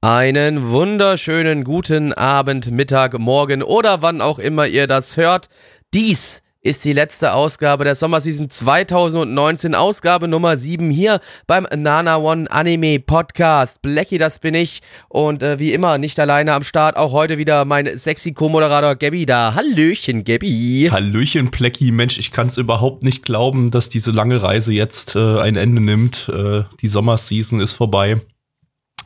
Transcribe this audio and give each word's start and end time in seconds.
Einen 0.00 0.70
wunderschönen 0.70 1.64
guten 1.64 2.12
Abend, 2.12 2.70
Mittag, 2.70 3.18
Morgen 3.18 3.64
oder 3.64 4.00
wann 4.00 4.20
auch 4.20 4.38
immer 4.38 4.68
ihr 4.68 4.86
das 4.86 5.16
hört. 5.16 5.48
Dies 5.92 6.40
ist 6.60 6.84
die 6.84 6.92
letzte 6.92 7.32
Ausgabe 7.32 7.82
der 7.82 7.96
Sommerseason 7.96 8.48
2019, 8.48 9.74
Ausgabe 9.74 10.28
Nummer 10.28 10.56
7 10.56 10.88
hier 10.90 11.18
beim 11.48 11.66
Nana 11.76 12.18
One 12.18 12.48
Anime 12.48 13.00
Podcast. 13.00 13.82
Blackie, 13.82 14.18
das 14.18 14.38
bin 14.38 14.54
ich 14.54 14.82
und 15.08 15.42
äh, 15.42 15.58
wie 15.58 15.72
immer 15.72 15.98
nicht 15.98 16.20
alleine 16.20 16.52
am 16.52 16.62
Start, 16.62 16.96
auch 16.96 17.10
heute 17.10 17.36
wieder 17.36 17.64
mein 17.64 17.98
sexy 17.98 18.32
Co-Moderator 18.34 18.94
Gabby 18.94 19.26
da. 19.26 19.54
Hallöchen, 19.56 20.22
Gabby. 20.22 20.90
Hallöchen, 20.92 21.50
Plecki. 21.50 21.90
Mensch, 21.90 22.20
ich 22.20 22.30
kann 22.30 22.46
es 22.46 22.56
überhaupt 22.56 23.02
nicht 23.02 23.24
glauben, 23.24 23.72
dass 23.72 23.88
diese 23.88 24.12
lange 24.12 24.44
Reise 24.44 24.72
jetzt 24.72 25.16
äh, 25.16 25.40
ein 25.40 25.56
Ende 25.56 25.82
nimmt. 25.82 26.30
Äh, 26.32 26.62
die 26.82 26.88
Sommerseason 26.88 27.58
ist 27.60 27.72
vorbei. 27.72 28.20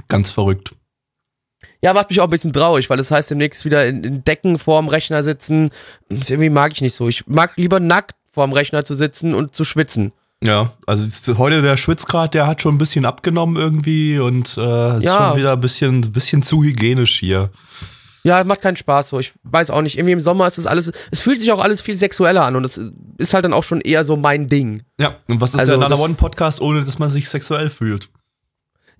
Ganz 0.09 0.31
verrückt. 0.31 0.75
Ja, 1.85 1.93
macht 1.95 2.11
mich 2.11 2.21
auch 2.21 2.25
ein 2.25 2.31
bisschen 2.31 2.53
traurig, 2.53 2.89
weil 2.91 2.97
das 2.97 3.11
heißt 3.11 3.31
demnächst 3.31 3.65
wieder 3.65 3.87
in, 3.87 4.05
in 4.05 4.25
Decken 4.25 4.59
vorm 4.59 4.89
Rechner 4.89 5.23
sitzen. 5.23 5.71
Irgendwie 6.09 6.49
mag 6.51 6.73
ich 6.73 6.81
nicht 6.81 6.95
so. 6.95 7.09
Ich 7.09 7.27
mag 7.27 7.53
lieber 7.57 7.81
nackt 7.81 8.15
vorm 8.33 8.53
Rechner 8.53 8.85
zu 8.85 8.95
sitzen 8.95 9.35
und 9.35 9.55
zu 9.57 9.65
schwitzen. 9.65 10.13
Ja, 10.45 10.73
also 10.87 11.39
heute 11.39 11.61
der 11.63 11.77
Schwitzgrad, 11.77 12.35
der 12.35 12.47
hat 12.47 12.63
schon 12.63 12.75
ein 12.75 12.79
bisschen 12.79 13.05
abgenommen 13.05 13.57
irgendwie 13.57 14.19
und 14.19 14.57
äh, 14.57 14.99
ist 14.99 15.05
Ja. 15.05 15.29
schon 15.31 15.39
wieder 15.39 15.53
ein 15.53 15.61
bisschen, 15.61 16.01
bisschen 16.13 16.43
zu 16.43 16.63
hygienisch 16.65 17.19
hier. 17.21 17.51
Ja, 18.25 18.43
macht 18.45 18.63
keinen 18.63 18.77
Spaß 18.77 19.09
so. 19.09 19.19
Ich 19.19 19.33
weiß 19.43 19.71
auch 19.71 19.83
nicht. 19.83 19.99
Irgendwie 19.99 20.13
im 20.13 20.21
Sommer 20.21 20.47
ist 20.47 20.59
das 20.59 20.67
alles, 20.67 20.93
es 21.11 21.21
fühlt 21.21 21.39
sich 21.41 21.51
auch 21.53 21.61
alles 21.63 21.81
viel 21.81 21.97
sexueller 21.97 22.45
an 22.45 22.55
und 22.57 22.65
es 22.65 22.81
ist 23.19 23.35
halt 23.35 23.45
dann 23.45 23.53
auch 23.53 23.65
schon 23.65 23.81
eher 23.81 24.05
so 24.05 24.17
mein 24.17 24.47
Ding. 24.49 24.83
Ja, 25.01 25.17
und 25.29 25.41
was 25.41 25.55
ist 25.55 25.61
Also 25.61 25.73
der 25.73 25.79
Nana 25.81 25.89
das- 25.91 26.01
One 26.01 26.15
Podcast, 26.15 26.61
ohne 26.61 26.85
dass 26.85 26.99
man 27.01 27.09
sich 27.11 27.29
sexuell 27.29 27.69
fühlt? 27.71 28.09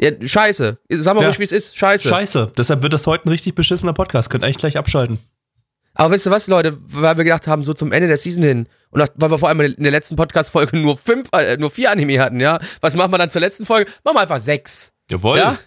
Ja, 0.03 0.11
scheiße. 0.21 0.79
Sag 0.91 1.15
mal 1.15 1.21
Ja. 1.23 1.29
ruhig, 1.29 1.39
wie 1.39 1.45
es 1.45 1.53
ist. 1.53 1.77
Scheiße. 1.77 2.09
Scheiße. 2.09 2.53
Deshalb 2.57 2.83
wird 2.83 2.93
das 2.93 3.07
heute 3.07 3.27
ein 3.27 3.29
richtig 3.29 3.55
beschissener 3.55 3.93
Podcast. 3.93 4.31
Könnt 4.31 4.43
eigentlich 4.43 4.59
gleich 4.59 4.77
abschalten. 4.77 5.19
Aber 5.95 6.13
wisst 6.15 6.27
ihr 6.27 6.31
was, 6.33 6.47
Leute? 6.49 6.77
Weil 6.89 7.17
wir 7.19 7.25
gedacht 7.25 7.47
haben, 7.47 7.63
so 7.65 7.73
zum 7.75 7.93
Ende 7.93 8.09
der 8.09 8.17
Season 8.19 8.43
hin 8.43 8.67
und 8.91 8.99
nach, 8.99 9.09
weil 9.15 9.31
wir 9.31 9.39
vor 9.39 9.49
allem 9.49 9.61
in 9.61 9.83
der 9.83 9.93
letzten 9.93 10.17
Podcast-Folge 10.17 10.77
nur 10.79 10.97
fünf, 10.97 11.29
äh, 11.33 11.57
nur 11.57 11.71
vier 11.71 11.91
Anime 11.91 12.19
hatten, 12.19 12.41
ja? 12.41 12.59
Was 12.81 12.97
machen 12.97 13.13
wir 13.13 13.19
dann 13.19 13.31
zur 13.31 13.41
letzten 13.43 13.65
Folge? 13.67 13.91
Machen 14.03 14.17
wir 14.17 14.21
einfach 14.23 14.41
sechs. 14.41 14.93
Jawohl. 15.11 15.39
Ja? 15.39 15.59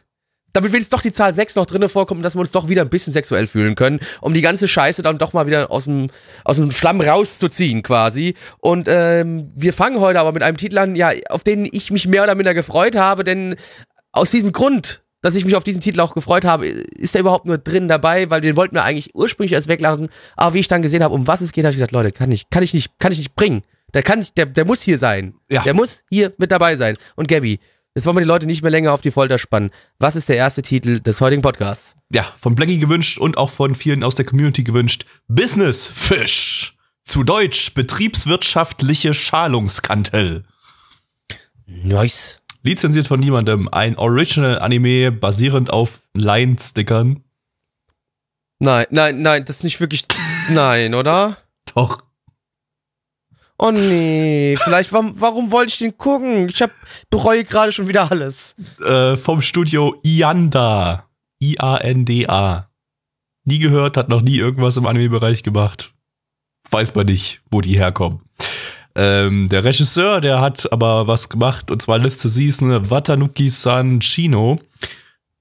Damit 0.52 0.72
wenigstens 0.72 0.98
doch 0.98 1.02
die 1.02 1.12
Zahl 1.12 1.34
6 1.34 1.56
noch 1.56 1.66
drinne 1.66 1.90
vorkommt, 1.90 2.24
dass 2.24 2.36
wir 2.36 2.40
uns 2.40 2.52
doch 2.54 2.70
wieder 2.70 2.82
ein 2.82 2.90
bisschen 2.90 3.12
sexuell 3.14 3.46
fühlen 3.46 3.76
können, 3.76 4.00
um 4.22 4.34
die 4.34 4.40
ganze 4.42 4.68
Scheiße 4.70 5.02
dann 5.04 5.18
doch 5.18 5.34
mal 5.34 5.48
wieder 5.48 5.70
aus 5.70 5.84
dem, 5.84 6.10
aus 6.46 6.56
dem 6.58 6.72
Schlamm 6.72 7.02
rauszuziehen 7.02 7.84
quasi. 7.84 8.36
Und 8.60 8.88
ähm, 8.90 9.52
wir 9.54 9.74
fangen 9.74 10.00
heute 10.00 10.20
aber 10.22 10.32
mit 10.32 10.44
einem 10.44 10.56
Titel 10.56 10.78
an, 10.78 10.96
ja, 10.96 11.12
auf 11.30 11.44
den 11.44 11.68
ich 11.70 11.92
mich 11.92 12.08
mehr 12.08 12.24
oder 12.24 12.36
minder 12.36 12.54
gefreut 12.54 12.96
habe, 12.96 13.24
denn 13.26 13.56
aus 14.16 14.32
diesem 14.32 14.52
Grund, 14.52 15.04
dass 15.22 15.36
ich 15.36 15.46
mich 15.46 15.56
auf 15.56 15.64
diesen 15.64 15.82
Titel 15.82 16.00
auch 16.00 16.14
gefreut 16.14 16.46
habe, 16.46 16.68
ist 16.68 17.16
er 17.16 17.22
überhaupt 17.22 17.46
nur 17.46 17.58
drin 17.58 17.88
dabei, 17.88 18.30
weil 18.30 18.42
den 18.42 18.56
wollten 18.56 18.76
wir 18.76 18.84
eigentlich 18.84 19.14
ursprünglich 19.16 19.54
erst 19.54 19.68
weglassen. 19.68 20.10
Aber 20.36 20.54
wie 20.54 20.60
ich 20.60 20.68
dann 20.68 20.82
gesehen 20.82 21.04
habe, 21.04 21.14
um 21.14 21.28
was 21.28 21.42
es 21.42 21.52
geht, 21.52 21.66
habe 21.66 21.72
ich 21.72 21.78
gedacht, 21.78 21.92
Leute, 21.92 22.12
kann 22.12 22.32
ich, 22.32 22.50
kann 22.50 22.64
ich 22.64 22.74
nicht, 22.74 22.98
kann 23.00 23.12
ich 23.12 23.18
nicht 23.18 23.36
bringen. 23.36 23.64
Der 23.94 24.04
kann 24.04 24.20
nicht, 24.20 24.38
der, 24.38 24.46
der 24.46 24.66
muss 24.66 24.82
hier 24.82 24.98
sein. 24.98 25.36
Ja. 25.50 25.64
Der 25.64 25.74
muss 25.74 26.04
hier 26.10 26.34
mit 26.38 26.52
dabei 26.52 26.76
sein. 26.76 26.98
Und 27.16 27.28
Gabby, 27.28 27.60
jetzt 27.96 28.06
wollen 28.06 28.18
wir 28.18 28.22
die 28.22 28.28
Leute 28.28 28.46
nicht 28.46 28.62
mehr 28.62 28.72
länger 28.72 28.94
auf 28.94 29.02
die 29.02 29.12
Folter 29.12 29.38
spannen. 29.38 29.72
Was 30.00 30.16
ist 30.16 30.30
der 30.30 30.38
erste 30.38 30.62
Titel 30.62 31.00
des 31.00 31.20
heutigen 31.22 31.42
Podcasts? 31.42 31.96
Ja, 32.12 32.26
von 32.40 32.56
Blackie 32.56 32.80
gewünscht 32.80 33.18
und 33.18 33.38
auch 33.38 33.50
von 33.52 33.74
vielen 33.74 34.04
aus 34.04 34.16
der 34.16 34.26
Community 34.26 34.64
gewünscht. 34.64 35.06
Business 35.28 35.88
Fish. 35.88 36.78
Zu 37.04 37.24
Deutsch 37.24 37.74
betriebswirtschaftliche 37.74 39.14
Schalungskantel. 39.14 40.44
Nice. 41.66 42.42
Lizenziert 42.66 43.06
von 43.06 43.20
niemandem. 43.20 43.70
Ein 43.72 43.96
Original-Anime 43.96 45.12
basierend 45.12 45.70
auf 45.70 46.02
Line-Stickern. 46.16 47.24
Nein, 48.58 48.88
nein, 48.90 49.22
nein, 49.22 49.46
das 49.46 49.58
ist 49.58 49.64
nicht 49.64 49.80
wirklich. 49.80 50.06
Nein, 50.50 50.96
oder? 50.96 51.38
Doch. 51.76 52.02
Oh 53.60 53.70
nee, 53.70 54.58
vielleicht, 54.64 54.92
warum, 54.92 55.22
warum 55.22 55.52
wollte 55.52 55.74
ich 55.74 55.78
den 55.78 55.96
gucken? 55.96 56.50
Ich 56.50 56.62
hab, 56.62 56.72
bereue 57.12 57.44
gerade 57.44 57.72
schon 57.72 57.88
wieder 57.88 58.12
alles. 58.12 58.56
Äh, 58.84 59.16
vom 59.16 59.44
Studio 59.44 60.00
Ianda. 60.02 61.08
I-A-N-D-A. 61.40 62.68
Nie 63.44 63.60
gehört, 63.60 63.96
hat 63.96 64.10
noch 64.10 64.24
nie 64.24 64.38
irgendwas 64.38 64.76
im 64.78 64.88
Anime-Bereich 64.88 65.44
gemacht. 65.44 65.94
Weiß 66.72 66.96
man 66.96 67.06
nicht, 67.06 67.42
wo 67.52 67.62
die 67.62 67.78
herkommen. 67.78 68.22
Ähm, 68.96 69.50
der 69.50 69.64
Regisseur, 69.64 70.22
der 70.22 70.40
hat 70.40 70.72
aber 70.72 71.08
was 71.08 71.28
gemacht, 71.30 71.70
und 71.70 71.82
zwar 71.82 72.00
letzte 72.00 72.30
Season 72.30 72.90
Watanuki-san 72.90 74.00
Chino. 74.00 74.60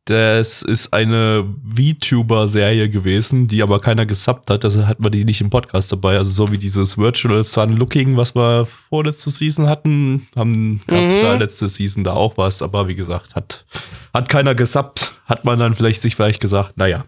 Das 0.06 0.60
ist 0.60 0.92
eine 0.92 1.46
VTuber-Serie 1.66 2.90
gewesen, 2.90 3.48
die 3.48 3.62
aber 3.62 3.80
keiner 3.80 4.04
gesubbt 4.04 4.50
hat, 4.50 4.62
deshalb 4.64 4.86
hat 4.86 5.00
man 5.00 5.10
die 5.12 5.24
nicht 5.24 5.40
im 5.40 5.48
Podcast 5.48 5.90
dabei. 5.92 6.18
Also 6.18 6.30
so 6.30 6.52
wie 6.52 6.58
dieses 6.58 6.98
Virtual 6.98 7.42
Sun 7.42 7.76
Looking, 7.78 8.14
was 8.16 8.34
wir 8.36 8.66
vorletzte 8.90 9.30
Season 9.30 9.66
hatten, 9.66 10.26
haben, 10.36 10.82
gab's 10.86 11.14
Mhm. 11.16 11.20
da 11.22 11.34
letzte 11.36 11.70
Season 11.70 12.04
da 12.04 12.12
auch 12.12 12.36
was, 12.36 12.60
aber 12.60 12.86
wie 12.86 12.94
gesagt, 12.94 13.34
hat, 13.34 13.64
hat 14.12 14.28
keiner 14.28 14.54
gesubbt, 14.54 15.13
hat 15.24 15.44
man 15.44 15.58
dann 15.58 15.74
vielleicht 15.74 16.02
sich 16.02 16.16
vielleicht 16.16 16.40
gesagt, 16.40 16.76
naja, 16.76 17.04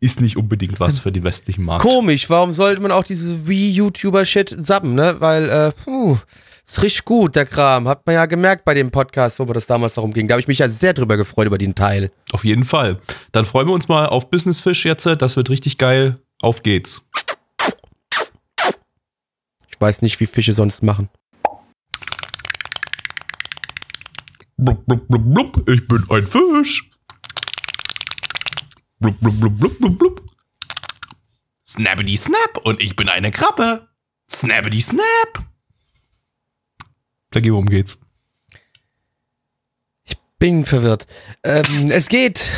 ist 0.00 0.20
nicht 0.20 0.36
unbedingt 0.36 0.78
was 0.78 1.00
für 1.00 1.10
die 1.10 1.24
westlichen 1.24 1.64
Markt. 1.64 1.82
Komisch, 1.82 2.28
warum 2.30 2.52
sollte 2.52 2.80
man 2.80 2.92
auch 2.92 3.04
diese 3.04 3.46
Wii-YouTuber-Shit 3.48 4.54
subben, 4.58 4.94
ne? 4.94 5.16
Weil, 5.18 5.48
äh, 5.48 5.72
puh, 5.72 6.18
ist 6.66 6.82
richtig 6.82 7.04
gut, 7.04 7.36
der 7.36 7.46
Kram. 7.46 7.88
Hat 7.88 8.06
man 8.06 8.14
ja 8.14 8.26
gemerkt 8.26 8.64
bei 8.64 8.74
dem 8.74 8.90
Podcast, 8.90 9.38
wo 9.38 9.44
mir 9.44 9.52
das 9.54 9.66
damals 9.66 9.94
darum 9.94 10.12
ging. 10.12 10.28
Da 10.28 10.34
habe 10.34 10.40
ich 10.40 10.48
mich 10.48 10.58
ja 10.58 10.68
sehr 10.68 10.94
drüber 10.94 11.16
gefreut 11.16 11.46
über 11.46 11.58
den 11.58 11.74
Teil. 11.74 12.10
Auf 12.32 12.44
jeden 12.44 12.64
Fall. 12.64 13.00
Dann 13.32 13.44
freuen 13.44 13.68
wir 13.68 13.74
uns 13.74 13.88
mal 13.88 14.06
auf 14.06 14.30
Business 14.30 14.60
Fish 14.60 14.84
jetzt, 14.84 15.06
das 15.06 15.36
wird 15.36 15.50
richtig 15.50 15.78
geil. 15.78 16.18
Auf 16.40 16.62
geht's. 16.62 17.02
Ich 19.68 19.80
weiß 19.80 20.02
nicht, 20.02 20.20
wie 20.20 20.26
Fische 20.26 20.52
sonst 20.52 20.82
machen. 20.82 21.08
Blub, 24.58 24.86
blub, 24.86 25.06
blub, 25.08 25.34
blub, 25.34 25.68
ich 25.68 25.86
bin 25.86 26.04
ein 26.08 26.26
Fisch. 26.26 26.90
Blub, 28.98 29.20
blub, 29.20 29.40
blub, 29.40 29.58
blub, 29.58 29.78
blub, 29.78 29.98
blub. 29.98 30.22
Snappity 31.66 32.16
snap 32.16 32.58
und 32.64 32.80
ich 32.80 32.96
bin 32.96 33.08
eine 33.08 33.30
Krabbe. 33.30 33.88
Snappity 34.30 34.80
snap. 34.80 35.44
Blackie, 37.30 37.52
worum 37.52 37.66
geht's? 37.66 37.98
Bin 40.38 40.64
verwirrt. 40.64 41.06
Ähm, 41.42 41.90
es 41.90 42.08
geht. 42.08 42.50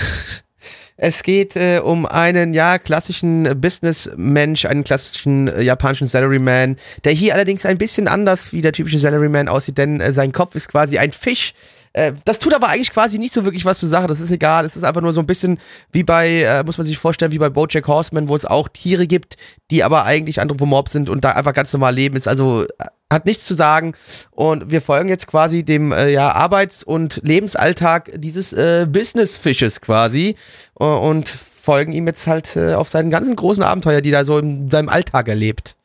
Es 1.01 1.23
geht 1.23 1.55
äh, 1.55 1.79
um 1.79 2.07
einen, 2.07 2.53
ja, 2.53 2.79
klassischen 2.79 3.61
Businessmensch, 3.61 4.65
einen 4.65 4.83
klassischen 4.83 5.47
äh, 5.47 5.63
japanischen 5.63 6.09
Salaryman, 6.09 6.77
der 7.05 7.13
hier 7.13 7.35
allerdings 7.35 7.65
ein 7.65 7.79
bisschen 7.79 8.09
anders 8.09 8.53
wie 8.53 8.63
der 8.63 8.73
typische 8.73 8.99
Salaryman 8.99 9.47
aussieht, 9.47 9.79
denn 9.79 10.01
äh, 10.01 10.13
sein 10.13 10.33
Kopf 10.33 10.57
ist 10.57 10.67
quasi 10.67 10.99
ein 10.99 11.13
Fisch. 11.13 11.55
Äh, 11.93 12.13
das 12.25 12.39
tut 12.39 12.55
aber 12.55 12.69
eigentlich 12.69 12.91
quasi 12.91 13.19
nicht 13.19 13.33
so 13.33 13.45
wirklich 13.45 13.65
was 13.65 13.79
zur 13.79 13.89
Sache, 13.89 14.07
das 14.07 14.21
ist 14.21 14.31
egal. 14.31 14.65
Es 14.65 14.77
ist 14.77 14.85
einfach 14.85 15.01
nur 15.01 15.13
so 15.13 15.21
ein 15.21 15.27
bisschen 15.27 15.59
wie 15.93 16.05
bei, 16.05 16.43
äh, 16.43 16.65
muss 16.65 16.79
man 16.79 16.87
sich 16.87 16.99
vorstellen, 16.99 17.33
wie 17.33 17.39
bei 17.39 17.51
Bojack 17.51 17.87
Horseman, 17.87 18.29
wo 18.29 18.35
es 18.35 18.45
auch 18.45 18.69
Tiere 18.69 19.07
gibt, 19.07 19.37
die 19.71 19.85
aber 19.85 20.05
eigentlich 20.05 20.41
anthropomorph 20.41 20.89
sind 20.89 21.11
und 21.11 21.25
da 21.25 21.31
einfach 21.33 21.55
ganz 21.55 21.73
normal 21.73 21.95
leben. 21.95 22.17
Ist 22.17 22.29
also 22.29 22.65
äh, 22.65 22.85
hat 23.11 23.25
nichts 23.25 23.45
zu 23.47 23.55
sagen. 23.55 23.95
Und 24.31 24.71
wir 24.71 24.83
folgen 24.83 25.09
jetzt 25.09 25.27
quasi 25.27 25.65
dem 25.65 25.93
äh, 25.93 26.11
ja, 26.11 26.33
Arbeits- 26.33 26.83
und 26.83 27.21
Lebensalltag 27.25 28.11
dieses 28.17 28.53
äh, 28.53 28.87
Businessfisches 28.89 29.81
quasi 29.81 30.37
äh, 30.79 30.85
und 30.85 31.29
folgen 31.29 31.93
ihm 31.93 32.07
jetzt 32.07 32.27
halt 32.27 32.57
äh, 32.57 32.75
auf 32.75 32.89
seinen 32.89 33.11
ganzen 33.11 33.37
großen 33.37 33.63
Abenteuer, 33.63 34.01
die 34.01 34.13
er 34.13 34.25
so 34.25 34.39
in 34.39 34.69
seinem 34.71 34.89
Alltag 34.89 35.29
erlebt. 35.29 35.77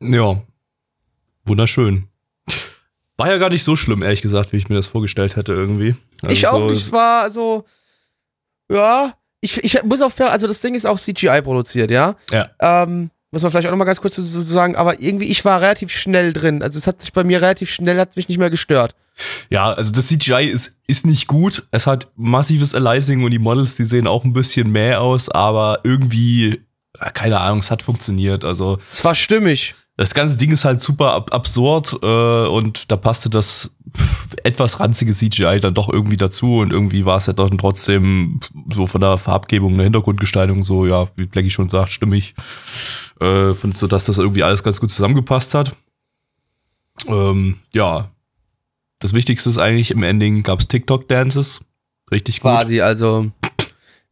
Ja. 0.00 0.42
Wunderschön. 1.46 2.08
War 3.16 3.28
ja 3.30 3.38
gar 3.38 3.50
nicht 3.50 3.62
so 3.64 3.76
schlimm, 3.76 4.02
ehrlich 4.02 4.22
gesagt, 4.22 4.52
wie 4.52 4.56
ich 4.56 4.68
mir 4.68 4.74
das 4.76 4.86
vorgestellt 4.88 5.36
hätte 5.36 5.52
irgendwie. 5.52 5.94
Also 6.22 6.32
ich 6.32 6.46
auch 6.48 6.58
so- 6.58 6.70
nicht. 6.70 6.90
War 6.92 7.30
so, 7.30 7.64
ja, 8.70 9.14
ich, 9.40 9.62
ich 9.62 9.82
muss 9.84 10.02
auch, 10.02 10.10
fair- 10.12 10.32
also 10.32 10.46
das 10.46 10.60
Ding 10.60 10.74
ist 10.74 10.86
auch 10.86 10.98
CGI 10.98 11.42
produziert, 11.42 11.90
ja. 11.90 12.16
Ja. 12.30 12.50
Ähm, 12.60 13.10
muss 13.30 13.42
man 13.42 13.50
vielleicht 13.50 13.66
auch 13.66 13.72
nochmal 13.72 13.86
ganz 13.86 14.00
kurz 14.00 14.14
so 14.14 14.40
sagen, 14.40 14.76
aber 14.76 15.00
irgendwie, 15.00 15.26
ich 15.26 15.44
war 15.44 15.60
relativ 15.60 15.90
schnell 15.90 16.32
drin. 16.32 16.62
Also 16.62 16.78
es 16.78 16.86
hat 16.86 17.02
sich 17.02 17.12
bei 17.12 17.24
mir 17.24 17.42
relativ 17.42 17.68
schnell, 17.70 17.98
hat 17.98 18.16
mich 18.16 18.28
nicht 18.28 18.38
mehr 18.38 18.50
gestört. 18.50 18.94
Ja, 19.50 19.72
also 19.72 19.92
das 19.92 20.06
CGI 20.06 20.48
ist, 20.48 20.76
ist 20.86 21.04
nicht 21.06 21.26
gut. 21.26 21.64
Es 21.72 21.86
hat 21.86 22.08
massives 22.16 22.74
Aliasing 22.74 23.22
und 23.24 23.30
die 23.32 23.38
Models, 23.38 23.76
die 23.76 23.84
sehen 23.84 24.06
auch 24.06 24.24
ein 24.24 24.32
bisschen 24.32 24.70
mehr 24.70 25.00
aus, 25.00 25.28
aber 25.28 25.80
irgendwie, 25.82 26.62
keine 27.14 27.40
Ahnung, 27.40 27.58
es 27.58 27.70
hat 27.70 27.82
funktioniert. 27.82 28.44
Also. 28.44 28.78
Es 28.92 29.04
war 29.04 29.14
stimmig. 29.14 29.74
Das 29.96 30.12
ganze 30.12 30.36
Ding 30.36 30.50
ist 30.50 30.64
halt 30.64 30.80
super 30.80 31.12
ab 31.12 31.32
absurd 31.32 31.98
äh, 32.02 32.46
und 32.46 32.90
da 32.90 32.96
passte 32.96 33.30
das 33.30 33.70
etwas 34.42 34.80
ranzige 34.80 35.12
CGI 35.12 35.60
dann 35.60 35.74
doch 35.74 35.88
irgendwie 35.88 36.16
dazu 36.16 36.58
und 36.58 36.72
irgendwie 36.72 37.04
war 37.04 37.18
es 37.18 37.26
ja 37.26 37.32
doch 37.32 37.48
trotzdem 37.50 38.40
so 38.72 38.88
von 38.88 39.00
der 39.00 39.18
Farbgebung, 39.18 39.76
der 39.76 39.84
Hintergrundgestaltung 39.84 40.64
so, 40.64 40.86
ja, 40.86 41.08
wie 41.16 41.26
Blackie 41.26 41.50
schon 41.50 41.68
sagt, 41.68 41.92
stimmig, 41.92 42.34
äh, 43.20 43.52
so 43.74 43.86
dass 43.86 44.06
das 44.06 44.18
irgendwie 44.18 44.42
alles 44.42 44.64
ganz 44.64 44.80
gut 44.80 44.90
zusammengepasst 44.90 45.54
hat. 45.54 45.76
Ähm, 47.06 47.58
ja, 47.72 48.08
das 48.98 49.12
Wichtigste 49.12 49.48
ist 49.48 49.58
eigentlich 49.58 49.92
im 49.92 50.02
Ending 50.02 50.42
gab 50.42 50.58
es 50.58 50.66
TikTok-Dances, 50.66 51.60
richtig 52.10 52.40
gut. 52.40 52.50
Quasi, 52.50 52.80
also 52.80 53.30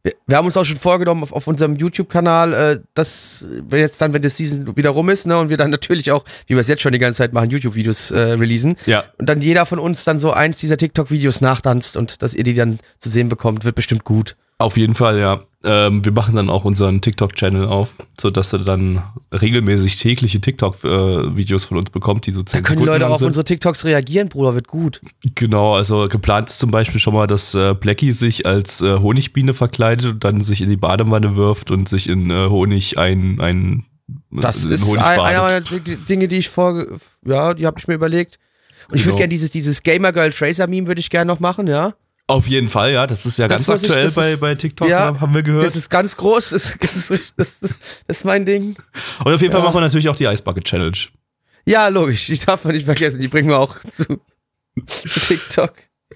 wir, 0.03 0.13
wir, 0.27 0.37
haben 0.37 0.45
uns 0.45 0.57
auch 0.57 0.65
schon 0.65 0.77
vorgenommen 0.77 1.23
auf, 1.23 1.31
auf 1.31 1.47
unserem 1.47 1.75
YouTube-Kanal, 1.75 2.53
äh, 2.53 2.79
dass 2.93 3.47
wir 3.69 3.79
jetzt 3.79 4.01
dann, 4.01 4.13
wenn 4.13 4.21
das 4.21 4.37
Season 4.37 4.75
wieder 4.75 4.89
rum 4.89 5.09
ist, 5.09 5.25
ne, 5.25 5.37
und 5.37 5.49
wir 5.49 5.57
dann 5.57 5.71
natürlich 5.71 6.11
auch, 6.11 6.25
wie 6.47 6.55
wir 6.55 6.61
es 6.61 6.67
jetzt 6.67 6.81
schon 6.81 6.91
die 6.91 6.99
ganze 6.99 7.17
Zeit 7.17 7.33
machen, 7.33 7.49
YouTube-Videos 7.49 8.11
äh, 8.11 8.19
releasen. 8.19 8.75
Ja. 8.85 9.05
Und 9.17 9.27
dann 9.27 9.41
jeder 9.41 9.65
von 9.65 9.79
uns 9.79 10.03
dann 10.03 10.19
so 10.19 10.31
eins 10.31 10.59
dieser 10.59 10.77
TikTok-Videos 10.77 11.41
nachtanzt 11.41 11.97
und 11.97 12.21
dass 12.21 12.33
ihr 12.33 12.43
die 12.43 12.53
dann 12.53 12.79
zu 12.99 13.09
sehen 13.09 13.29
bekommt, 13.29 13.63
wird 13.63 13.75
bestimmt 13.75 14.03
gut. 14.03 14.35
Auf 14.57 14.77
jeden 14.77 14.93
Fall, 14.93 15.19
ja. 15.19 15.41
Ähm, 15.65 16.03
wir 16.03 16.11
machen 16.11 16.35
dann 16.35 16.49
auch 16.49 16.65
unseren 16.65 16.99
TikTok-Channel 16.99 17.65
auf, 17.65 17.95
sodass 18.19 18.53
ihr 18.53 18.59
dann 18.59 19.01
regelmäßig 19.31 19.95
tägliche 19.95 20.41
TikTok-Videos 20.41 21.65
von 21.65 21.77
uns 21.77 21.89
bekommt, 21.89 22.25
die 22.25 22.31
so 22.31 22.43
10 22.43 22.61
Da 22.61 22.67
können 22.67 22.85
Leute 22.85 23.07
auch 23.07 23.15
auf 23.15 23.21
unsere 23.21 23.45
TikToks 23.45 23.85
reagieren, 23.85 24.27
Bruder, 24.27 24.55
wird 24.55 24.67
gut. 24.67 24.99
Genau, 25.35 25.75
also 25.75 26.09
geplant 26.09 26.49
ist 26.49 26.59
zum 26.59 26.69
Beispiel 26.69 26.99
schon 26.99 27.13
mal, 27.13 27.27
dass 27.27 27.55
äh, 27.55 27.75
Blackie 27.75 28.11
sich 28.11 28.45
als 28.45 28.81
äh, 28.81 28.99
Honigbiene 28.99 29.53
verkleidet 29.53 30.05
und 30.05 30.23
dann 30.25 30.43
sich 30.43 30.61
in 30.61 30.69
die 30.69 30.75
Badewanne 30.75 31.37
wirft 31.37 31.71
und 31.71 31.87
sich 31.87 32.09
in 32.09 32.29
äh, 32.29 32.49
Honig 32.49 32.97
ein, 32.97 33.39
ein 33.39 33.85
Das 34.31 34.65
ist 34.65 34.83
ein, 34.93 34.99
einer 34.99 35.43
meiner 35.43 35.61
Dinge, 35.61 36.27
die 36.27 36.39
ich 36.39 36.49
vor, 36.49 36.85
ja, 37.25 37.53
die 37.53 37.65
habe 37.65 37.79
ich 37.79 37.87
mir 37.87 37.93
überlegt. 37.93 38.37
Und 38.89 38.97
ich 38.97 39.03
würde 39.03 39.11
genau. 39.11 39.17
gerne 39.19 39.29
dieses, 39.29 39.51
dieses 39.51 39.81
Gamer 39.81 40.11
Girl 40.11 40.31
Tracer 40.31 40.67
Meme 40.67 40.87
würde 40.87 40.99
ich 40.99 41.09
gerne 41.09 41.31
noch 41.31 41.39
machen, 41.39 41.67
ja. 41.67 41.93
Auf 42.27 42.47
jeden 42.47 42.69
Fall, 42.69 42.93
ja. 42.93 43.05
Das 43.05 43.25
ist 43.25 43.37
ja 43.37 43.47
das 43.47 43.65
ganz 43.65 43.83
aktuell 43.83 44.07
ich, 44.07 44.13
bei, 44.15 44.31
ist, 44.33 44.39
bei 44.39 44.55
TikTok, 44.55 44.87
ja, 44.87 45.19
haben 45.19 45.33
wir 45.33 45.43
gehört. 45.43 45.65
Das 45.65 45.75
ist 45.75 45.89
ganz 45.89 46.15
groß. 46.15 46.51
Das, 46.51 46.77
das, 46.79 47.11
das, 47.35 47.49
ist 48.07 48.25
mein 48.25 48.45
Ding. 48.45 48.75
Und 49.23 49.33
auf 49.33 49.41
jeden 49.41 49.51
ja. 49.51 49.59
Fall 49.59 49.61
machen 49.61 49.75
wir 49.75 49.81
natürlich 49.81 50.07
auch 50.07 50.15
die 50.15 50.25
Ice 50.25 50.41
Bucket 50.41 50.63
Challenge. 50.63 50.97
Ja, 51.65 51.87
logisch. 51.89 52.27
Die 52.27 52.37
darf 52.37 52.63
man 52.63 52.73
nicht 52.73 52.85
vergessen. 52.85 53.19
Die 53.19 53.27
bringen 53.27 53.49
wir 53.49 53.59
auch 53.59 53.75
zu, 53.91 54.21
zu 54.85 55.09
TikTok. 55.19 55.73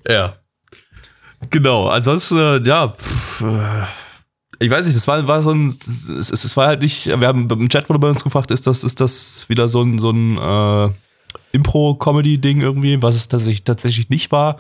Ja. 0.08 0.38
Genau. 1.50 1.90
Ansonsten, 1.90 2.38
äh, 2.38 2.68
ja. 2.68 2.90
Pff, 2.90 3.42
äh, 3.42 3.84
ich 4.60 4.72
weiß 4.72 4.86
nicht, 4.86 4.98
das 4.98 5.08
war, 5.08 5.28
war 5.28 5.44
so 5.44 5.52
ein, 5.52 5.78
es, 6.18 6.32
es 6.32 6.58
war 6.58 6.68
halt 6.68 6.82
nicht, 6.82 7.06
wir 7.08 7.28
haben 7.28 7.50
im 7.50 7.70
Chat 7.70 7.90
wurde 7.90 8.00
bei 8.00 8.10
uns 8.10 8.24
gefragt, 8.24 8.50
ist 8.52 8.66
das, 8.66 8.84
ist 8.84 9.00
das 9.00 9.48
wieder 9.50 9.68
so 9.68 9.84
ein, 9.84 10.00
so 10.00 10.10
ein 10.10 10.38
äh, 10.38 10.90
Impro-Comedy-Ding 11.58 12.62
irgendwie, 12.62 13.02
was 13.02 13.16
es 13.16 13.28
tatsächlich, 13.28 13.64
tatsächlich 13.64 14.10
nicht 14.10 14.32
war. 14.32 14.58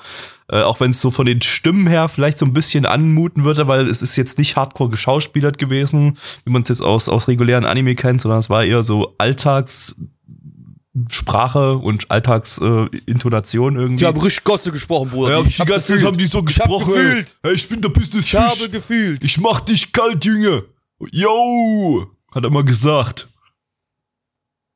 Äh, 0.49 0.61
auch 0.61 0.79
wenn 0.79 0.91
es 0.91 1.01
so 1.01 1.11
von 1.11 1.25
den 1.25 1.41
Stimmen 1.41 1.88
her 1.88 2.07
vielleicht 2.09 2.39
so 2.39 2.45
ein 2.45 2.53
bisschen 2.53 2.85
anmuten 2.85 3.44
würde, 3.44 3.67
weil 3.67 3.88
es 3.88 4.01
ist 4.01 4.15
jetzt 4.15 4.38
nicht 4.38 4.55
hardcore 4.55 4.89
geschauspielert 4.89 5.57
gewesen, 5.57 6.17
wie 6.45 6.51
man 6.51 6.61
es 6.61 6.69
jetzt 6.69 6.83
aus, 6.83 7.09
aus 7.09 7.27
regulären 7.27 7.65
Anime 7.65 7.95
kennt, 7.95 8.21
sondern 8.21 8.39
es 8.39 8.49
war 8.49 8.63
eher 8.63 8.81
so 8.83 9.13
Alltagssprache 9.17 11.77
und 11.77 12.09
Alltagsintonation 12.09 13.75
äh, 13.75 13.79
irgendwie. 13.79 13.97
Die 13.97 14.05
haben 14.05 14.21
richtig 14.21 14.45
Gosse 14.45 14.71
gesprochen, 14.71 15.09
Bruder. 15.09 15.39
Ja, 15.39 15.44
die 15.44 15.65
ganze 15.65 15.95
Zeit 15.95 16.03
haben 16.03 16.17
die 16.17 16.27
so 16.27 16.44
gesprochen. 16.44 16.94
Ich, 16.94 17.25
hab 17.25 17.44
hey, 17.44 17.53
ich 17.53 17.67
bin 17.67 17.81
der 17.81 17.89
Business 17.89 18.25
Ich 18.25 18.35
habe 18.35 18.69
gefühlt. 18.69 19.25
Ich 19.25 19.38
mach 19.38 19.59
dich 19.59 19.91
kalt, 19.91 20.23
Junge. 20.23 20.63
Yo! 21.11 22.07
Hat 22.31 22.44
er 22.44 22.49
mal 22.49 22.63
gesagt. 22.63 23.27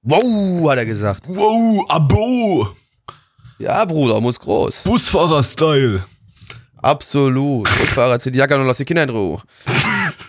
Wow, 0.03 0.69
hat 0.71 0.80
er 0.80 0.86
gesagt. 0.86 1.25
Wow, 1.27 1.86
Abo. 1.88 2.69
Ja, 3.59 3.86
Bruder, 3.86 4.19
muss 4.19 4.39
groß. 4.39 4.83
Busfahrer-Style. 4.83 6.03
Absolut. 6.77 7.69
Busfahrer, 7.77 8.19
zieh 8.19 8.31
die 8.31 8.39
Jacke 8.39 8.57
und 8.57 8.65
lass 8.65 8.77
die 8.77 8.86
Kinder 8.86 9.03
in 9.03 9.09
Ruhe. 9.12 9.42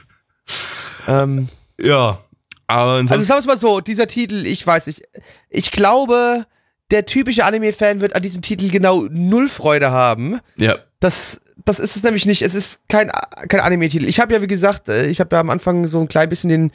ähm, 1.08 1.48
ja. 1.80 2.18
Aber 2.66 2.92
also 2.92 3.18
sagen 3.18 3.28
wir 3.28 3.38
es 3.38 3.46
mal 3.46 3.56
so, 3.56 3.80
dieser 3.80 4.06
Titel, 4.06 4.44
ich 4.46 4.66
weiß 4.66 4.86
nicht, 4.88 5.02
ich 5.48 5.70
glaube, 5.70 6.46
der 6.90 7.06
typische 7.06 7.44
Anime-Fan 7.46 8.02
wird 8.02 8.14
an 8.14 8.22
diesem 8.22 8.42
Titel 8.42 8.70
genau 8.70 9.06
null 9.10 9.48
Freude 9.48 9.90
haben. 9.90 10.40
Ja. 10.56 10.76
Das, 11.00 11.40
das 11.64 11.78
ist 11.78 11.96
es 11.96 12.02
nämlich 12.02 12.26
nicht. 12.26 12.42
Es 12.42 12.54
ist 12.54 12.80
kein, 12.88 13.10
kein 13.48 13.60
Anime-Titel. 13.60 14.04
Ich 14.06 14.20
habe 14.20 14.34
ja, 14.34 14.42
wie 14.42 14.46
gesagt, 14.46 14.90
äh, 14.90 15.06
ich 15.06 15.20
habe 15.20 15.34
ja 15.34 15.40
am 15.40 15.48
Anfang 15.48 15.86
so 15.86 15.98
ein 16.00 16.08
klein 16.08 16.28
bisschen 16.28 16.50
den 16.50 16.72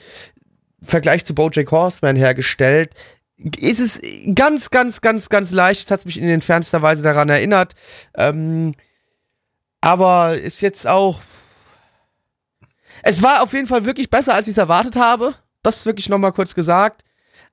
Vergleich 0.82 1.26
zu 1.26 1.34
Bojack 1.34 1.72
Horseman 1.72 2.16
hergestellt 2.16 2.92
ist 3.38 3.80
es 3.80 4.02
ganz, 4.34 4.70
ganz, 4.70 5.02
ganz, 5.02 5.30
ganz 5.30 5.52
leicht. 5.52 5.86
Es 5.86 5.92
hat 5.92 6.06
mich 6.06 6.18
in 6.18 6.28
entfernster 6.28 6.82
Weise 6.82 7.04
daran 7.04 7.30
erinnert. 7.30 7.74
Ähm, 8.16 8.74
aber 9.82 10.38
ist 10.38 10.62
jetzt 10.62 10.88
auch. 10.88 11.22
Es 13.04 13.22
war 13.22 13.44
auf 13.44 13.54
jeden 13.54 13.68
Fall 13.68 13.86
wirklich 13.86 14.10
besser, 14.10 14.34
als 14.34 14.48
ich 14.48 14.54
es 14.54 14.58
erwartet 14.58 14.96
habe. 14.96 15.36
Das 15.62 15.86
wirklich 15.86 16.10
nochmal 16.10 16.34
kurz 16.34 16.56
gesagt. 16.56 17.04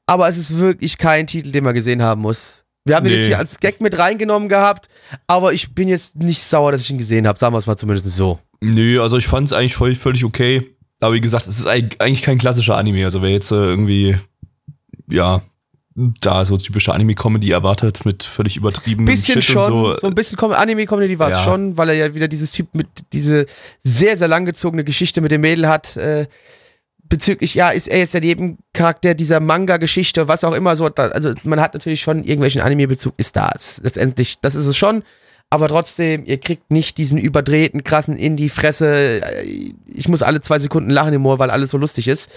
Aber 0.06 0.28
es 0.28 0.38
ist 0.38 0.58
wirklich 0.58 0.98
kein 0.98 1.26
Titel, 1.26 1.52
den 1.52 1.64
man 1.64 1.74
gesehen 1.74 2.02
haben 2.02 2.22
muss. 2.22 2.64
Wir 2.84 2.96
haben 2.96 3.04
nee. 3.04 3.12
ihn 3.12 3.18
jetzt 3.18 3.26
hier 3.26 3.38
als 3.38 3.58
Gag 3.60 3.80
mit 3.80 3.96
reingenommen 3.98 4.50
gehabt, 4.50 4.88
aber 5.26 5.54
ich 5.54 5.74
bin 5.74 5.88
jetzt 5.88 6.16
nicht 6.16 6.42
sauer, 6.42 6.70
dass 6.72 6.82
ich 6.82 6.90
ihn 6.90 6.98
gesehen 6.98 7.26
habe. 7.26 7.38
Sagen 7.38 7.54
wir 7.54 7.58
es 7.58 7.66
mal 7.66 7.78
zumindest 7.78 8.10
so. 8.10 8.38
Nö, 8.60 9.00
also 9.00 9.16
ich 9.16 9.26
fand 9.26 9.46
es 9.46 9.52
eigentlich 9.54 9.74
völlig, 9.74 9.98
völlig 9.98 10.24
okay. 10.24 10.73
Aber 11.00 11.14
wie 11.14 11.20
gesagt, 11.20 11.46
es 11.46 11.58
ist 11.58 11.66
eigentlich 11.66 12.22
kein 12.22 12.38
klassischer 12.38 12.76
Anime. 12.76 13.04
Also 13.04 13.22
wer 13.22 13.30
jetzt 13.30 13.50
äh, 13.50 13.56
irgendwie, 13.56 14.16
ja, 15.10 15.42
da 15.94 16.44
so 16.44 16.56
typische 16.56 16.92
Anime-Comedy 16.92 17.52
erwartet 17.52 18.04
mit 18.04 18.24
völlig 18.24 18.56
übertrieben 18.56 19.04
bisschen 19.04 19.40
Shit 19.40 19.52
schon, 19.52 19.62
so. 19.62 19.96
so 19.96 20.06
ein 20.08 20.14
bisschen 20.14 20.38
Anime-Comedy 20.38 21.18
war 21.18 21.28
es 21.28 21.36
ja. 21.36 21.44
schon, 21.44 21.76
weil 21.76 21.90
er 21.90 21.94
ja 21.94 22.14
wieder 22.14 22.26
dieses 22.26 22.50
Typ 22.50 22.74
mit 22.74 22.88
diese 23.12 23.46
sehr, 23.82 24.16
sehr 24.16 24.26
langgezogene 24.26 24.82
Geschichte 24.82 25.20
mit 25.20 25.30
dem 25.30 25.42
Mädel 25.42 25.68
hat, 25.68 25.96
äh, 25.96 26.26
bezüglich, 27.04 27.54
ja, 27.54 27.70
ist 27.70 27.86
er 27.86 27.98
jetzt 27.98 28.14
der 28.14 28.22
Nebencharakter 28.22 29.14
dieser 29.14 29.38
Manga-Geschichte, 29.38 30.26
was 30.26 30.42
auch 30.42 30.54
immer 30.54 30.74
so, 30.74 30.86
also 30.86 31.34
man 31.44 31.60
hat 31.60 31.74
natürlich 31.74 32.00
schon 32.00 32.24
irgendwelchen 32.24 32.60
Anime-Bezug, 32.60 33.14
ist 33.16 33.36
da, 33.36 33.52
letztendlich, 33.82 34.38
das 34.40 34.54
ist 34.56 34.66
es 34.66 34.76
schon, 34.76 35.04
aber 35.54 35.68
trotzdem, 35.68 36.26
ihr 36.26 36.38
kriegt 36.38 36.70
nicht 36.70 36.98
diesen 36.98 37.16
überdrehten, 37.16 37.84
krassen 37.84 38.16
in 38.16 38.36
die 38.36 38.48
Fresse. 38.48 39.22
Ich 39.86 40.08
muss 40.08 40.22
alle 40.22 40.40
zwei 40.40 40.58
Sekunden 40.58 40.90
lachen 40.90 41.14
im 41.14 41.24
Ohr, 41.24 41.38
weil 41.38 41.50
alles 41.50 41.70
so 41.70 41.78
lustig 41.78 42.08
ist. 42.08 42.30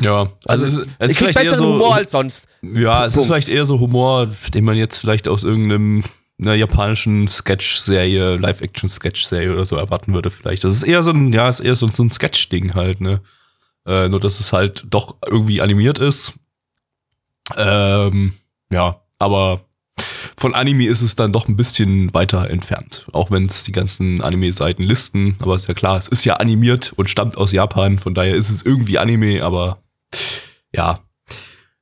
Ja, 0.00 0.30
also, 0.46 0.64
also 0.64 0.82
es, 0.82 0.88
es 0.98 1.10
ich 1.12 1.16
krieg 1.16 1.34
besseren 1.34 1.56
so, 1.56 1.72
Humor 1.72 1.94
als 1.94 2.10
sonst. 2.10 2.48
Ja, 2.62 3.00
Punkt. 3.00 3.08
es 3.08 3.16
ist 3.16 3.26
vielleicht 3.26 3.48
eher 3.48 3.66
so 3.66 3.80
Humor, 3.80 4.28
den 4.54 4.64
man 4.64 4.76
jetzt 4.76 4.98
vielleicht 4.98 5.28
aus 5.28 5.44
irgendeinem 5.44 6.04
einer 6.40 6.54
japanischen 6.54 7.28
Sketch-Serie, 7.28 8.36
Live-Action-Sketch-Serie 8.36 9.52
oder 9.52 9.66
so 9.66 9.76
erwarten 9.76 10.12
würde 10.12 10.30
vielleicht. 10.30 10.64
Das 10.64 10.72
ist 10.72 10.82
eher 10.82 11.02
so 11.02 11.12
ein, 11.12 11.32
ja, 11.32 11.48
ist 11.48 11.60
eher 11.60 11.76
so, 11.76 11.86
so 11.86 12.02
ein 12.02 12.10
Sketch-Ding 12.10 12.74
halt, 12.74 13.00
ne? 13.00 13.20
Äh, 13.86 14.08
nur, 14.08 14.20
dass 14.20 14.40
es 14.40 14.52
halt 14.52 14.84
doch 14.90 15.16
irgendwie 15.24 15.60
animiert 15.60 15.98
ist. 15.98 16.34
Ähm, 17.56 18.34
ja, 18.72 19.00
aber 19.18 19.60
von 20.42 20.54
Anime 20.54 20.86
ist 20.86 21.02
es 21.02 21.14
dann 21.14 21.32
doch 21.32 21.46
ein 21.46 21.56
bisschen 21.56 22.12
weiter 22.14 22.50
entfernt. 22.50 23.06
Auch 23.12 23.30
wenn 23.30 23.46
es 23.46 23.62
die 23.62 23.72
ganzen 23.72 24.20
Anime-Seiten 24.20 24.82
listen. 24.82 25.36
Aber 25.38 25.54
ist 25.54 25.68
ja 25.68 25.74
klar, 25.74 25.98
es 25.98 26.08
ist 26.08 26.24
ja 26.24 26.34
animiert 26.34 26.92
und 26.96 27.08
stammt 27.08 27.36
aus 27.36 27.52
Japan. 27.52 27.98
Von 28.00 28.14
daher 28.14 28.34
ist 28.34 28.50
es 28.50 28.62
irgendwie 28.62 28.98
Anime, 28.98 29.42
aber 29.42 29.82
ja, 30.74 30.98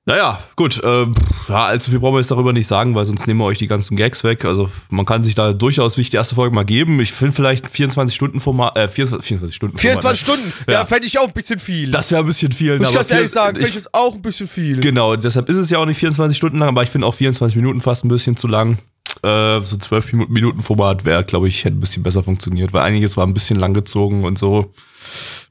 naja, 0.07 0.43
gut. 0.57 0.83
Äh, 0.83 1.07
ja, 1.49 1.67
allzu 1.67 1.91
viel 1.91 2.01
brauchen 2.01 2.15
wir 2.15 2.21
jetzt 2.21 2.31
darüber 2.31 2.53
nicht 2.53 2.67
sagen, 2.67 2.95
weil 2.95 3.05
sonst 3.05 3.27
nehmen 3.27 3.41
wir 3.41 3.45
euch 3.45 3.59
die 3.59 3.67
ganzen 3.67 3.97
Gags 3.97 4.25
weg. 4.25 4.45
Also 4.45 4.71
man 4.89 5.05
kann 5.05 5.25
sich 5.25 5.35
da 5.35 5.53
durchaus 5.53 5.97
wie 5.99 6.01
ich 6.01 6.11
die 6.11 6.17
erste 6.17 6.35
Folge 6.35 6.55
mal 6.55 6.65
geben. 6.65 6.99
Ich 7.01 7.13
finde 7.13 7.35
vielleicht 7.35 7.69
24 7.69 8.17
Stunden 8.17 8.41
Format, 8.41 8.77
äh, 8.77 8.89
24, 8.89 9.27
24 9.27 9.55
Stunden 9.55 9.79
24 9.79 10.25
Format, 10.25 10.41
Stunden? 10.41 10.65
Ja, 10.67 10.73
ja 10.73 10.87
fände 10.87 11.07
ich 11.07 11.19
auch 11.19 11.27
ein 11.27 11.33
bisschen 11.33 11.59
viel. 11.59 11.91
Das 11.91 12.11
wäre 12.11 12.23
ein 12.23 12.27
bisschen 12.27 12.51
viel. 12.51 12.79
Muss 12.79 12.89
ich 12.89 12.95
ganz 12.95 13.11
ehrlich 13.11 13.31
sagen, 13.31 13.57
finde 13.57 13.69
ich 13.69 13.75
das 13.75 13.93
auch 13.93 14.15
ein 14.15 14.23
bisschen 14.23 14.49
viel. 14.49 14.81
Genau, 14.81 15.17
deshalb 15.17 15.49
ist 15.51 15.59
es 15.59 15.69
ja 15.69 15.79
auch 15.79 15.87
nicht 15.87 15.99
24 15.99 16.37
Stunden 16.37 16.59
lang, 16.59 16.71
aber 16.71 16.83
ich 16.83 16.91
finde 16.91 17.07
auch 17.07 17.15
24 17.15 17.55
Minuten 17.57 17.83
fast 17.83 18.05
ein 18.05 18.09
bisschen 18.09 18.37
zu 18.37 18.49
lang. 18.49 18.79
Äh, 19.23 19.61
so 19.61 19.77
12 19.77 20.13
Minuten 20.13 20.63
Format 20.63 21.05
wäre, 21.05 21.25
glaube 21.25 21.49
ich, 21.49 21.65
hätte 21.65 21.77
ein 21.77 21.81
bisschen 21.81 22.03
besser 22.03 22.23
funktioniert, 22.23 22.73
weil 22.73 22.83
einiges 22.83 23.19
war 23.19 23.27
ein 23.27 23.35
bisschen 23.35 23.59
langgezogen 23.59 24.25
und 24.25 24.39
so. 24.39 24.73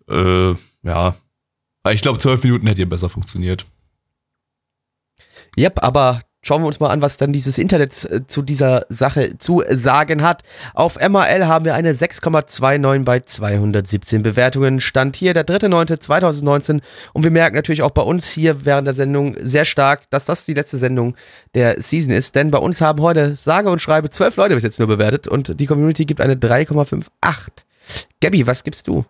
Äh, 0.10 0.56
ja. 0.84 1.16
Ich 1.92 2.02
glaube, 2.02 2.18
12 2.18 2.44
Minuten 2.44 2.68
hätte 2.68 2.82
ihr 2.82 2.90
besser 2.90 3.10
funktioniert. 3.10 3.66
Yep, 5.60 5.84
aber 5.84 6.22
schauen 6.42 6.62
wir 6.62 6.68
uns 6.68 6.80
mal 6.80 6.88
an, 6.88 7.02
was 7.02 7.18
dann 7.18 7.34
dieses 7.34 7.58
Internet 7.58 8.06
äh, 8.06 8.26
zu 8.26 8.44
dieser 8.44 8.86
Sache 8.88 9.38
zu 9.40 9.62
sagen 9.70 10.24
hat. 10.24 10.44
Auf 10.74 10.96
MRL 10.96 11.48
haben 11.48 11.66
wir 11.66 11.76
eine 11.76 11.92
6,29 11.92 13.04
bei 13.04 13.20
217 13.20 14.24
Bewertungen. 14.24 14.80
Stand 14.80 15.18
hier 15.18 15.34
der 15.34 15.46
3.9.2019 15.46 16.80
und 17.12 17.24
wir 17.26 17.32
merken 17.32 17.58
natürlich 17.58 17.82
auch 17.82 17.92
bei 17.92 18.04
uns 18.04 18.32
hier 18.32 18.64
während 18.64 18.88
der 18.88 18.94
Sendung 18.94 19.36
sehr 19.42 19.66
stark, 19.66 20.10
dass 20.12 20.24
das 20.24 20.46
die 20.46 20.54
letzte 20.54 20.78
Sendung 20.78 21.18
der 21.56 21.82
Season 21.82 22.14
ist, 22.14 22.36
denn 22.36 22.52
bei 22.52 22.60
uns 22.60 22.80
haben 22.80 23.02
heute 23.02 23.36
sage 23.36 23.70
und 23.70 23.82
schreibe 23.82 24.10
zwölf 24.12 24.38
Leute 24.38 24.56
bis 24.56 24.64
jetzt 24.64 24.80
nur 24.80 24.88
bewertet 24.88 25.28
und 25.28 25.60
die 25.60 25.66
Community 25.66 26.06
gibt 26.06 26.22
eine 26.22 26.36
3,58. 26.36 27.50
Gabby, 28.22 28.48
was 28.48 28.64
gibst 28.64 28.88
du? 28.88 29.04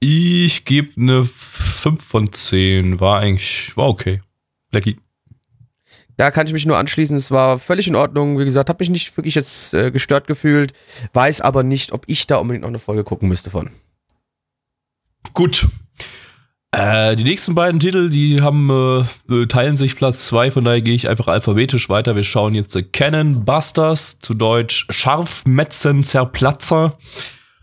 Ich 0.00 0.66
gebe 0.66 1.00
eine 1.00 1.24
5 1.24 2.04
von 2.04 2.30
10. 2.30 3.00
War 3.00 3.20
eigentlich, 3.20 3.74
war 3.74 3.88
okay. 3.88 4.20
Lecky. 4.70 4.98
Da 6.22 6.30
kann 6.30 6.46
ich 6.46 6.52
mich 6.52 6.66
nur 6.66 6.78
anschließen. 6.78 7.16
Es 7.16 7.32
war 7.32 7.58
völlig 7.58 7.88
in 7.88 7.96
Ordnung. 7.96 8.38
Wie 8.38 8.44
gesagt, 8.44 8.68
habe 8.68 8.80
mich 8.80 8.90
nicht 8.90 9.16
wirklich 9.16 9.34
jetzt 9.34 9.74
äh, 9.74 9.90
gestört 9.90 10.28
gefühlt. 10.28 10.72
Weiß 11.14 11.40
aber 11.40 11.64
nicht, 11.64 11.90
ob 11.90 12.04
ich 12.06 12.28
da 12.28 12.36
unbedingt 12.36 12.62
noch 12.62 12.68
eine 12.68 12.78
Folge 12.78 13.02
gucken 13.02 13.28
müsste 13.28 13.50
von. 13.50 13.70
Gut. 15.34 15.66
Äh, 16.70 17.16
die 17.16 17.24
nächsten 17.24 17.56
beiden 17.56 17.80
Titel, 17.80 18.08
die 18.08 18.40
haben 18.40 19.04
äh, 19.28 19.46
teilen 19.46 19.76
sich 19.76 19.96
Platz 19.96 20.28
2, 20.28 20.52
von 20.52 20.64
daher 20.64 20.80
gehe 20.80 20.94
ich 20.94 21.08
einfach 21.08 21.26
alphabetisch 21.26 21.88
weiter. 21.88 22.14
Wir 22.14 22.22
schauen 22.22 22.54
jetzt 22.54 22.70
The 22.70 22.84
Cannon 22.84 23.44
Busters, 23.44 24.20
zu 24.20 24.34
Deutsch 24.34 24.86
Scharfmetzen 24.90 26.04
Zerplatzer, 26.04 26.98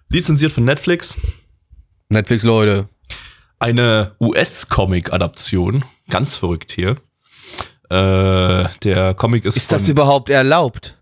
lizenziert 0.09 0.51
von 0.51 0.65
Netflix. 0.65 1.15
Netflix, 2.09 2.43
Leute. 2.43 2.89
Eine 3.57 4.17
US-Comic-Adaption, 4.19 5.85
ganz 6.09 6.35
verrückt 6.35 6.73
hier. 6.73 6.97
Äh, 7.89 8.67
der 8.83 9.13
Comic 9.15 9.45
ist. 9.45 9.57
Ist 9.57 9.71
das 9.71 9.89
überhaupt 9.89 10.29
erlaubt? 10.29 10.97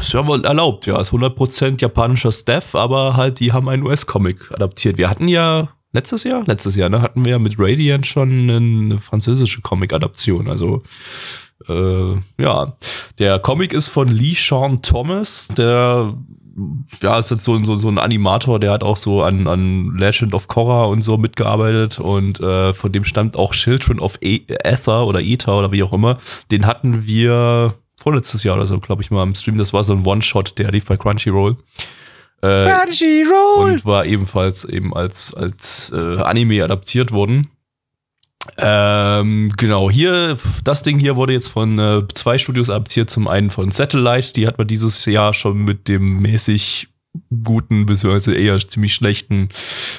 Ist 0.00 0.12
ja 0.12 0.26
wohl 0.26 0.44
erlaubt, 0.44 0.86
ja. 0.86 1.00
Ist 1.00 1.12
100% 1.12 1.80
japanischer 1.80 2.32
Staff, 2.32 2.74
aber 2.74 3.16
halt, 3.16 3.40
die 3.40 3.52
haben 3.52 3.68
einen 3.68 3.82
US-Comic 3.82 4.52
adaptiert. 4.52 4.98
Wir 4.98 5.08
hatten 5.08 5.28
ja 5.28 5.68
letztes 5.92 6.24
Jahr, 6.24 6.44
letztes 6.46 6.76
Jahr, 6.76 6.90
ne, 6.90 7.00
hatten 7.00 7.24
wir 7.24 7.32
ja 7.32 7.38
mit 7.38 7.54
Radiant 7.58 8.06
schon 8.06 8.50
eine 8.50 9.00
französische 9.00 9.62
Comic-Adaption. 9.62 10.48
Also, 10.48 10.82
äh, 11.68 12.14
ja. 12.38 12.76
Der 13.18 13.38
Comic 13.38 13.72
ist 13.72 13.88
von 13.88 14.08
Lee 14.08 14.34
Sean 14.34 14.82
Thomas, 14.82 15.48
der 15.56 16.14
ja, 17.02 17.18
ist 17.18 17.30
jetzt 17.30 17.44
so, 17.44 17.58
so, 17.58 17.76
so 17.76 17.88
ein 17.88 17.98
Animator, 17.98 18.58
der 18.58 18.72
hat 18.72 18.82
auch 18.82 18.96
so 18.96 19.22
an, 19.22 19.46
an 19.46 19.96
Legend 19.96 20.34
of 20.34 20.48
Korra 20.48 20.84
und 20.84 21.02
so 21.02 21.16
mitgearbeitet 21.16 21.98
und 21.98 22.40
äh, 22.40 22.72
von 22.72 22.92
dem 22.92 23.04
stammt 23.04 23.36
auch 23.36 23.52
Children 23.52 24.00
of 24.00 24.18
e 24.20 24.40
Ether 24.48 25.06
oder 25.06 25.20
Ether 25.20 25.58
oder 25.58 25.72
wie 25.72 25.82
auch 25.82 25.92
immer. 25.92 26.18
Den 26.50 26.66
hatten 26.66 27.06
wir 27.06 27.74
vorletztes 27.96 28.42
Jahr 28.42 28.56
oder 28.56 28.66
so, 28.66 28.78
glaube 28.78 29.02
ich 29.02 29.10
mal, 29.10 29.22
im 29.22 29.34
Stream. 29.34 29.58
Das 29.58 29.72
war 29.72 29.84
so 29.84 29.92
ein 29.92 30.06
One-Shot, 30.06 30.58
der 30.58 30.70
lief 30.70 30.86
bei 30.86 30.96
Crunchyroll. 30.96 31.56
Äh, 32.42 32.70
Crunchyroll! 32.70 33.72
Und 33.72 33.84
war 33.84 34.06
ebenfalls 34.06 34.64
eben 34.64 34.94
als, 34.94 35.34
als 35.34 35.92
äh, 35.94 36.20
Anime 36.20 36.64
adaptiert 36.64 37.12
worden. 37.12 37.50
Ähm, 38.58 39.52
genau, 39.56 39.90
hier, 39.90 40.38
das 40.64 40.82
Ding 40.82 40.98
hier 40.98 41.16
wurde 41.16 41.32
jetzt 41.32 41.48
von 41.48 41.78
äh, 41.78 42.02
zwei 42.14 42.38
Studios 42.38 42.70
adaptiert. 42.70 43.10
Zum 43.10 43.28
einen 43.28 43.50
von 43.50 43.70
Satellite, 43.70 44.32
die 44.32 44.46
hat 44.46 44.58
man 44.58 44.66
dieses 44.66 45.04
Jahr 45.04 45.34
schon 45.34 45.64
mit 45.64 45.88
dem 45.88 46.20
mäßig 46.20 46.88
guten, 47.44 47.86
beziehungsweise 47.86 48.34
eher 48.34 48.58
ziemlich 48.58 48.94
schlechten 48.94 49.48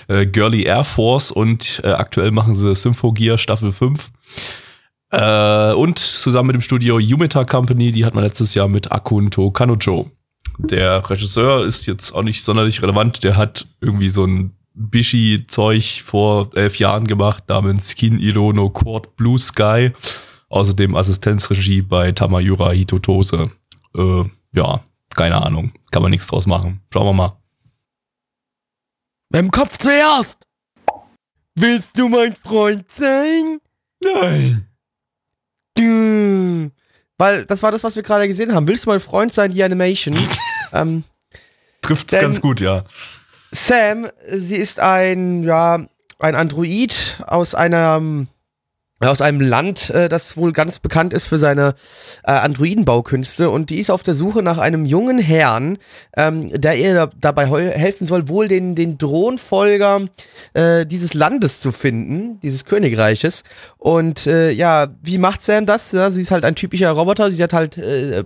äh, 0.08 0.25
Girly 0.25 0.63
Air 0.63 0.84
Force 0.84 1.32
und 1.32 1.82
äh, 1.84 1.89
aktuell 1.89 2.32
machen 2.32 2.56
sie 2.56 2.75
Symphogear 2.75 3.38
Staffel 3.38 3.72
5. 3.72 4.12
Äh, 5.12 5.74
und 5.74 6.00
zusammen 6.00 6.48
mit 6.48 6.56
dem 6.56 6.62
Studio 6.62 7.00
Yumeta 7.00 7.46
Company, 7.46 7.92
die 7.92 8.06
hat 8.06 8.13
man 8.13 8.24
letztes 8.24 8.54
Jahr 8.54 8.68
mit 8.68 8.92
Akunto 8.92 9.51
Kanojo. 9.51 10.12
Der 10.60 11.08
Regisseur 11.10 11.66
ist 11.66 11.86
jetzt 11.86 12.12
auch 12.13 12.24
nicht 12.24 12.44
sonderlich 12.44 12.82
relevant, 12.82 13.24
der 13.24 13.38
hat 13.38 13.68
irgendwie 13.80 14.10
so 14.10 14.25
ein 14.25 14.57
Bishi-Zeug 14.77 16.03
vor 16.05 16.50
elf 16.55 16.77
Jahren 16.77 17.07
gemacht, 17.07 17.46
namens 17.50 17.91
Skin 17.98 18.19
Ilono 18.19 18.69
Court 18.69 19.15
Blue 19.15 19.38
Sky. 19.39 19.91
Außerdem 20.50 20.96
Assistenzregie 20.96 21.81
bei 21.81 22.12
Tamayura 22.12 22.72
Hitotose. 22.72 23.51
Äh, 23.96 24.24
ja, 24.53 24.84
keine 25.15 25.41
Ahnung. 25.43 25.74
Kann 25.91 26.01
man 26.01 26.12
nichts 26.12 26.27
draus 26.27 26.46
machen. 26.46 26.81
Schauen 26.93 27.07
wir 27.07 27.13
mal. 27.13 27.31
Dem 29.34 29.51
Kopf 29.51 29.77
zuerst! 29.77 30.46
Willst 31.55 31.98
du 31.98 32.07
mein 32.07 32.36
Freund 32.36 32.86
sein? 32.91 33.60
Nein. 34.03 34.67
Du. 35.75 36.72
Weil 37.17 37.46
das 37.46 37.63
war 37.63 37.72
das, 37.72 37.84
was 37.84 37.96
wir 37.96 38.03
gerade 38.03 38.27
gesehen 38.27 38.53
haben. 38.53 38.67
Willst 38.67 38.86
du 38.86 38.89
mein 38.91 39.00
Freund 39.00 39.34
sein, 39.34 39.51
die 39.51 39.63
Animation? 39.63 40.15
ähm, 40.72 41.03
Trifft's 41.81 42.12
Denn- 42.12 42.22
ganz 42.22 42.39
gut, 42.41 42.62
ja. 42.62 42.86
Sam, 43.51 44.08
sie 44.30 44.58
ist 44.58 44.80
ein, 44.80 45.44
ja, 45.44 45.86
ein 46.20 46.36
Android 46.36 47.22
aus 47.27 47.56
einem, 47.56 48.27
aus 49.00 49.22
einem 49.22 49.39
Land, 49.39 49.92
äh, 49.92 50.10
das 50.10 50.36
wohl 50.38 50.51
ganz 50.51 50.80
bekannt 50.80 51.13
ist 51.13 51.27
für 51.27 51.38
seine 51.38 51.75
äh, 52.24 52.32
Androidenbaukünste 52.32 53.50
und 53.50 53.70
die 53.70 53.80
ist 53.80 53.92
auf 53.92 54.01
der 54.01 54.16
Suche 54.16 54.42
nach 54.42 54.58
einem 54.58 54.86
jungen 54.86 55.20
Herrn, 55.20 55.77
ähm, 56.16 56.50
der 56.60 56.77
ihr 56.77 56.94
da, 56.96 57.10
dabei 57.20 57.48
helfen 57.48 58.06
soll, 58.08 58.27
wohl 58.27 58.48
den, 58.48 58.75
den 58.75 58.98
Thronfolger 58.98 60.08
äh, 60.54 60.86
dieses 60.86 61.13
Landes 61.13 61.62
zu 61.62 61.72
finden, 61.72 62.39
dieses 62.42 62.66
Königreiches. 62.66 63.44
Und 63.77 64.25
äh, 64.25 64.50
ja, 64.51 64.88
wie 65.04 65.20
macht 65.20 65.44
Sam 65.44 65.68
das? 65.68 65.92
Sie 65.92 66.22
ist 66.22 66.32
halt 66.32 66.44
ein 66.44 66.56
typischer 66.56 66.92
Roboter, 66.92 67.30
sie 67.30 67.44
hat 67.44 67.54
halt 67.54 67.77
äh, 67.77 68.24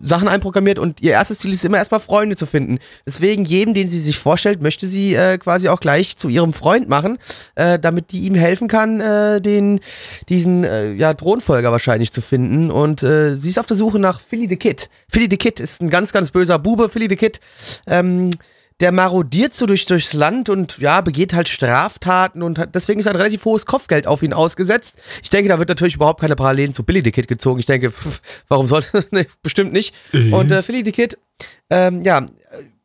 Sachen 0.00 0.28
einprogrammiert 0.28 0.78
und 0.78 1.00
ihr 1.00 1.12
erstes 1.12 1.38
Ziel 1.38 1.52
ist 1.52 1.64
immer 1.64 1.78
erstmal 1.78 2.00
Freunde 2.00 2.36
zu 2.36 2.46
finden. 2.46 2.78
Deswegen 3.06 3.44
jedem, 3.44 3.74
den 3.74 3.88
sie 3.88 4.00
sich 4.00 4.18
vorstellt, 4.18 4.60
möchte 4.60 4.86
sie 4.86 5.14
äh, 5.14 5.38
quasi 5.38 5.68
auch 5.68 5.80
gleich 5.80 6.16
zu 6.16 6.28
ihrem 6.28 6.52
Freund 6.52 6.88
machen, 6.88 7.18
äh, 7.54 7.78
damit 7.78 8.12
die 8.12 8.20
ihm 8.24 8.34
helfen 8.34 8.68
kann, 8.68 9.00
äh, 9.00 9.40
den 9.40 9.80
diesen 10.28 10.64
äh, 10.64 10.92
ja 10.92 11.14
Thronfolger 11.14 11.72
wahrscheinlich 11.72 12.12
zu 12.12 12.20
finden. 12.20 12.70
Und 12.70 13.02
äh, 13.02 13.36
sie 13.36 13.48
ist 13.48 13.58
auf 13.58 13.66
der 13.66 13.76
Suche 13.76 13.98
nach 13.98 14.20
Philly 14.20 14.48
the 14.48 14.56
Kid. 14.56 14.90
Philly 15.08 15.28
the 15.30 15.36
Kid 15.36 15.60
ist 15.60 15.80
ein 15.80 15.90
ganz 15.90 16.12
ganz 16.12 16.30
böser 16.30 16.58
Bube. 16.58 16.88
Philly 16.88 17.06
the 17.08 17.16
Kid. 17.16 17.40
Ähm, 17.86 18.30
der 18.80 18.90
marodiert 18.90 19.54
so 19.54 19.66
durch, 19.66 19.84
durchs 19.84 20.12
Land 20.12 20.48
und 20.48 20.78
ja, 20.78 21.00
begeht 21.00 21.32
halt 21.32 21.48
Straftaten 21.48 22.42
und 22.42 22.58
hat, 22.58 22.74
deswegen 22.74 22.98
ist 22.98 23.06
ein 23.06 23.16
relativ 23.16 23.44
hohes 23.44 23.66
Kopfgeld 23.66 24.06
auf 24.06 24.22
ihn 24.22 24.32
ausgesetzt. 24.32 24.98
Ich 25.22 25.30
denke, 25.30 25.48
da 25.48 25.58
wird 25.58 25.68
natürlich 25.68 25.94
überhaupt 25.94 26.20
keine 26.20 26.34
Parallelen 26.34 26.72
zu 26.72 26.82
Billy 26.82 27.02
the 27.04 27.12
Kid 27.12 27.28
gezogen. 27.28 27.60
Ich 27.60 27.66
denke, 27.66 27.90
pff, 27.90 28.20
warum 28.48 28.66
sollte, 28.66 29.06
nee, 29.12 29.26
bestimmt 29.42 29.72
nicht. 29.72 29.94
Und 30.32 30.50
äh, 30.50 30.62
Philly 30.62 30.82
the 30.84 30.92
Kid, 30.92 31.18
ähm, 31.70 32.02
ja, 32.02 32.18
äh, 32.20 32.26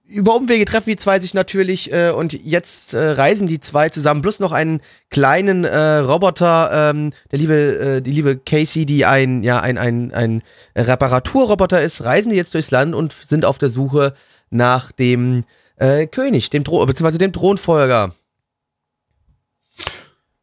über 0.05 0.35
Umwege 0.35 0.65
treffen 0.65 0.89
die 0.91 0.95
zwei 0.95 1.19
sich 1.19 1.33
natürlich 1.33 1.91
äh, 1.91 2.11
und 2.11 2.33
jetzt 2.33 2.93
äh, 2.93 2.99
reisen 2.99 3.47
die 3.47 3.59
zwei 3.59 3.89
zusammen, 3.89 4.21
plus 4.21 4.39
noch 4.39 4.51
einen 4.51 4.81
kleinen 5.09 5.65
äh, 5.65 5.97
Roboter, 5.97 6.91
ähm, 6.91 7.13
der 7.31 7.39
liebe, 7.39 7.55
äh, 7.55 8.01
die 8.01 8.11
liebe 8.11 8.37
Casey, 8.37 8.85
die 8.85 9.05
ein, 9.05 9.43
ja, 9.43 9.59
ein, 9.59 9.79
ein, 9.79 10.13
ein 10.13 10.43
Reparaturroboter 10.75 11.81
ist, 11.81 12.03
reisen 12.03 12.29
die 12.29 12.35
jetzt 12.35 12.53
durchs 12.53 12.71
Land 12.71 12.93
und 12.93 13.15
sind 13.25 13.45
auf 13.45 13.57
der 13.57 13.69
Suche 13.69 14.13
nach 14.51 14.91
dem 14.91 15.43
äh, 15.79 16.07
König, 16.07 16.49
dem 16.49 16.63
Thron, 16.63 16.85
beziehungsweise 16.85 17.17
dem 17.17 17.33
Thronfolger. 17.33 18.13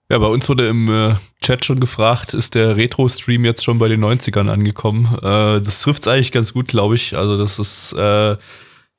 Ja, 0.08 0.18
bei 0.18 0.28
uns 0.28 0.48
wurde 0.48 0.68
im 0.68 0.88
äh, 0.88 1.14
Chat 1.42 1.64
schon 1.64 1.80
gefragt, 1.80 2.32
ist 2.32 2.54
der 2.54 2.76
Retro-Stream 2.76 3.44
jetzt 3.44 3.64
schon 3.64 3.78
bei 3.80 3.88
den 3.88 4.04
90ern 4.04 4.48
angekommen? 4.48 5.06
Äh, 5.20 5.60
das 5.60 5.82
trifft's 5.82 6.06
eigentlich 6.06 6.30
ganz 6.30 6.52
gut, 6.52 6.68
glaube 6.68 6.94
ich. 6.94 7.16
Also 7.16 7.36
das 7.36 7.58
ist, 7.58 7.92
äh, 7.94 8.36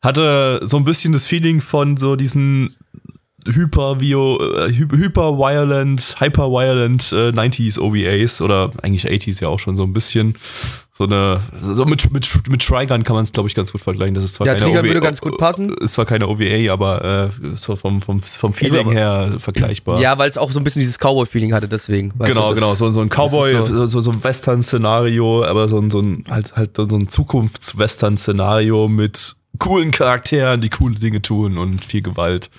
hatte 0.01 0.59
so 0.63 0.75
ein 0.77 0.83
bisschen 0.83 1.13
das 1.13 1.25
Feeling 1.25 1.61
von 1.61 1.95
so 1.95 2.17
diesen 2.17 2.75
äh, 3.45 3.51
hy- 3.51 4.91
hyper 4.91 5.37
violent, 5.37 6.15
hyper 6.19 6.49
violent 6.51 7.13
äh, 7.13 7.29
90s 7.29 7.79
OVAs 7.79 8.41
oder 8.41 8.71
eigentlich 8.81 9.07
80s 9.07 9.41
ja 9.41 9.47
auch 9.47 9.59
schon 9.59 9.77
so 9.77 9.83
ein 9.83 9.93
bisschen. 9.93 10.35
So 10.97 11.03
eine, 11.03 11.41
so 11.61 11.85
mit, 11.85 12.11
mit, 12.11 12.27
mit 12.49 12.65
Trigun 12.65 13.03
kann 13.03 13.15
man 13.15 13.23
es, 13.23 13.31
glaube 13.31 13.47
ich, 13.47 13.53
ganz 13.53 13.71
gut 13.71 13.81
vergleichen. 13.81 14.15
Das 14.15 14.23
ist 14.23 14.33
zwar 14.33 14.47
Ja, 14.47 14.53
keine 14.53 14.65
Trigun 14.65 14.79
OVA, 14.79 14.87
würde 14.87 15.01
ganz 15.01 15.21
gut 15.21 15.37
passen. 15.37 15.71
Ist 15.75 15.93
zwar 15.93 16.05
keine 16.07 16.27
OVA, 16.27 16.73
aber 16.73 17.29
äh, 17.43 17.55
so 17.55 17.75
vom, 17.75 18.01
vom, 18.01 18.19
vom 18.23 18.51
Feeling 18.51 18.89
her 18.89 19.33
vergleichbar. 19.37 19.99
Ja, 20.01 20.17
weil 20.17 20.27
es 20.27 20.39
auch 20.39 20.51
so 20.51 20.59
ein 20.59 20.63
bisschen 20.63 20.79
dieses 20.79 20.97
Cowboy-Feeling 20.97 21.53
hatte, 21.53 21.67
deswegen. 21.67 22.13
Genau, 22.17 22.49
du, 22.49 22.55
genau, 22.55 22.73
so, 22.73 22.89
so 22.89 23.01
ein 23.01 23.09
Cowboy, 23.09 23.51
so- 23.51 23.65
so, 23.65 23.87
so, 23.87 24.01
so 24.01 24.11
ein 24.11 24.23
Western-Szenario, 24.23 25.43
aber 25.45 25.67
so 25.67 25.77
ein, 25.77 25.91
so 25.91 25.99
ein, 26.01 26.23
halt, 26.31 26.55
halt 26.55 26.71
so 26.75 26.83
ein 26.97 27.07
Zukunfts-Western-Szenario 27.07 28.87
mit 28.87 29.35
coolen 29.59 29.91
Charakteren, 29.91 30.61
die 30.61 30.69
coole 30.69 30.95
Dinge 30.95 31.21
tun 31.21 31.57
und 31.57 31.83
viel 31.85 32.01
Gewalt. 32.01 32.49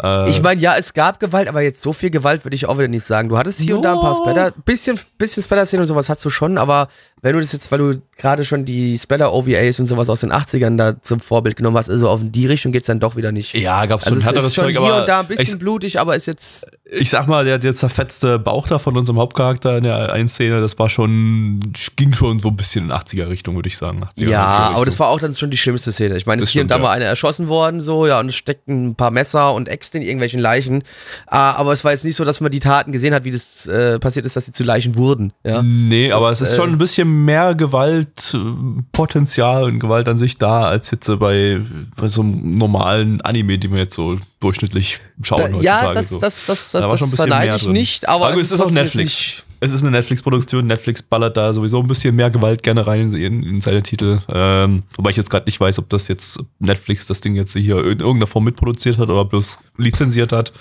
Äh, 0.00 0.30
Ich 0.30 0.42
meine, 0.42 0.60
ja, 0.60 0.76
es 0.76 0.94
gab 0.94 1.20
Gewalt, 1.20 1.48
aber 1.48 1.60
jetzt 1.62 1.82
so 1.82 1.92
viel 1.92 2.10
Gewalt 2.10 2.44
würde 2.44 2.54
ich 2.54 2.66
auch 2.66 2.78
wieder 2.78 2.88
nicht 2.88 3.04
sagen. 3.04 3.28
Du 3.28 3.36
hattest 3.36 3.60
hier 3.60 3.76
und 3.76 3.82
da 3.82 3.94
ein 3.94 4.00
paar. 4.00 4.14
Splatter, 4.14 4.52
bisschen, 4.64 4.98
bisschen 5.18 5.42
Splatter-Szenen 5.42 5.82
und 5.82 5.86
sowas 5.88 6.08
hast 6.08 6.24
du 6.24 6.30
schon, 6.30 6.58
aber 6.58 6.88
wenn 7.20 7.34
du 7.34 7.40
das 7.40 7.52
jetzt, 7.52 7.70
weil 7.70 7.78
du 7.78 8.02
gerade 8.16 8.44
schon 8.44 8.64
die 8.64 8.98
Splatter-OVAs 8.98 9.80
und 9.80 9.86
sowas 9.86 10.08
aus 10.08 10.20
den 10.20 10.32
80ern 10.32 10.76
da 10.76 11.00
zum 11.02 11.20
Vorbild 11.20 11.56
genommen 11.56 11.76
hast, 11.76 11.90
also 11.90 12.08
auf 12.08 12.20
die 12.22 12.46
Richtung 12.46 12.72
geht's 12.72 12.86
dann 12.86 13.00
doch 13.00 13.16
wieder 13.16 13.32
nicht. 13.32 13.54
ja, 13.54 13.84
gab's 13.86 14.04
Also 14.04 14.14
schon 14.14 14.18
es 14.20 14.24
härteres 14.26 14.52
Zeug, 14.54 14.70
hier 14.70 14.80
aber 14.80 15.00
und 15.00 15.08
da 15.08 15.20
ein 15.20 15.26
bisschen 15.26 15.44
ich, 15.44 15.58
blutig, 15.58 16.00
aber 16.00 16.16
ist 16.16 16.26
jetzt 16.26 16.66
ich 16.94 17.08
sag 17.08 17.26
mal, 17.26 17.44
der, 17.44 17.58
der 17.58 17.74
zerfetzte 17.74 18.38
Bauch 18.38 18.68
da 18.68 18.78
von 18.78 18.94
unserem 18.96 19.18
Hauptcharakter 19.18 19.78
in 19.78 19.84
der 19.84 20.12
einen 20.12 20.28
Szene, 20.28 20.60
das 20.60 20.78
war 20.78 20.90
schon, 20.90 21.60
ging 21.96 22.12
schon 22.12 22.38
so 22.38 22.48
ein 22.48 22.56
bisschen 22.56 22.84
in 22.86 22.92
80er-Richtung, 22.92 23.54
würde 23.54 23.68
ich 23.68 23.78
sagen. 23.78 24.04
80er, 24.04 24.28
ja, 24.28 24.72
aber 24.74 24.84
das 24.84 25.00
war 25.00 25.08
auch 25.08 25.18
dann 25.18 25.34
schon 25.34 25.50
die 25.50 25.56
schlimmste 25.56 25.90
Szene. 25.90 26.18
Ich 26.18 26.26
meine, 26.26 26.42
es 26.42 26.48
ist 26.48 26.52
hier 26.52 26.60
und 26.60 26.68
da 26.68 26.76
ja. 26.76 26.82
mal 26.82 26.90
einer 26.90 27.06
erschossen 27.06 27.48
worden, 27.48 27.80
so, 27.80 28.06
ja, 28.06 28.20
und 28.20 28.26
es 28.26 28.36
steckten 28.36 28.88
ein 28.88 28.94
paar 28.94 29.10
Messer 29.10 29.54
und 29.54 29.68
Äxte 29.68 29.96
in 29.98 30.04
irgendwelchen 30.04 30.38
Leichen. 30.38 30.82
Ah, 31.26 31.52
aber 31.52 31.72
es 31.72 31.82
war 31.82 31.92
jetzt 31.92 32.04
nicht 32.04 32.16
so, 32.16 32.26
dass 32.26 32.42
man 32.42 32.52
die 32.52 32.60
Taten 32.60 32.92
gesehen 32.92 33.14
hat, 33.14 33.24
wie 33.24 33.30
das 33.30 33.66
äh, 33.66 33.98
passiert 33.98 34.26
ist, 34.26 34.36
dass 34.36 34.44
sie 34.44 34.52
zu 34.52 34.64
Leichen 34.64 34.94
wurden. 34.94 35.32
Ja? 35.44 35.62
Nee, 35.62 36.08
das, 36.08 36.16
aber 36.16 36.30
es 36.30 36.42
ist 36.42 36.52
äh, 36.52 36.56
schon 36.56 36.68
ein 36.70 36.78
bisschen 36.78 37.24
mehr 37.24 37.54
Gewaltpotenzial 37.54 39.64
und 39.64 39.80
Gewalt 39.80 40.08
an 40.08 40.18
sich 40.18 40.36
da, 40.36 40.66
als 40.66 40.90
jetzt 40.90 41.06
bei, 41.18 41.58
bei 41.96 42.08
so 42.08 42.20
einem 42.20 42.58
normalen 42.58 43.22
Anime, 43.22 43.58
die 43.58 43.68
man 43.68 43.78
jetzt 43.78 43.94
so 43.94 44.18
durchschnittlich 44.42 45.00
schauen 45.22 45.38
da, 45.38 45.44
heutzutage. 45.44 45.64
Ja, 45.64 45.94
das, 45.94 46.08
so. 46.08 46.20
das, 46.20 46.46
das, 46.46 46.72
das, 46.72 46.82
da 46.82 46.88
das 46.88 47.14
verneige 47.14 47.56
ich 47.56 47.66
nicht, 47.68 48.08
aber, 48.08 48.28
aber 48.28 48.40
es 48.40 48.52
ist 48.52 48.60
auch 48.60 48.70
Netflix. 48.70 49.44
Es 49.60 49.72
ist 49.72 49.82
eine 49.82 49.92
Netflix-Produktion. 49.92 50.66
Netflix 50.66 51.02
ballert 51.02 51.36
da 51.36 51.54
sowieso 51.54 51.78
ein 51.78 51.86
bisschen 51.86 52.16
mehr 52.16 52.30
Gewalt 52.30 52.64
gerne 52.64 52.84
rein 52.84 53.14
in, 53.14 53.44
in 53.44 53.60
seine 53.60 53.80
Titel. 53.84 54.18
Ähm, 54.28 54.82
wobei 54.96 55.10
ich 55.10 55.16
jetzt 55.16 55.30
gerade 55.30 55.44
nicht 55.44 55.60
weiß, 55.60 55.78
ob 55.78 55.88
das 55.88 56.08
jetzt 56.08 56.40
Netflix 56.58 57.06
das 57.06 57.20
Ding 57.20 57.36
jetzt 57.36 57.52
hier 57.52 57.76
in 57.78 58.00
irgendeiner 58.00 58.26
Form 58.26 58.42
mitproduziert 58.42 58.98
hat 58.98 59.08
oder 59.08 59.24
bloß 59.24 59.60
lizenziert 59.78 60.32
hat. 60.32 60.52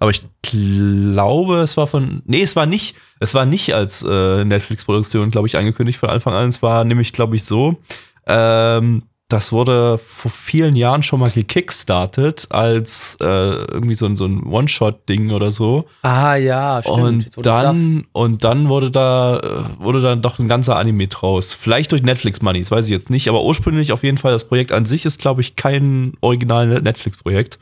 Aber 0.00 0.10
ich 0.10 0.22
glaube, 0.42 1.58
es 1.60 1.76
war 1.76 1.86
von. 1.86 2.20
Nee, 2.24 2.42
es 2.42 2.56
war 2.56 2.66
nicht, 2.66 2.96
es 3.20 3.32
war 3.32 3.46
nicht 3.46 3.76
als 3.76 4.02
äh, 4.02 4.44
Netflix-Produktion, 4.44 5.30
glaube 5.30 5.46
ich, 5.46 5.56
angekündigt 5.56 6.00
von 6.00 6.10
Anfang 6.10 6.34
an. 6.34 6.48
Es 6.48 6.60
war 6.60 6.82
nämlich, 6.82 7.12
glaube 7.12 7.36
ich, 7.36 7.44
so. 7.44 7.80
Ähm, 8.26 9.04
das 9.28 9.52
wurde 9.52 9.98
vor 9.98 10.30
vielen 10.30 10.74
Jahren 10.74 11.02
schon 11.02 11.20
mal 11.20 11.30
gekickstartet 11.30 12.46
als 12.48 13.18
äh, 13.20 13.26
irgendwie 13.26 13.94
so 13.94 14.06
ein, 14.06 14.16
so 14.16 14.24
ein 14.24 14.42
One-Shot-Ding 14.44 15.32
oder 15.32 15.50
so. 15.50 15.84
Ah 16.00 16.36
ja, 16.36 16.80
stimmt. 16.82 17.36
Und 17.36 17.44
dann, 17.46 18.06
und 18.12 18.42
dann 18.44 18.70
wurde 18.70 18.90
da, 18.90 19.38
äh, 19.38 19.82
wurde 19.82 20.00
dann 20.00 20.22
doch 20.22 20.38
ein 20.38 20.48
ganzer 20.48 20.76
Anime 20.76 21.08
draus. 21.08 21.52
Vielleicht 21.52 21.92
durch 21.92 22.02
Netflix-Money, 22.02 22.60
das 22.60 22.70
weiß 22.70 22.86
ich 22.86 22.90
jetzt 22.90 23.10
nicht, 23.10 23.28
aber 23.28 23.44
ursprünglich 23.44 23.92
auf 23.92 24.02
jeden 24.02 24.16
Fall, 24.16 24.32
das 24.32 24.48
Projekt 24.48 24.72
an 24.72 24.86
sich 24.86 25.04
ist, 25.04 25.20
glaube 25.20 25.42
ich, 25.42 25.56
kein 25.56 26.14
original 26.22 26.80
Netflix-Projekt. 26.80 27.58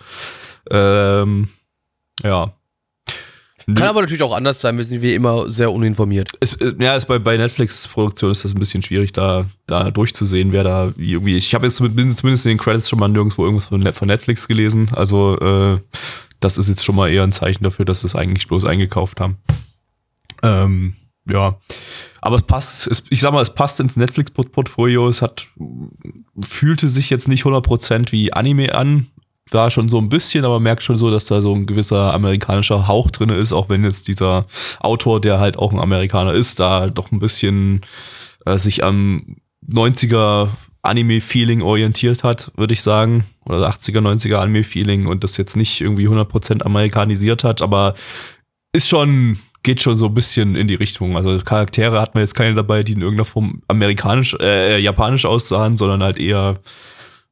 Ähm, 0.70 1.48
ja. 2.22 2.52
Kann 3.74 3.88
aber 3.88 4.00
natürlich 4.00 4.22
auch 4.22 4.34
anders 4.34 4.60
sein, 4.60 4.76
wir 4.76 4.84
sind 4.84 5.02
wie 5.02 5.14
immer 5.14 5.50
sehr 5.50 5.72
uninformiert. 5.72 6.30
Es, 6.38 6.54
äh, 6.54 6.72
ja, 6.78 6.94
ist 6.94 7.06
bei, 7.06 7.18
bei 7.18 7.36
Netflix-Produktion 7.36 8.30
ist 8.30 8.44
das 8.44 8.54
ein 8.54 8.60
bisschen 8.60 8.82
schwierig, 8.82 9.10
da, 9.10 9.46
da 9.66 9.90
durchzusehen, 9.90 10.52
wer 10.52 10.62
da 10.62 10.92
irgendwie. 10.96 11.36
Ich 11.36 11.52
habe 11.52 11.66
jetzt 11.66 11.76
zumindest 11.78 12.24
in 12.24 12.50
den 12.50 12.58
Credits 12.58 12.88
schon 12.88 13.00
mal 13.00 13.08
nirgendwo 13.08 13.42
irgendwas 13.42 13.66
von, 13.66 13.82
von 13.92 14.06
Netflix 14.06 14.46
gelesen. 14.46 14.90
Also 14.94 15.36
äh, 15.40 15.80
das 16.38 16.58
ist 16.58 16.68
jetzt 16.68 16.84
schon 16.84 16.94
mal 16.94 17.10
eher 17.10 17.24
ein 17.24 17.32
Zeichen 17.32 17.64
dafür, 17.64 17.84
dass 17.84 18.02
sie 18.02 18.06
es 18.06 18.14
eigentlich 18.14 18.46
bloß 18.46 18.64
eingekauft 18.64 19.20
haben. 19.20 19.38
Ähm, 20.44 20.94
ja. 21.28 21.58
Aber 22.20 22.36
es 22.36 22.42
passt, 22.42 22.86
es, 22.86 23.02
ich 23.10 23.20
sag 23.20 23.32
mal, 23.32 23.42
es 23.42 23.54
passt 23.54 23.80
ins 23.80 23.96
Netflix-Portfolio. 23.96 25.08
Es 25.08 25.22
hat, 25.22 25.48
fühlte 26.40 26.88
sich 26.88 27.10
jetzt 27.10 27.26
nicht 27.26 27.44
100% 27.44 28.12
wie 28.12 28.32
Anime 28.32 28.76
an, 28.76 29.08
da 29.50 29.70
schon 29.70 29.88
so 29.88 29.98
ein 29.98 30.08
bisschen, 30.08 30.44
aber 30.44 30.58
merkt 30.58 30.82
schon 30.82 30.96
so, 30.96 31.10
dass 31.10 31.26
da 31.26 31.40
so 31.40 31.54
ein 31.54 31.66
gewisser 31.66 32.12
amerikanischer 32.12 32.88
Hauch 32.88 33.10
drin 33.10 33.28
ist, 33.28 33.52
auch 33.52 33.68
wenn 33.68 33.84
jetzt 33.84 34.08
dieser 34.08 34.46
Autor, 34.80 35.20
der 35.20 35.38
halt 35.38 35.56
auch 35.56 35.72
ein 35.72 35.78
Amerikaner 35.78 36.32
ist, 36.32 36.58
da 36.58 36.88
doch 36.88 37.12
ein 37.12 37.20
bisschen 37.20 37.82
äh, 38.44 38.58
sich 38.58 38.82
am 38.82 39.36
90er 39.68 40.48
Anime-Feeling 40.82 41.62
orientiert 41.62 42.24
hat, 42.24 42.50
würde 42.56 42.72
ich 42.72 42.82
sagen. 42.82 43.24
Oder 43.44 43.68
80er, 43.68 44.00
90er 44.00 44.36
Anime-Feeling 44.36 45.06
und 45.06 45.22
das 45.22 45.36
jetzt 45.36 45.56
nicht 45.56 45.80
irgendwie 45.80 46.08
100% 46.08 46.62
amerikanisiert 46.62 47.44
hat, 47.44 47.62
aber 47.62 47.94
ist 48.72 48.88
schon, 48.88 49.38
geht 49.62 49.80
schon 49.80 49.96
so 49.96 50.06
ein 50.06 50.14
bisschen 50.14 50.56
in 50.56 50.66
die 50.66 50.74
Richtung. 50.74 51.16
Also 51.16 51.38
Charaktere 51.38 52.00
hat 52.00 52.14
man 52.14 52.22
jetzt 52.22 52.34
keine 52.34 52.54
dabei, 52.54 52.82
die 52.82 52.92
in 52.92 53.00
irgendeiner 53.00 53.24
Form 53.24 53.62
amerikanisch, 53.68 54.36
äh, 54.40 54.78
japanisch 54.78 55.24
aussahen, 55.24 55.76
sondern 55.76 56.02
halt 56.02 56.18
eher 56.18 56.56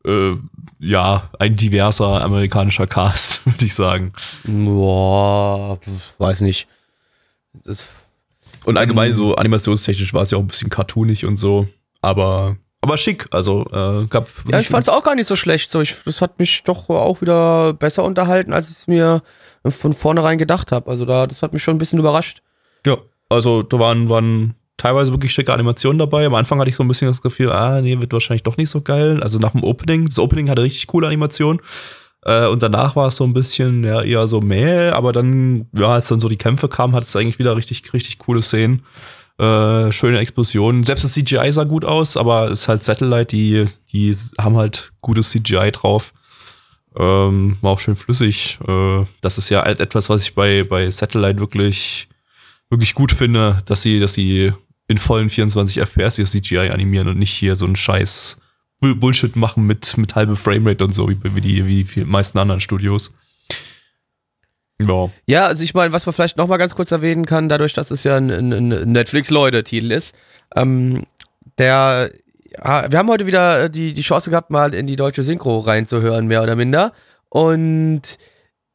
äh, 0.07 0.37
ja, 0.79 1.31
ein 1.39 1.57
diverser 1.57 2.23
amerikanischer 2.23 2.87
Cast, 2.87 3.45
würde 3.47 3.65
ich 3.65 3.75
sagen. 3.75 4.13
Boah, 4.45 5.79
weiß 6.19 6.41
nicht. 6.43 6.69
Das 7.65 7.87
und 8.65 8.79
allgemein 8.79 9.13
so 9.13 9.35
animationstechnisch 9.37 10.15
war 10.15 10.23
es 10.23 10.31
ja 10.31 10.39
auch 10.39 10.43
ein 10.43 10.47
bisschen 10.47 10.71
cartoonig 10.71 11.27
und 11.27 11.37
so, 11.37 11.69
aber 12.01 12.57
aber 12.81 12.99
schick, 12.99 13.27
also 13.31 13.65
äh, 13.73 14.07
gab 14.07 14.29
Ja, 14.49 14.61
ich 14.61 14.69
fand 14.69 14.83
es 14.83 14.89
auch 14.89 15.03
gar 15.03 15.15
nicht 15.15 15.27
so 15.27 15.37
schlecht, 15.37 15.71
so 15.71 15.81
ich 15.81 15.95
das 16.05 16.21
hat 16.21 16.39
mich 16.39 16.65
doch 16.65 16.89
auch 16.91 17.21
wieder 17.21 17.73
besser 17.73 18.05
unterhalten, 18.05 18.53
als 18.53 18.71
ich 18.71 18.77
es 18.77 18.87
mir 18.87 19.23
von 19.67 19.93
vornherein 19.93 20.39
gedacht 20.39 20.73
habe. 20.73 20.91
Also 20.91 21.05
da 21.05 21.27
das 21.27 21.43
hat 21.43 21.53
mich 21.53 21.63
schon 21.63 21.77
ein 21.77 21.79
bisschen 21.79 21.99
überrascht. 21.99 22.43
Ja, 22.87 22.99
also 23.29 23.63
da 23.63 23.79
waren 23.79 24.09
waren 24.09 24.55
teilweise 24.85 25.13
wirklich 25.13 25.33
schicke 25.33 25.55
Animationen 25.55 25.99
dabei. 25.99 26.27
Am 26.27 26.35
Anfang 26.35 26.61
hatte 26.61 26.69
ich 26.69 26.77
so 26.77 26.85
ein 26.85 26.89
bisschen 26.89 27.09
das 27.09 27.23
Gefühl, 27.23 27.51
ah, 27.51 27.81
nee, 27.81 27.99
wird 27.99 28.13
wahrscheinlich 28.13 28.43
doch 28.43 28.59
nicht 28.59 28.69
so 28.69 28.83
geil. 28.83 29.23
Also 29.23 29.39
nach 29.39 29.53
dem 29.53 29.65
Opening, 29.65 30.09
das 30.09 30.19
Opening 30.19 30.51
hatte 30.51 30.63
richtig 30.63 30.87
coole 30.89 31.07
Animationen. 31.07 31.63
Äh, 32.21 32.49
und 32.49 32.63
danach 32.63 32.95
war 32.95 33.09
es 33.09 33.17
so 33.17 33.25
ein 33.25 33.33
bisschen, 33.33 33.83
ja, 33.83 34.03
eher 34.03 34.29
so 34.29 34.43
mäh, 34.43 34.91
aber 34.91 35.13
dann, 35.13 35.69
ja, 35.73 35.95
als 35.95 36.09
dann 36.09 36.21
so 36.21 36.29
die 36.29 36.37
Kämpfe 36.37 36.69
kamen, 36.69 36.95
hat 36.95 37.05
es 37.05 37.17
eigentlich 37.17 37.39
wieder 37.39 37.57
richtig, 37.57 37.95
richtig 37.95 38.19
coole 38.19 38.43
Szenen. 38.43 38.83
Äh, 39.39 39.91
schöne 39.91 40.19
Explosionen. 40.19 40.85
Selbst 40.85 41.03
das 41.03 41.13
CGI 41.13 41.51
sah 41.51 41.65
gut 41.65 41.87
aus, 41.87 42.19
aber 42.19 42.51
es 42.51 42.61
ist 42.61 42.69
halt 42.69 42.85
Satellite, 42.85 43.35
die, 43.35 43.65
die 43.91 44.15
haben 44.39 44.59
halt 44.59 44.93
gutes 45.01 45.31
CGI 45.31 45.73
drauf. 45.73 46.13
Ähm, 46.95 47.57
war 47.63 47.73
auch 47.73 47.81
schön 47.81 47.97
flüssig. 47.97 48.59
Äh, 48.69 49.07
das 49.23 49.39
ist 49.39 49.49
ja 49.49 49.63
etwas, 49.65 50.11
was 50.11 50.25
ich 50.25 50.35
bei, 50.35 50.63
bei 50.63 50.91
Satellite 50.91 51.41
wirklich, 51.41 52.07
wirklich 52.69 52.95
gut 52.95 53.13
finde, 53.13 53.63
dass 53.65 53.81
sie, 53.81 53.99
dass 53.99 54.13
sie 54.13 54.53
in 54.89 54.99
vollen 54.99 55.31
24 55.31 55.81
FPS 55.81 56.19
ihr 56.19 56.27
CGI 56.27 56.71
animieren 56.71 57.09
und 57.09 57.19
nicht 57.19 57.33
hier 57.33 57.57
so 57.57 57.65
einen 57.65 57.77
Scheiß 57.77 58.39
Bullshit 58.81 59.35
machen 59.37 59.67
mit, 59.67 59.97
mit 59.97 60.15
halbe 60.15 60.37
Framerate 60.37 60.85
und 60.85 60.93
so, 60.93 61.09
wie, 61.09 61.19
wie, 61.23 61.41
die, 61.41 61.67
wie 61.67 61.85
die 61.85 62.05
meisten 62.05 62.39
anderen 62.39 62.61
Studios. 62.61 63.15
Ja. 64.81 65.11
ja, 65.27 65.47
also 65.47 65.63
ich 65.63 65.73
meine, 65.73 65.93
was 65.93 66.05
man 66.05 66.13
vielleicht 66.13 66.37
noch 66.37 66.49
mal 66.49 66.57
ganz 66.57 66.75
kurz 66.75 66.91
erwähnen 66.91 67.25
kann, 67.25 67.49
dadurch, 67.49 67.73
dass 67.73 67.91
es 67.91 68.05
ja 68.05 68.17
ein, 68.17 68.31
ein 68.31 68.93
Netflix-Leute-Titel 68.93 69.93
ist, 69.93 70.15
ähm, 70.55 71.05
der, 71.59 72.11
wir 72.51 72.99
haben 72.99 73.09
heute 73.09 73.27
wieder 73.27 73.69
die, 73.69 73.95
die 73.95 74.03
Chance 74.03 74.31
gehabt, 74.31 74.51
mal 74.51 74.75
in 74.75 74.87
die 74.87 74.97
deutsche 74.97 75.23
Synchro 75.23 75.61
reinzuhören, 75.61 76.27
mehr 76.27 76.43
oder 76.43 76.57
minder. 76.57 76.93
Und 77.29 78.19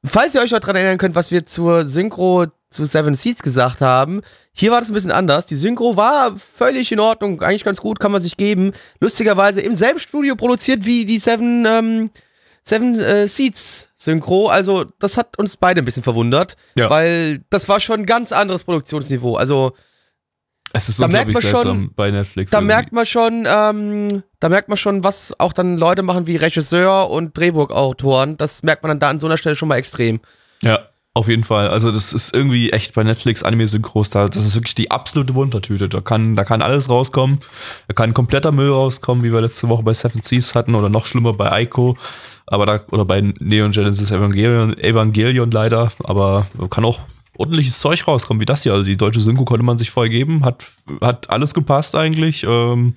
falls 0.06 0.36
ihr 0.36 0.42
euch 0.42 0.52
noch 0.52 0.60
dran 0.60 0.76
erinnern 0.76 0.98
könnt, 0.98 1.16
was 1.16 1.32
wir 1.32 1.46
zur 1.46 1.86
Synchro 1.86 2.46
zu 2.70 2.86
Seven 2.86 3.16
Seas 3.16 3.42
gesagt 3.42 3.82
haben. 3.82 4.22
Hier 4.54 4.72
war 4.72 4.80
das 4.80 4.90
ein 4.90 4.94
bisschen 4.94 5.12
anders. 5.12 5.48
Die 5.48 5.56
Synchro 5.56 5.96
war 5.96 6.36
völlig 6.38 6.92
in 6.92 7.00
Ordnung, 7.00 7.42
eigentlich 7.42 7.64
ganz 7.64 7.82
gut, 7.82 8.00
kann 8.00 8.12
man 8.12 8.22
sich 8.22 8.38
geben. 8.38 8.74
Lustigerweise 9.00 9.62
im 9.62 9.74
selben 9.74 10.00
Studio 10.00 10.36
produziert 10.36 10.86
wie 10.86 11.06
die 11.06 11.18
Seven, 11.18 11.66
ähm, 11.66 12.12
Seven 12.64 13.00
äh, 13.00 13.28
Seeds 13.28 13.90
Synchro. 13.96 14.48
Also, 14.48 14.86
das 15.00 15.18
hat 15.18 15.38
uns 15.40 15.58
beide 15.58 15.82
ein 15.82 15.86
bisschen 15.86 16.04
verwundert, 16.04 16.56
ja. 16.76 16.90
weil 16.90 17.40
das 17.50 17.68
war 17.68 17.80
schon 17.80 18.02
ein 18.02 18.06
ganz 18.06 18.32
anderes 18.32 18.64
Produktionsniveau. 18.64 19.36
Also, 19.36 19.74
es 20.74 20.90
ist 20.90 21.00
da 21.00 21.08
merkt 21.08 21.34
man 21.34 21.42
schon, 21.42 21.92
bei 21.96 22.12
Netflix. 22.12 22.52
Da 22.52 22.58
irgendwie. 22.58 22.74
merkt 22.74 22.94
man 22.94 23.06
schon, 23.06 23.48
ähm, 23.48 24.24
da 24.40 24.50
merkt 24.50 24.70
man 24.70 24.78
schon, 24.78 25.04
was 25.04 25.34
auch 25.40 25.54
dann 25.54 25.78
Leute 25.78 26.04
machen 26.04 26.28
wie 26.28 26.36
Regisseur 26.36 27.10
und 27.10 27.38
Drehbuchautoren. 27.38 28.38
Das 28.38 28.64
merkt 28.64 28.84
man 28.84 28.90
dann 28.90 29.00
da 29.00 29.10
an 29.10 29.20
so 29.20 29.28
einer 29.28 29.38
Stelle 29.38 29.56
schon 29.56 29.68
mal 29.68 29.78
extrem. 29.78 30.20
Ja. 30.62 30.80
Auf 31.16 31.28
jeden 31.28 31.44
Fall. 31.44 31.68
Also 31.68 31.92
das 31.92 32.14
ist 32.14 32.34
irgendwie 32.34 32.72
echt 32.72 32.94
bei 32.94 33.04
Netflix 33.04 33.42
Anime-Synchros, 33.44 34.12
da, 34.12 34.30
das 34.30 34.46
ist 34.46 34.56
wirklich 34.56 34.76
die 34.76 34.92
absolute 34.92 35.34
Wundertüte. 35.34 35.90
Da 35.90 36.02
kann, 36.02 36.36
da 36.36 36.46
kann 36.46 36.62
alles 36.62 36.88
rauskommen. 36.88 37.40
Da 37.88 37.94
kann 37.94 38.14
kompletter 38.14 38.52
Müll 38.52 38.72
rauskommen, 38.72 39.24
wie 39.24 39.34
wir 39.34 39.42
letzte 39.42 39.68
Woche 39.68 39.84
bei 39.84 39.94
Seven 39.94 40.22
Seas 40.22 40.54
hatten 40.54 40.76
oder 40.76 40.88
noch 40.88 41.08
schlimmer 41.08 41.34
bei 41.34 41.52
Aiko. 41.52 41.98
Aber 42.46 42.66
da, 42.66 42.80
oder 42.92 43.06
bei 43.06 43.22
Neon 43.40 43.72
Genesis 43.72 44.12
Evangelion, 44.12 44.78
Evangelion 44.78 45.50
leider. 45.50 45.92
Aber 46.04 46.46
kann 46.70 46.86
auch 46.86 47.00
ordentliches 47.38 47.80
Zeug 47.80 48.08
rauskommen, 48.08 48.42
wie 48.42 48.46
das 48.46 48.64
hier. 48.64 48.74
Also 48.74 48.86
die 48.86 48.98
deutsche 48.98 49.22
Synchro 49.22 49.46
konnte 49.46 49.64
man 49.64 49.78
sich 49.78 49.92
voll 49.92 50.10
geben, 50.10 50.44
hat, 50.44 50.66
hat 51.02 51.30
alles 51.30 51.54
gepasst 51.54 51.96
eigentlich. 51.96 52.44
Ähm, 52.48 52.96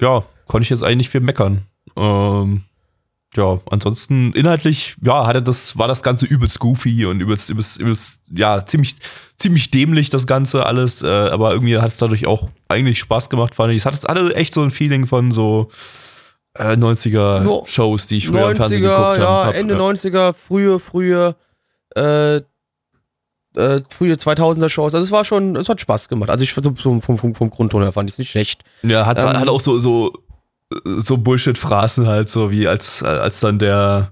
ja, 0.00 0.24
konnte 0.46 0.64
ich 0.64 0.70
jetzt 0.70 0.82
eigentlich 0.82 0.96
nicht 0.96 1.10
viel 1.10 1.20
meckern. 1.20 1.62
Ähm, 1.96 2.62
ja, 3.36 3.58
ansonsten 3.70 4.32
inhaltlich, 4.32 4.96
ja, 5.02 5.26
hatte 5.26 5.42
das, 5.42 5.76
war 5.76 5.88
das 5.88 6.02
Ganze 6.02 6.26
übelst 6.26 6.60
goofy 6.60 7.06
und 7.06 7.20
übelst, 7.20 7.50
übelst, 7.50 7.80
übelst, 7.80 8.20
ja, 8.32 8.64
ziemlich, 8.64 8.96
ziemlich 9.38 9.70
dämlich 9.70 10.10
das 10.10 10.26
Ganze 10.26 10.66
alles, 10.66 11.02
äh, 11.02 11.08
aber 11.08 11.52
irgendwie 11.52 11.78
hat 11.78 11.92
es 11.92 11.98
dadurch 11.98 12.26
auch 12.26 12.48
eigentlich 12.68 13.00
Spaß 13.00 13.30
gemacht, 13.30 13.54
fand 13.54 13.72
ich. 13.72 13.78
Es 13.78 13.86
hat 13.86 14.08
alle 14.08 14.34
echt 14.34 14.54
so 14.54 14.62
ein 14.62 14.70
Feeling 14.70 15.06
von 15.06 15.32
so 15.32 15.68
äh, 16.56 16.74
90er 16.74 17.66
Shows, 17.66 18.06
die 18.06 18.18
ich 18.18 18.28
früher 18.28 18.46
90er, 18.46 18.50
im 18.50 18.56
Fernsehen 18.56 18.82
geguckt 18.82 19.18
ja, 19.18 19.26
habe. 19.26 19.54
Ende 19.54 19.74
ja. 19.74 19.80
90er, 19.80 20.32
frühe, 20.32 20.78
frühe, 20.78 21.34
äh, 21.96 22.40
äh, 23.54 23.80
frühe 23.88 24.14
2000er 24.14 24.68
Shows. 24.68 24.94
Also 24.94 25.04
es 25.04 25.12
war 25.12 25.24
schon, 25.24 25.56
es 25.56 25.68
hat 25.68 25.80
Spaß 25.80 26.08
gemacht. 26.08 26.30
Also 26.30 26.44
ich 26.44 26.54
so, 26.54 26.74
vom, 26.74 27.00
vom, 27.00 27.34
vom 27.34 27.50
Grundton 27.50 27.82
her 27.82 27.92
fand 27.92 28.08
ich 28.08 28.14
es 28.14 28.18
nicht 28.18 28.30
schlecht. 28.30 28.62
Ja, 28.82 29.06
hat, 29.06 29.18
ähm, 29.18 29.38
hat 29.38 29.48
auch 29.48 29.60
so, 29.60 29.78
so 29.78 30.12
so 30.84 31.16
Bullshit-Phrasen 31.16 32.06
halt, 32.06 32.28
so 32.30 32.50
wie 32.50 32.66
als, 32.66 33.02
als 33.02 33.40
dann 33.40 33.58
der, 33.58 34.10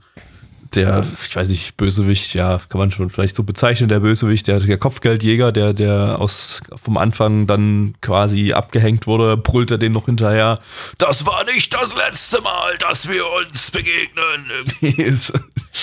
der, 0.74 1.04
ich 1.28 1.34
weiß 1.34 1.48
nicht, 1.48 1.76
Bösewicht, 1.76 2.34
ja, 2.34 2.60
kann 2.68 2.78
man 2.78 2.90
schon 2.90 3.10
vielleicht 3.10 3.36
so 3.36 3.42
bezeichnen, 3.42 3.88
der 3.88 4.00
Bösewicht, 4.00 4.46
der, 4.48 4.60
der 4.60 4.78
Kopfgeldjäger, 4.78 5.52
der, 5.52 5.72
der 5.72 6.18
aus 6.20 6.60
vom 6.82 6.96
Anfang 6.96 7.46
dann 7.46 7.94
quasi 8.00 8.52
abgehängt 8.52 9.06
wurde, 9.06 9.36
brüllt 9.36 9.70
er 9.70 9.78
den 9.78 9.92
noch 9.92 10.06
hinterher. 10.06 10.58
Das 10.98 11.26
war 11.26 11.44
nicht 11.44 11.72
das 11.74 11.94
letzte 11.96 12.40
Mal, 12.42 12.76
dass 12.78 13.08
wir 13.08 13.24
uns 13.26 13.70
begegnen. 13.70 14.46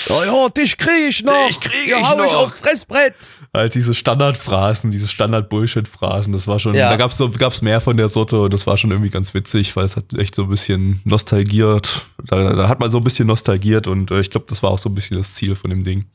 oh 0.09 0.23
ja, 0.23 0.49
dich 0.49 0.77
krieg 0.77 1.09
ich 1.09 1.23
noch. 1.23 1.47
Dich 1.47 1.59
krieg 1.59 1.87
ich 1.87 1.93
hau 1.93 2.17
noch. 2.17 2.25
ich 2.25 2.33
aufs 2.33 2.57
Fressbrett. 2.57 3.15
Halt 3.53 3.73
diese 3.75 3.93
Standardphrasen, 3.93 4.91
diese 4.91 5.07
Standard-Bullshit-Phrasen, 5.07 6.33
das 6.33 6.47
war 6.47 6.59
schon, 6.59 6.75
Ja. 6.75 6.89
da 6.89 6.97
gab's 6.97 7.17
so, 7.17 7.29
gab's 7.29 7.61
mehr 7.61 7.81
von 7.81 7.97
der 7.97 8.09
Sorte 8.09 8.39
und 8.41 8.53
das 8.53 8.67
war 8.67 8.77
schon 8.77 8.91
irgendwie 8.91 9.09
ganz 9.09 9.33
witzig, 9.33 9.75
weil 9.75 9.85
es 9.85 9.95
hat 9.95 10.13
echt 10.13 10.35
so 10.35 10.43
ein 10.43 10.49
bisschen 10.49 11.01
nostalgiert, 11.03 12.05
da, 12.25 12.53
da 12.55 12.67
hat 12.69 12.79
man 12.79 12.91
so 12.91 12.97
ein 12.99 13.03
bisschen 13.03 13.27
nostalgiert 13.27 13.87
und 13.87 14.11
äh, 14.11 14.19
ich 14.21 14.29
glaube, 14.29 14.45
das 14.49 14.61
war 14.63 14.71
auch 14.71 14.79
so 14.79 14.89
ein 14.89 14.95
bisschen 14.95 15.17
das 15.17 15.33
Ziel 15.33 15.55
von 15.55 15.69
dem 15.71 15.83
Ding. 15.83 16.05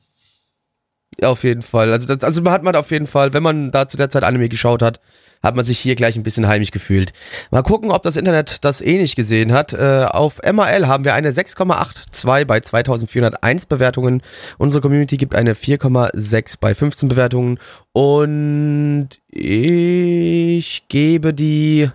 Auf 1.23 1.45
jeden 1.45 1.63
Fall. 1.63 1.93
Also, 1.93 2.07
das, 2.07 2.23
also 2.23 2.43
man 2.43 2.53
hat 2.53 2.63
man 2.63 2.77
auf 2.77 2.91
jeden 2.91 3.07
Fall, 3.07 3.33
wenn 3.33 3.43
man 3.43 3.71
da 3.71 3.89
zu 3.89 3.97
der 3.97 4.11
Zeit 4.11 4.25
Anime 4.25 4.49
geschaut 4.49 4.83
hat, 4.83 5.01
hat 5.45 5.55
man 5.55 5.65
sich 5.65 5.79
hier 5.79 5.95
gleich 5.95 6.17
ein 6.17 6.23
bisschen 6.23 6.49
heimisch 6.49 6.71
gefühlt. 6.71 7.13
Mal 7.51 7.63
gucken, 7.63 7.91
ob 7.91 8.03
das 8.03 8.17
Internet 8.17 8.65
das 8.65 8.81
eh 8.81 8.97
nicht 8.97 9.15
gesehen 9.15 9.53
hat. 9.53 9.75
Äh, 9.75 10.07
auf 10.09 10.41
MAL 10.43 10.89
haben 10.89 11.05
wir 11.05 11.15
eine 11.15 11.31
6,82 11.31 12.47
bei 12.47 12.61
2401 12.61 13.67
Bewertungen. 13.67 14.23
Unsere 14.57 14.81
Community 14.81 15.19
gibt 15.19 15.35
eine 15.35 15.55
4,6 15.55 16.57
bei 16.59 16.75
15 16.75 17.09
Bewertungen. 17.11 17.59
Und 17.93 19.11
ich 19.29 20.85
gebe 20.89 21.35
die. 21.35 21.91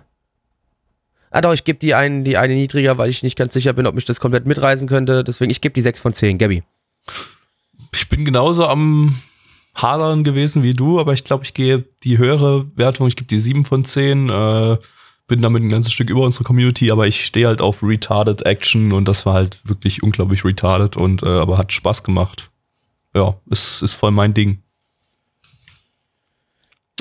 Ah 1.32 1.40
doch, 1.40 1.52
ich 1.52 1.64
gebe 1.64 1.78
die, 1.78 1.94
einen, 1.94 2.24
die 2.24 2.36
eine 2.36 2.54
niedriger, 2.54 2.98
weil 2.98 3.10
ich 3.10 3.22
nicht 3.22 3.36
ganz 3.36 3.52
sicher 3.54 3.72
bin, 3.72 3.86
ob 3.86 3.94
mich 3.94 4.04
das 4.04 4.20
komplett 4.20 4.46
mitreißen 4.46 4.88
könnte. 4.88 5.24
Deswegen, 5.24 5.50
ich 5.50 5.60
gebe 5.60 5.72
die 5.72 5.80
6 5.80 6.00
von 6.00 6.12
10. 6.12 6.38
Gabby. 6.38 6.62
Ich 7.92 8.08
bin 8.08 8.24
genauso 8.24 8.66
am 8.66 9.16
Hadern 9.74 10.24
gewesen 10.24 10.62
wie 10.62 10.74
du, 10.74 11.00
aber 11.00 11.12
ich 11.12 11.24
glaube, 11.24 11.44
ich 11.44 11.54
gehe 11.54 11.84
die 12.02 12.18
höhere 12.18 12.66
Wertung, 12.76 13.06
ich 13.06 13.16
gebe 13.16 13.28
die 13.28 13.40
7 13.40 13.64
von 13.64 13.84
10, 13.84 14.28
äh, 14.28 14.76
bin 15.26 15.42
damit 15.42 15.62
ein 15.62 15.68
ganzes 15.68 15.92
Stück 15.92 16.10
über 16.10 16.22
unsere 16.22 16.44
Community, 16.44 16.90
aber 16.90 17.06
ich 17.06 17.24
stehe 17.24 17.46
halt 17.46 17.60
auf 17.60 17.82
Retarded 17.82 18.46
Action 18.46 18.92
und 18.92 19.06
das 19.06 19.26
war 19.26 19.34
halt 19.34 19.58
wirklich 19.64 20.02
unglaublich 20.02 20.44
retarded 20.44 20.96
und 20.96 21.22
äh, 21.22 21.26
aber 21.26 21.56
hat 21.56 21.72
Spaß 21.72 22.02
gemacht. 22.02 22.50
Ja, 23.14 23.36
ist, 23.48 23.82
ist 23.82 23.94
voll 23.94 24.10
mein 24.10 24.34
Ding. 24.34 24.62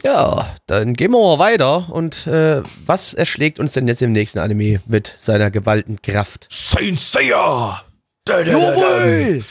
Ja, 0.04 0.56
dann 0.66 0.94
gehen 0.94 1.12
wir 1.12 1.20
mal 1.20 1.40
weiter. 1.40 1.90
Und 1.92 2.26
äh, 2.28 2.64
was 2.86 3.14
erschlägt 3.14 3.60
uns 3.60 3.74
denn 3.74 3.88
jetzt 3.88 4.02
im 4.02 4.12
nächsten 4.12 4.40
Anime 4.40 4.82
mit 4.86 5.16
seiner 5.20 5.52
gewalten 5.52 6.02
Kraft? 6.02 6.48
Saint 6.50 7.00
Seiya! 7.00 7.84
Jawohl! 8.30 9.44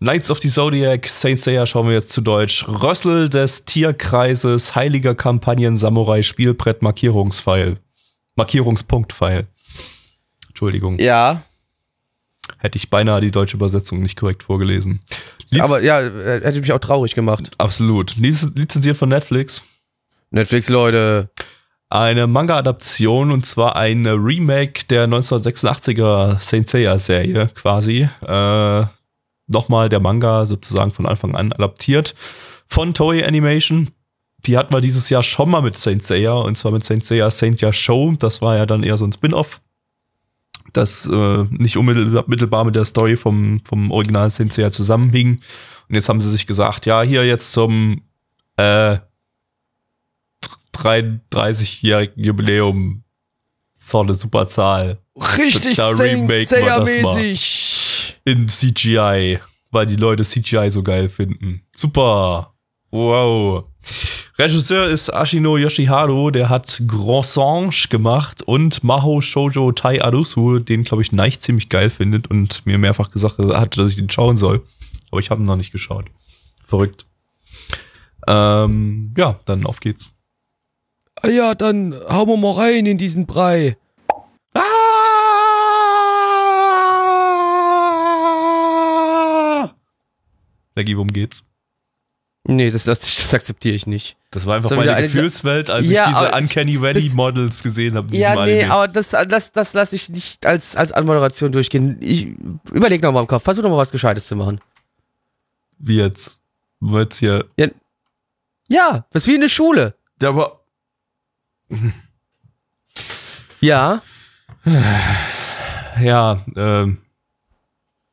Knights 0.00 0.30
of 0.30 0.40
the 0.40 0.48
Zodiac, 0.48 1.06
Saint 1.08 1.38
Seiya 1.38 1.66
schauen 1.66 1.86
wir 1.86 1.94
jetzt 1.94 2.10
zu 2.10 2.20
Deutsch. 2.20 2.66
Rössel 2.68 3.28
des 3.28 3.64
Tierkreises, 3.64 4.74
heiliger 4.74 5.14
Kampagnen, 5.14 5.78
Samurai, 5.78 6.22
Spielbrett, 6.22 6.82
Markierungspfeil. 6.82 7.78
Markierungspunktpfeil. 8.36 9.46
Entschuldigung, 10.48 10.98
Ja, 10.98 11.42
hätte 12.58 12.76
ich 12.76 12.90
beinahe 12.90 13.20
die 13.20 13.30
deutsche 13.30 13.56
Übersetzung 13.56 14.00
nicht 14.00 14.18
korrekt 14.18 14.42
vorgelesen. 14.42 15.00
Liz 15.50 15.62
aber 15.62 15.82
ja, 15.82 16.00
äh, 16.00 16.40
hätte 16.42 16.60
mich 16.60 16.72
auch 16.72 16.78
traurig 16.78 17.14
gemacht. 17.14 17.50
Absolut. 17.58 18.16
Liz 18.16 18.48
lizenziert 18.54 18.96
von 18.96 19.08
Netflix. 19.08 19.62
Netflix, 20.30 20.68
Leute. 20.68 21.28
Eine 21.94 22.26
Manga-Adaption 22.26 23.30
und 23.30 23.46
zwar 23.46 23.76
ein 23.76 24.04
Remake 24.04 24.84
der 24.90 25.06
1986er 25.06 26.42
Saint 26.42 26.68
Seiya-Serie 26.68 27.52
quasi. 27.54 28.08
Äh, 28.26 28.86
Nochmal 29.46 29.88
der 29.88 30.00
Manga 30.00 30.44
sozusagen 30.44 30.90
von 30.90 31.06
Anfang 31.06 31.36
an 31.36 31.52
adaptiert 31.52 32.16
von 32.66 32.94
Toei 32.94 33.24
Animation. 33.24 33.92
Die 34.44 34.58
hatten 34.58 34.74
wir 34.74 34.80
dieses 34.80 35.08
Jahr 35.08 35.22
schon 35.22 35.48
mal 35.48 35.62
mit 35.62 35.78
Saint 35.78 36.04
Seiya 36.04 36.32
und 36.32 36.58
zwar 36.58 36.72
mit 36.72 36.84
Saint 36.84 37.04
Seiya 37.04 37.30
Saint 37.30 37.60
Ya 37.60 37.72
Show. 37.72 38.12
Das 38.18 38.42
war 38.42 38.56
ja 38.56 38.66
dann 38.66 38.82
eher 38.82 38.96
so 38.96 39.04
ein 39.04 39.12
Spin-off, 39.12 39.60
das 40.72 41.06
äh, 41.06 41.44
nicht 41.50 41.76
unmittelbar 41.76 42.64
mit 42.64 42.74
der 42.74 42.86
Story 42.86 43.16
vom, 43.16 43.60
vom 43.64 43.92
Original 43.92 44.30
Saint 44.30 44.52
Seiya 44.52 44.72
zusammenhing. 44.72 45.40
Und 45.88 45.94
jetzt 45.94 46.08
haben 46.08 46.20
sie 46.20 46.30
sich 46.32 46.48
gesagt, 46.48 46.86
ja, 46.86 47.02
hier 47.02 47.24
jetzt 47.24 47.52
zum 47.52 48.02
äh, 48.56 48.96
33-jährigen 50.84 52.22
Jubiläum. 52.22 53.04
So 53.74 54.00
eine 54.00 54.14
super 54.14 54.48
Zahl. 54.48 54.98
Richtig 55.16 55.76
Da 55.76 55.92
mal. 55.92 56.44
Seiya-mäßig. 56.44 58.16
In 58.24 58.48
CGI, 58.48 59.38
weil 59.70 59.86
die 59.86 59.96
Leute 59.96 60.24
CGI 60.24 60.70
so 60.70 60.82
geil 60.82 61.08
finden. 61.08 61.62
Super. 61.74 62.54
Wow. 62.90 63.64
Regisseur 64.38 64.86
ist 64.88 65.10
Ashino 65.10 65.56
Yoshiharu, 65.56 66.30
der 66.30 66.48
hat 66.48 66.82
Grand 66.86 67.26
Songe 67.26 67.88
gemacht 67.88 68.42
und 68.42 68.82
Maho 68.82 69.20
Shoujo 69.20 69.72
Tai 69.72 70.02
Arusu, 70.02 70.58
den 70.58 70.82
glaube 70.82 71.02
ich 71.02 71.12
Neich 71.12 71.40
ziemlich 71.40 71.68
geil 71.68 71.90
findet 71.90 72.28
und 72.28 72.66
mir 72.66 72.78
mehrfach 72.78 73.10
gesagt 73.10 73.38
hat, 73.38 73.78
dass 73.78 73.90
ich 73.90 73.96
den 73.96 74.10
schauen 74.10 74.36
soll. 74.36 74.62
Aber 75.10 75.20
ich 75.20 75.30
habe 75.30 75.42
ihn 75.42 75.46
noch 75.46 75.56
nicht 75.56 75.70
geschaut. 75.70 76.06
Verrückt. 76.66 77.06
Ähm, 78.26 79.14
ja, 79.16 79.38
dann 79.44 79.66
auf 79.66 79.80
geht's. 79.80 80.10
Ah 81.24 81.30
ja, 81.30 81.54
dann 81.54 81.94
hauen 82.10 82.28
wir 82.28 82.36
mal 82.36 82.52
rein 82.52 82.84
in 82.84 82.98
diesen 82.98 83.24
Brei. 83.24 83.78
Ah! 84.52 84.60
Leggy, 90.76 90.94
worum 90.98 91.10
geht's? 91.14 91.42
Nee, 92.46 92.70
das, 92.70 92.84
das, 92.84 93.00
das 93.00 93.32
akzeptiere 93.32 93.74
ich 93.74 93.86
nicht. 93.86 94.18
Das 94.32 94.44
war 94.44 94.56
einfach 94.56 94.68
Das 94.68 94.76
meine 94.76 95.00
Gefühlswelt, 95.00 95.70
als 95.70 95.88
Ja, 95.88 96.02
ich 96.02 96.08
diese 96.18 96.30
Uncanny 96.30 96.78
Valley 96.82 97.08
Models 97.14 97.62
gesehen 97.62 97.94
habe. 97.94 98.14
Ja, 98.14 98.34
nee, 98.44 98.60
Anime. 98.64 98.70
aber 98.74 98.88
das, 98.88 99.12
das, 99.26 99.50
das 99.52 99.72
lasse 99.72 99.96
ich 99.96 100.10
nicht 100.10 100.44
als, 100.44 100.76
als 100.76 100.92
Anmoderation 100.92 101.52
durchgehen. 101.52 101.96
Ich 102.00 102.28
überleg 102.70 103.02
noch 103.02 103.12
mal 103.12 103.20
im 103.22 103.26
Kopf. 103.26 103.44
Versuch 103.44 103.62
noch 103.62 103.70
mal 103.70 103.78
was 103.78 103.92
Gescheites 103.92 104.26
zu 104.26 104.36
machen. 104.36 104.60
Wie 105.78 105.96
jetzt? 105.96 106.42
Jetzt 106.82 107.16
hier. 107.16 107.46
Ja, 108.68 109.06
das 109.10 109.22
ist 109.22 109.28
wie 109.28 109.36
in 109.36 109.40
der 109.40 109.48
Schule. 109.48 109.94
Ja, 110.20 110.28
aber. 110.28 110.60
Ja. 113.60 114.02
Ja, 116.00 116.44
ähm. 116.56 116.98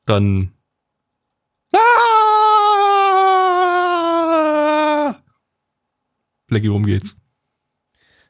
Dann. 0.06 0.52
Ah! 1.74 1.80
Blackie, 6.48 6.70
worum 6.70 6.86
geht's? 6.86 7.16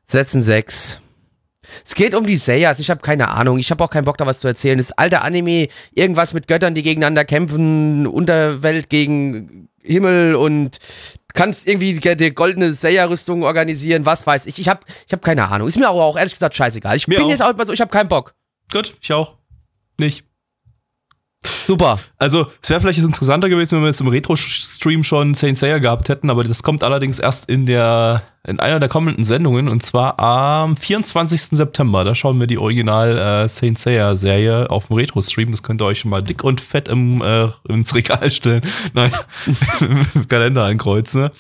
Setzen 0.07 0.41
6. 0.41 1.01
Es 1.85 1.95
geht 1.95 2.15
um 2.15 2.25
die 2.25 2.35
Seiyas, 2.35 2.79
ich 2.79 2.89
habe 2.89 3.01
keine 3.01 3.29
Ahnung, 3.29 3.57
ich 3.57 3.71
habe 3.71 3.83
auch 3.83 3.89
keinen 3.89 4.05
Bock 4.05 4.17
da 4.17 4.25
was 4.25 4.39
zu 4.39 4.47
erzählen. 4.47 4.77
Das 4.77 4.91
alte 4.91 5.21
Anime, 5.21 5.67
irgendwas 5.93 6.33
mit 6.33 6.47
Göttern, 6.47 6.75
die 6.75 6.83
gegeneinander 6.83 7.23
kämpfen, 7.23 8.07
Unterwelt 8.07 8.89
gegen 8.89 9.69
Himmel 9.81 10.35
und 10.35 10.77
kannst 11.33 11.67
irgendwie 11.67 11.99
die, 11.99 12.33
goldene 12.33 12.73
Seiya-Rüstung 12.73 13.43
organisieren, 13.43 14.05
was 14.05 14.25
weiß 14.25 14.45
ich. 14.45 14.59
Ich 14.59 14.67
habe 14.69 14.81
ich 15.05 15.13
hab 15.13 15.21
keine 15.21 15.49
Ahnung. 15.49 15.67
Ist 15.67 15.77
mir 15.77 15.87
aber 15.87 16.03
auch 16.03 16.17
ehrlich 16.17 16.33
gesagt 16.33 16.55
scheißegal. 16.55 16.95
Ich 16.95 17.07
Mir 17.07 17.17
bin 17.17 17.25
auch. 17.25 17.29
jetzt 17.29 17.41
auch 17.41 17.55
mal 17.55 17.65
so, 17.65 17.73
ich 17.73 17.81
habe 17.81 17.91
keinen 17.91 18.09
Bock. 18.09 18.33
Gut, 18.71 18.95
ich 19.01 19.11
auch. 19.13 19.37
Nicht. 19.99 20.25
Super. 21.43 21.99
Also, 22.17 22.47
es 22.61 22.69
wäre 22.69 22.81
vielleicht 22.81 22.99
interessanter 22.99 23.49
gewesen, 23.49 23.75
wenn 23.75 23.81
wir 23.81 23.87
jetzt 23.87 24.01
im 24.01 24.07
Retro-Stream 24.07 25.03
schon 25.03 25.33
Saint 25.33 25.57
Seiya 25.57 25.79
gehabt 25.79 26.09
hätten, 26.09 26.29
aber 26.29 26.43
das 26.43 26.61
kommt 26.61 26.83
allerdings 26.83 27.17
erst 27.17 27.49
in 27.49 27.65
der, 27.65 28.23
in 28.45 28.59
einer 28.59 28.79
der 28.79 28.89
kommenden 28.89 29.23
Sendungen 29.23 29.67
und 29.67 29.81
zwar 29.81 30.19
am 30.19 30.77
24. 30.77 31.41
September. 31.51 32.03
Da 32.03 32.13
schauen 32.13 32.39
wir 32.39 32.45
die 32.45 32.59
Original 32.59 33.45
äh, 33.45 33.49
Saint 33.49 33.79
Seiya-Serie 33.79 34.69
auf 34.69 34.87
dem 34.87 34.97
Retro-Stream. 34.97 35.49
Das 35.51 35.63
könnt 35.63 35.81
ihr 35.81 35.85
euch 35.85 35.99
schon 35.99 36.11
mal 36.11 36.21
dick 36.21 36.43
und 36.43 36.61
fett 36.61 36.89
im, 36.89 37.21
äh, 37.21 37.47
ins 37.69 37.95
Regal 37.95 38.29
stellen. 38.29 38.61
Nein, 38.93 39.11
im 39.79 40.27
Kalender 40.27 40.65
ankreuzen. 40.65 41.21
Ne? 41.21 41.31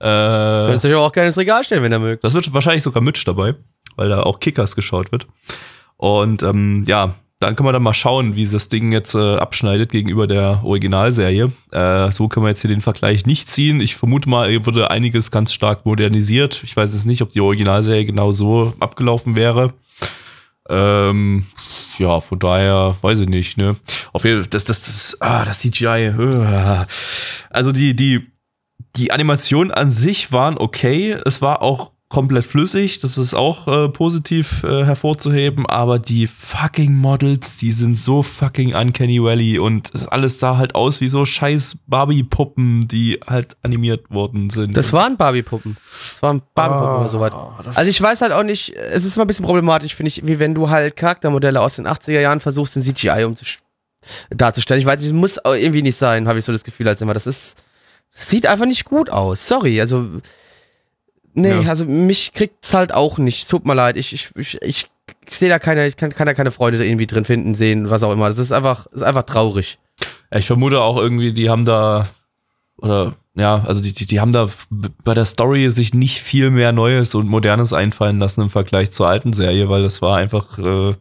Äh, 0.00 0.72
Könnt 0.72 0.84
ihr 0.84 0.90
euch 0.90 0.96
auch 0.96 1.12
gerne 1.12 1.28
ins 1.28 1.38
Regal 1.38 1.64
stellen, 1.64 1.82
wenn 1.82 1.92
ihr 1.92 1.98
mögt. 1.98 2.24
das 2.24 2.34
wird 2.34 2.52
wahrscheinlich 2.52 2.82
sogar 2.82 3.02
Mitch 3.02 3.24
dabei, 3.24 3.54
weil 3.96 4.10
da 4.10 4.22
auch 4.22 4.40
Kickers 4.40 4.76
geschaut 4.76 5.12
wird. 5.12 5.26
Und 5.96 6.42
ähm, 6.42 6.84
ja, 6.86 7.14
dann 7.38 7.54
können 7.54 7.68
wir 7.68 7.72
dann 7.72 7.82
mal 7.82 7.92
schauen, 7.92 8.34
wie 8.34 8.46
das 8.46 8.70
Ding 8.70 8.92
jetzt 8.92 9.14
äh, 9.14 9.36
abschneidet 9.36 9.90
gegenüber 9.90 10.26
der 10.26 10.62
Originalserie. 10.64 11.52
Äh, 11.70 12.10
so 12.10 12.28
können 12.28 12.46
wir 12.46 12.50
jetzt 12.50 12.62
hier 12.62 12.70
den 12.70 12.80
Vergleich 12.80 13.26
nicht 13.26 13.50
ziehen. 13.50 13.80
Ich 13.80 13.94
vermute 13.94 14.28
mal, 14.28 14.48
hier 14.48 14.64
wurde 14.64 14.90
einiges 14.90 15.30
ganz 15.30 15.52
stark 15.52 15.84
modernisiert. 15.84 16.62
Ich 16.64 16.74
weiß 16.74 16.94
jetzt 16.94 17.04
nicht, 17.04 17.20
ob 17.20 17.30
die 17.30 17.42
Originalserie 17.42 18.06
genau 18.06 18.32
so 18.32 18.72
abgelaufen 18.80 19.36
wäre. 19.36 19.74
Ähm, 20.68 21.46
ja, 21.98 22.20
von 22.20 22.38
daher 22.38 22.96
weiß 23.02 23.20
ich 23.20 23.28
nicht, 23.28 23.58
ne? 23.58 23.76
Auf 24.12 24.24
jeden 24.24 24.42
Fall, 24.42 24.50
das, 24.50 24.64
das, 24.64 24.80
das, 24.80 25.16
ah, 25.20 25.44
das 25.44 25.58
CGI. 25.58 26.06
äh. 26.06 26.86
Also 27.50 27.70
die, 27.70 27.94
die, 27.94 28.26
die 28.96 29.12
Animationen 29.12 29.72
an 29.72 29.90
sich 29.90 30.32
waren 30.32 30.56
okay. 30.56 31.18
Es 31.26 31.42
war 31.42 31.60
auch 31.60 31.92
komplett 32.08 32.44
flüssig, 32.44 33.00
das 33.00 33.18
ist 33.18 33.34
auch 33.34 33.66
äh, 33.66 33.88
positiv 33.88 34.62
äh, 34.62 34.84
hervorzuheben, 34.84 35.66
aber 35.66 35.98
die 35.98 36.28
fucking 36.28 36.94
Models, 36.94 37.56
die 37.56 37.72
sind 37.72 37.98
so 37.98 38.22
fucking 38.22 38.74
uncanny 38.76 39.20
valley 39.20 39.58
und 39.58 39.90
alles 40.12 40.38
sah 40.38 40.56
halt 40.56 40.76
aus 40.76 41.00
wie 41.00 41.08
so 41.08 41.24
scheiß 41.24 41.78
Barbie-Puppen, 41.88 42.86
die 42.86 43.18
halt 43.26 43.56
animiert 43.62 44.08
worden 44.08 44.50
sind. 44.50 44.76
Das 44.76 44.92
waren 44.92 45.16
Barbie-Puppen. 45.16 45.76
Das 46.12 46.22
waren 46.22 46.42
Barbie-Puppen 46.54 46.88
Ah, 46.94 47.00
oder 47.00 47.08
sowas. 47.08 47.76
Also 47.76 47.90
ich 47.90 48.00
weiß 48.00 48.20
halt 48.20 48.30
auch 48.32 48.44
nicht, 48.44 48.74
es 48.76 49.04
ist 49.04 49.16
immer 49.16 49.24
ein 49.24 49.28
bisschen 49.28 49.44
problematisch, 49.44 49.94
finde 49.96 50.08
ich, 50.08 50.24
wie 50.26 50.38
wenn 50.38 50.54
du 50.54 50.70
halt 50.70 50.94
Charaktermodelle 50.94 51.60
aus 51.60 51.74
den 51.76 51.88
80er 51.88 52.20
Jahren 52.20 52.38
versuchst, 52.40 52.76
in 52.76 52.82
CGI 52.82 53.24
umzusch- 53.24 53.58
darzustellen. 54.30 54.78
Ich 54.80 54.86
weiß 54.86 55.00
nicht, 55.00 55.08
es 55.08 55.12
muss 55.12 55.40
irgendwie 55.44 55.82
nicht 55.82 55.98
sein, 55.98 56.28
habe 56.28 56.38
ich 56.38 56.44
so 56.44 56.52
das 56.52 56.62
Gefühl 56.62 56.86
als 56.86 57.00
immer. 57.00 57.14
Das 57.14 57.26
ist, 57.26 57.56
sieht 58.12 58.46
einfach 58.46 58.66
nicht 58.66 58.84
gut 58.84 59.10
aus. 59.10 59.48
Sorry, 59.48 59.80
also, 59.80 60.06
nee, 61.36 61.62
Ja. 61.62 61.68
also 61.68 61.84
mich 61.84 62.32
kriegt's 62.32 62.74
halt 62.74 62.92
auch 62.92 63.18
nicht. 63.18 63.48
Tut 63.48 63.64
mir 63.64 63.74
leid, 63.74 63.96
ich, 63.96 64.12
ich, 64.12 64.30
ich, 64.34 64.58
ich 64.62 64.88
sehe 65.28 65.48
da 65.48 65.58
keine, 65.58 65.86
ich 65.86 65.96
kann, 65.96 66.12
kann 66.12 66.26
da 66.26 66.34
keine 66.34 66.50
Freude 66.50 66.84
irgendwie 66.84 67.06
drin 67.06 67.24
finden, 67.24 67.54
sehen, 67.54 67.88
was 67.90 68.02
auch 68.02 68.12
immer. 68.12 68.28
Das 68.28 68.38
ist 68.38 68.52
einfach, 68.52 68.84
das 68.90 69.02
ist 69.02 69.06
einfach 69.06 69.22
traurig. 69.24 69.78
Ja, 70.32 70.38
ich 70.38 70.46
vermute 70.46 70.80
auch 70.80 70.96
irgendwie, 70.96 71.32
die 71.32 71.48
haben 71.48 71.64
da, 71.64 72.08
oder 72.78 73.14
ja, 73.34 73.62
also 73.66 73.82
die, 73.82 73.92
die, 73.92 74.06
die 74.06 74.18
haben 74.20 74.32
da 74.32 74.48
bei 75.04 75.12
der 75.14 75.26
Story 75.26 75.70
sich 75.70 75.92
nicht 75.94 76.20
viel 76.20 76.50
mehr 76.50 76.72
Neues 76.72 77.14
und 77.14 77.28
Modernes 77.28 77.72
einfallen 77.72 78.18
lassen 78.18 78.40
im 78.42 78.50
Vergleich 78.50 78.90
zur 78.90 79.08
alten 79.08 79.32
Serie, 79.34 79.68
weil 79.68 79.82
das 79.82 80.00
war 80.00 80.16
einfach, 80.16 80.58
äh, 80.58 80.94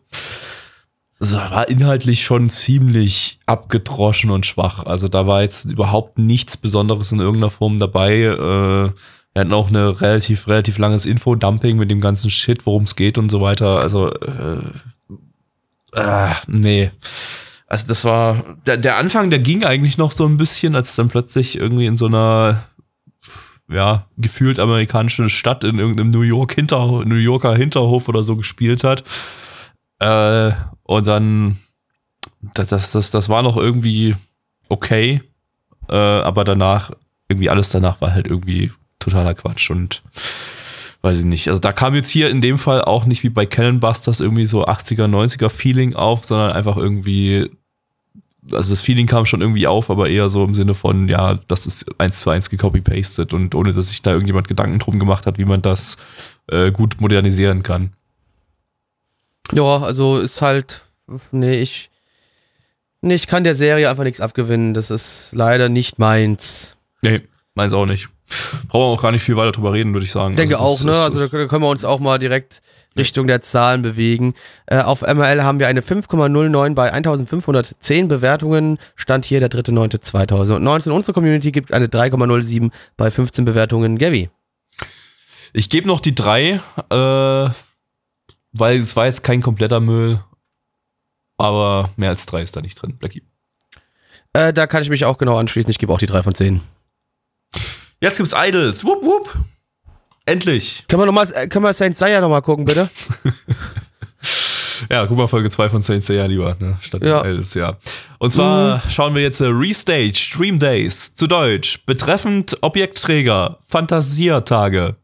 das 1.18 1.32
war 1.34 1.70
inhaltlich 1.70 2.24
schon 2.26 2.50
ziemlich 2.50 3.40
abgedroschen 3.46 4.32
und 4.32 4.46
schwach. 4.46 4.86
Also 4.86 5.08
da 5.08 5.28
war 5.28 5.44
jetzt 5.44 5.66
überhaupt 5.72 6.18
nichts 6.18 6.58
Besonderes 6.58 7.14
in 7.14 7.20
irgendeiner 7.22 7.52
Form 7.52 7.80
dabei. 7.80 8.16
Äh, 8.24 8.92
wir 9.36 9.42
hatten 9.42 9.54
auch 9.54 9.68
eine 9.68 10.00
relativ, 10.00 10.48
relativ 10.48 10.78
langes 10.78 11.06
Infodumping 11.06 11.78
mit 11.78 11.92
dem 11.92 12.00
ganzen 12.00 12.32
Shit, 12.32 12.66
worum 12.66 12.84
es 12.84 12.96
geht 12.96 13.18
und 13.18 13.30
so 13.30 13.42
weiter. 13.42 13.80
Also, 13.80 14.10
äh, 14.14 14.62
äh, 15.92 16.34
nee. 16.48 16.90
Also 17.68 17.86
das 17.88 18.06
war, 18.06 18.42
der, 18.66 18.78
der 18.78 18.96
Anfang, 18.96 19.30
der 19.30 19.40
ging 19.40 19.66
eigentlich 19.66 19.98
noch 19.98 20.14
so 20.14 20.26
ein 20.26 20.38
bisschen, 20.38 20.74
als 20.74 20.96
dann 20.96 21.10
plötzlich 21.10 21.58
irgendwie 21.60 21.86
in 21.86 21.98
so 21.98 22.06
einer, 22.06 22.64
ja, 23.68 24.06
gefühlt 24.16 24.58
amerikanische 24.58 25.28
Stadt 25.28 25.66
in 25.66 25.80
irgendeinem 25.80 26.12
New 26.12 26.22
York 26.22 26.54
Hinter, 26.54 27.04
New 27.04 27.16
Yorker 27.16 27.58
Hinterhof 27.58 28.08
oder 28.08 28.24
so 28.24 28.38
gespielt 28.38 28.86
hat. 28.86 29.04
Äh, 30.00 30.52
und 30.84 31.08
dann, 31.08 31.58
das, 32.54 32.70
das, 32.70 32.92
das, 32.92 33.12
das 33.12 33.28
war 33.28 33.44
noch 33.44 33.58
irgendwie 33.58 34.16
okay, 34.70 35.22
äh, 35.90 35.94
aber 35.94 36.46
danach, 36.46 36.92
irgendwie 37.28 37.50
alles 37.50 37.70
danach 37.70 38.00
war 38.00 38.14
halt 38.14 38.28
irgendwie 38.28 38.72
totaler 39.06 39.34
Quatsch 39.34 39.70
und 39.70 40.02
weiß 41.02 41.20
ich 41.20 41.26
nicht. 41.26 41.48
Also 41.48 41.60
da 41.60 41.72
kam 41.72 41.94
jetzt 41.94 42.10
hier 42.10 42.30
in 42.30 42.42
dem 42.42 42.58
Fall 42.58 42.82
auch 42.82 43.06
nicht 43.06 43.24
wie 43.24 43.30
bei 43.30 43.46
Cannon 43.46 43.80
Busters 43.80 44.20
irgendwie 44.20 44.48
so 44.48 44.66
80er, 44.66 45.06
90er 45.06 45.50
Feeling 45.50 45.96
auf, 45.96 46.26
sondern 46.26 46.52
einfach 46.52 46.78
irgendwie, 46.78 47.52
also 48.52 48.72
das 48.72 48.82
Feeling 48.82 49.06
kam 49.06 49.26
schon 49.28 49.42
irgendwie 49.42 49.68
auf, 49.68 49.92
aber 49.92 50.10
eher 50.10 50.30
so 50.30 50.44
im 50.44 50.56
Sinne 50.56 50.74
von, 50.74 51.08
ja, 51.08 51.36
das 51.48 51.68
ist 51.68 51.86
eins 52.00 52.20
zu 52.20 52.32
eins 52.32 52.50
gecopy-pasted 52.50 53.34
und 53.34 53.54
ohne, 53.54 53.72
dass 53.72 53.90
sich 53.90 54.02
da 54.02 54.12
irgendjemand 54.12 54.48
Gedanken 54.48 54.80
drum 54.80 55.00
gemacht 55.00 55.28
hat, 55.28 55.38
wie 55.38 55.46
man 55.46 55.62
das 55.62 55.98
äh, 56.48 56.72
gut 56.72 57.00
modernisieren 57.00 57.62
kann. 57.62 57.94
Ja, 59.52 59.78
also 59.78 60.18
ist 60.18 60.42
halt, 60.42 60.82
nee, 61.32 61.62
ich, 61.62 61.92
nee, 63.02 63.14
ich 63.14 63.28
kann 63.28 63.44
der 63.44 63.54
Serie 63.56 63.92
einfach 63.92 64.04
nichts 64.04 64.22
abgewinnen. 64.22 64.74
Das 64.74 64.90
ist 64.90 65.30
leider 65.34 65.70
nicht 65.70 66.00
meins. 66.00 66.78
Nee, 67.04 67.22
meins 67.54 67.74
auch 67.74 67.86
nicht. 67.86 68.10
Brauchen 68.68 68.82
wir 68.82 68.98
auch 68.98 69.02
gar 69.02 69.12
nicht 69.12 69.24
viel 69.24 69.38
weiter 69.38 69.52
drüber 69.52 69.74
reden, 69.74 69.94
würde 69.94 70.06
ich 70.06 70.12
sagen. 70.12 70.34
Ich 70.34 70.38
denke 70.38 70.58
Also 70.60 70.66
auch, 70.66 70.84
ne? 70.84 70.92
ist- 70.92 70.98
Also 70.98 71.20
da 71.28 71.48
können 71.48 71.62
wir 71.64 71.70
uns 71.70 71.86
auch 71.86 72.00
mal 72.00 72.18
direkt 72.18 72.62
Richtung 72.98 73.28
der 73.28 73.42
Zahlen 73.42 73.82
bewegen. 73.82 74.34
Äh, 74.66 74.80
auf 74.82 75.02
ML 75.02 75.44
haben 75.44 75.60
wir 75.60 75.68
eine 75.68 75.82
5,09 75.82 76.74
bei 76.76 76.92
1510 76.92 78.08
Bewertungen. 78.08 78.80
Stand 78.96 79.26
hier 79.26 79.40
der 79.42 79.50
3.9.2019. 79.50 80.92
Unsere 80.92 81.14
Community 81.14 81.52
gibt 81.52 81.72
eine 81.74 81.88
3,07 81.88 82.72
bei 82.98 83.12
15 83.12 83.46
Bewertungen. 83.46 83.98
Gavi. 83.98 84.30
Ich 85.54 85.70
gebe 85.70 85.88
noch 85.88 86.00
die 86.02 86.16
drei, 86.16 86.60
äh, 86.90 87.50
weil 88.54 88.80
es 88.80 88.96
war 88.96 89.06
jetzt 89.06 89.24
kein 89.24 89.42
kompletter 89.42 89.80
Müll, 89.80 90.20
aber 91.38 91.90
mehr 91.98 92.10
als 92.10 92.26
drei 92.26 92.42
ist 92.42 92.56
da 92.56 92.62
nicht 92.62 92.82
drin. 92.82 92.98
Blackie. 92.98 93.24
Äh, 94.34 94.52
da 94.52 94.68
kann 94.68 94.82
ich 94.84 94.90
mich 94.90 95.06
auch 95.06 95.18
genau 95.18 95.38
anschließen. 95.38 95.72
Ich 95.72 95.78
gebe 95.80 95.94
auch 95.94 96.00
die 96.00 96.08
3 96.08 96.24
von 96.24 96.36
10. 96.36 96.62
Jetzt 98.06 98.18
gibt's 98.18 98.34
Idols. 98.38 98.86
Wupp, 98.86 99.04
wupp. 99.04 99.36
Endlich. 100.28 100.86
Können 100.88 101.02
wir, 101.02 101.06
noch 101.08 101.14
mal, 101.14 101.28
äh, 101.34 101.48
können 101.48 101.66
wir 101.66 101.74
Saint 101.74 101.98
Seiya 101.98 102.22
nochmal 102.22 102.44
gucken, 102.44 102.66
bitte? 102.66 102.90
Ja, 104.92 105.06
guck 105.08 105.18
mal 105.18 105.28
Folge 105.28 105.50
2 105.50 105.70
von 105.70 105.82
Saint 105.82 106.04
Seiya 106.04 106.26
lieber, 106.26 106.56
ne? 106.60 106.78
Statt 106.82 107.02
Ja. 107.02 107.22
Idols, 107.26 107.54
ja. 107.54 107.78
Und 108.20 108.32
zwar 108.32 108.84
schauen 108.90 109.16
wir 109.16 109.22
jetzt 109.22 109.40
äh, 109.40 109.46
Restage 109.48 110.16
Stream 110.16 110.60
Days 110.60 111.16
zu 111.16 111.28
Deutsch. 111.28 111.80
Betreffend 111.86 112.58
Objektträger, 112.62 113.58
Fantasiertage. 113.68 114.98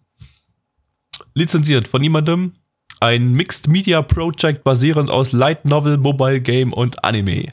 Lizenziert 1.33 1.87
von 1.87 2.01
niemandem. 2.01 2.51
Ein 2.99 3.31
Mixed 3.31 3.69
Media 3.69 4.01
Project 4.01 4.63
basierend 4.63 5.09
aus 5.09 5.31
Light 5.31 5.65
Novel, 5.65 5.97
Mobile 5.97 6.41
Game 6.41 6.73
und 6.73 7.03
Anime. 7.03 7.47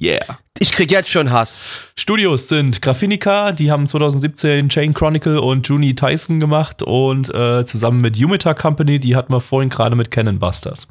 Yeah. 0.00 0.38
Ich 0.58 0.72
krieg 0.72 0.90
jetzt 0.90 1.10
schon 1.10 1.30
Hass. 1.32 1.90
Studios 1.96 2.48
sind 2.48 2.80
Graphinica, 2.82 3.52
die 3.52 3.70
haben 3.70 3.88
2017 3.88 4.68
Chain 4.68 4.94
Chronicle 4.94 5.40
und 5.40 5.66
Juni 5.66 5.94
Tyson 5.94 6.38
gemacht 6.38 6.82
und 6.82 7.34
äh, 7.34 7.64
zusammen 7.64 8.00
mit 8.00 8.22
Umita 8.22 8.54
Company, 8.54 9.00
die 9.00 9.16
hatten 9.16 9.32
wir 9.32 9.40
vorhin 9.40 9.70
gerade 9.70 9.96
mit 9.96 10.10
Cannon 10.10 10.38
Busters. 10.38 10.86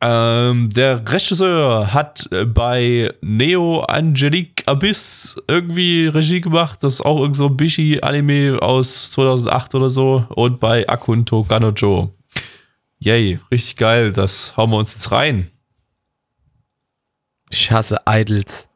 Ähm, 0.00 0.70
der 0.70 1.02
Regisseur 1.10 1.92
hat 1.92 2.28
äh, 2.30 2.44
bei 2.44 3.12
Neo 3.20 3.80
Angelique 3.80 4.62
Abyss 4.66 5.40
irgendwie 5.48 6.06
Regie 6.06 6.40
gemacht. 6.40 6.78
Das 6.82 6.94
ist 6.94 7.00
auch 7.00 7.20
irgend 7.20 7.36
so 7.36 7.46
ein 7.46 7.56
Bishi-Anime 7.56 8.62
aus 8.62 9.10
2008 9.12 9.74
oder 9.74 9.90
so. 9.90 10.24
Und 10.28 10.60
bei 10.60 10.88
Akunto 10.88 11.42
Ganojo. 11.42 12.14
Yay, 13.00 13.40
richtig 13.50 13.76
geil. 13.76 14.12
Das 14.12 14.56
hauen 14.56 14.70
wir 14.70 14.78
uns 14.78 14.92
jetzt 14.92 15.10
rein. 15.10 15.50
Ich 17.50 17.70
hasse 17.70 18.00
Idols. 18.08 18.68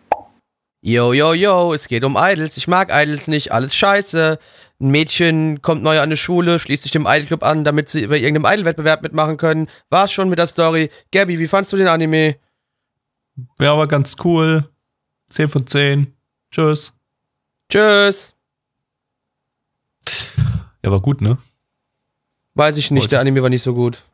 Yo, 0.84 1.12
yo, 1.12 1.32
yo, 1.32 1.72
es 1.74 1.86
geht 1.86 2.02
um 2.02 2.16
Idols. 2.18 2.56
Ich 2.56 2.66
mag 2.66 2.88
Idols 2.92 3.28
nicht, 3.28 3.52
alles 3.52 3.74
scheiße. 3.74 4.38
Ein 4.80 4.90
Mädchen 4.90 5.62
kommt 5.62 5.82
neu 5.84 5.98
an 5.98 6.04
eine 6.04 6.16
Schule, 6.16 6.58
schließt 6.58 6.82
sich 6.82 6.90
dem 6.90 7.06
Idol-Club 7.06 7.44
an, 7.44 7.62
damit 7.62 7.88
sie 7.88 8.06
bei 8.08 8.18
irgendeinem 8.18 8.52
Idol-Wettbewerb 8.52 9.02
mitmachen 9.02 9.36
können. 9.36 9.68
War's 9.90 10.12
schon 10.12 10.28
mit 10.28 10.40
der 10.40 10.48
Story. 10.48 10.90
Gabby, 11.12 11.38
wie 11.38 11.46
fandst 11.46 11.72
du 11.72 11.76
den 11.76 11.86
Anime? 11.86 12.36
Ja, 13.60 13.72
aber 13.74 13.86
ganz 13.86 14.16
cool. 14.24 14.68
10 15.28 15.48
von 15.48 15.66
10. 15.66 16.12
Tschüss. 16.50 16.92
Tschüss. 17.70 18.34
Ja, 20.84 20.90
war 20.90 21.00
gut, 21.00 21.20
ne? 21.20 21.38
Weiß 22.54 22.76
ich 22.76 22.90
nicht, 22.90 23.04
Heute. 23.04 23.10
der 23.10 23.20
Anime 23.20 23.40
war 23.40 23.50
nicht 23.50 23.62
so 23.62 23.72
gut. 23.72 24.04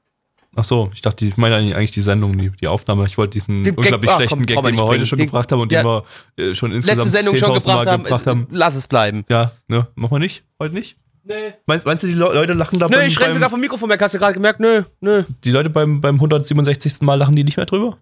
Ach 0.60 0.64
so, 0.64 0.90
ich 0.92 1.02
dachte, 1.02 1.24
ich 1.24 1.36
meine 1.36 1.54
eigentlich 1.54 1.92
die 1.92 2.00
Sendung, 2.00 2.36
die, 2.36 2.50
die 2.50 2.66
Aufnahme. 2.66 3.06
Ich 3.06 3.16
wollte 3.16 3.34
diesen 3.34 3.62
Den 3.62 3.76
Gag- 3.76 3.78
unglaublich 3.78 4.10
ah, 4.10 4.16
schlechten 4.16 4.38
komm, 4.38 4.46
Gag, 4.46 4.60
den 4.60 4.76
wir 4.76 4.84
heute 4.84 5.06
schon 5.06 5.18
Den- 5.18 5.26
gebracht 5.26 5.52
haben 5.52 5.60
und 5.60 5.70
ja. 5.70 5.82
den 5.82 5.86
wir 5.86 6.04
äh, 6.50 6.54
schon 6.54 6.72
insgesamt 6.72 7.04
Letzte 7.04 7.16
Sendung 7.16 7.36
schon 7.36 7.48
10.000 7.50 7.54
gebracht 7.54 7.66
Mal 7.84 7.86
haben. 7.92 8.02
gebracht 8.04 8.26
haben. 8.26 8.46
Lass 8.50 8.74
es 8.74 8.88
bleiben. 8.88 9.24
Ja, 9.28 9.52
ne? 9.68 9.86
Machen 9.94 10.16
wir 10.16 10.18
nicht? 10.18 10.42
Heute 10.58 10.74
nicht? 10.74 10.96
Nee. 11.22 11.34
Meinst, 11.66 11.86
meinst 11.86 12.02
du, 12.02 12.08
die 12.08 12.14
Le 12.14 12.24
Leute 12.34 12.54
lachen 12.54 12.78
da 12.80 12.88
Nö, 12.88 12.96
beim, 12.96 13.06
ich 13.06 13.16
renn 13.20 13.26
beim, 13.26 13.34
sogar 13.34 13.50
vom 13.50 13.60
Mikrofon 13.60 13.88
weg, 13.88 14.00
hast 14.02 14.14
du 14.14 14.18
gerade 14.18 14.32
gemerkt? 14.34 14.58
Nö, 14.58 14.82
nö, 15.00 15.22
Die 15.44 15.50
Leute 15.52 15.70
beim, 15.70 16.00
beim 16.00 16.16
167. 16.16 17.02
Mal 17.02 17.14
lachen 17.14 17.36
die 17.36 17.44
nicht 17.44 17.56
mehr 17.56 17.66
drüber? 17.66 17.98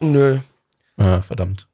nö. 0.00 0.38
Ah, 0.98 1.20
verdammt. 1.22 1.66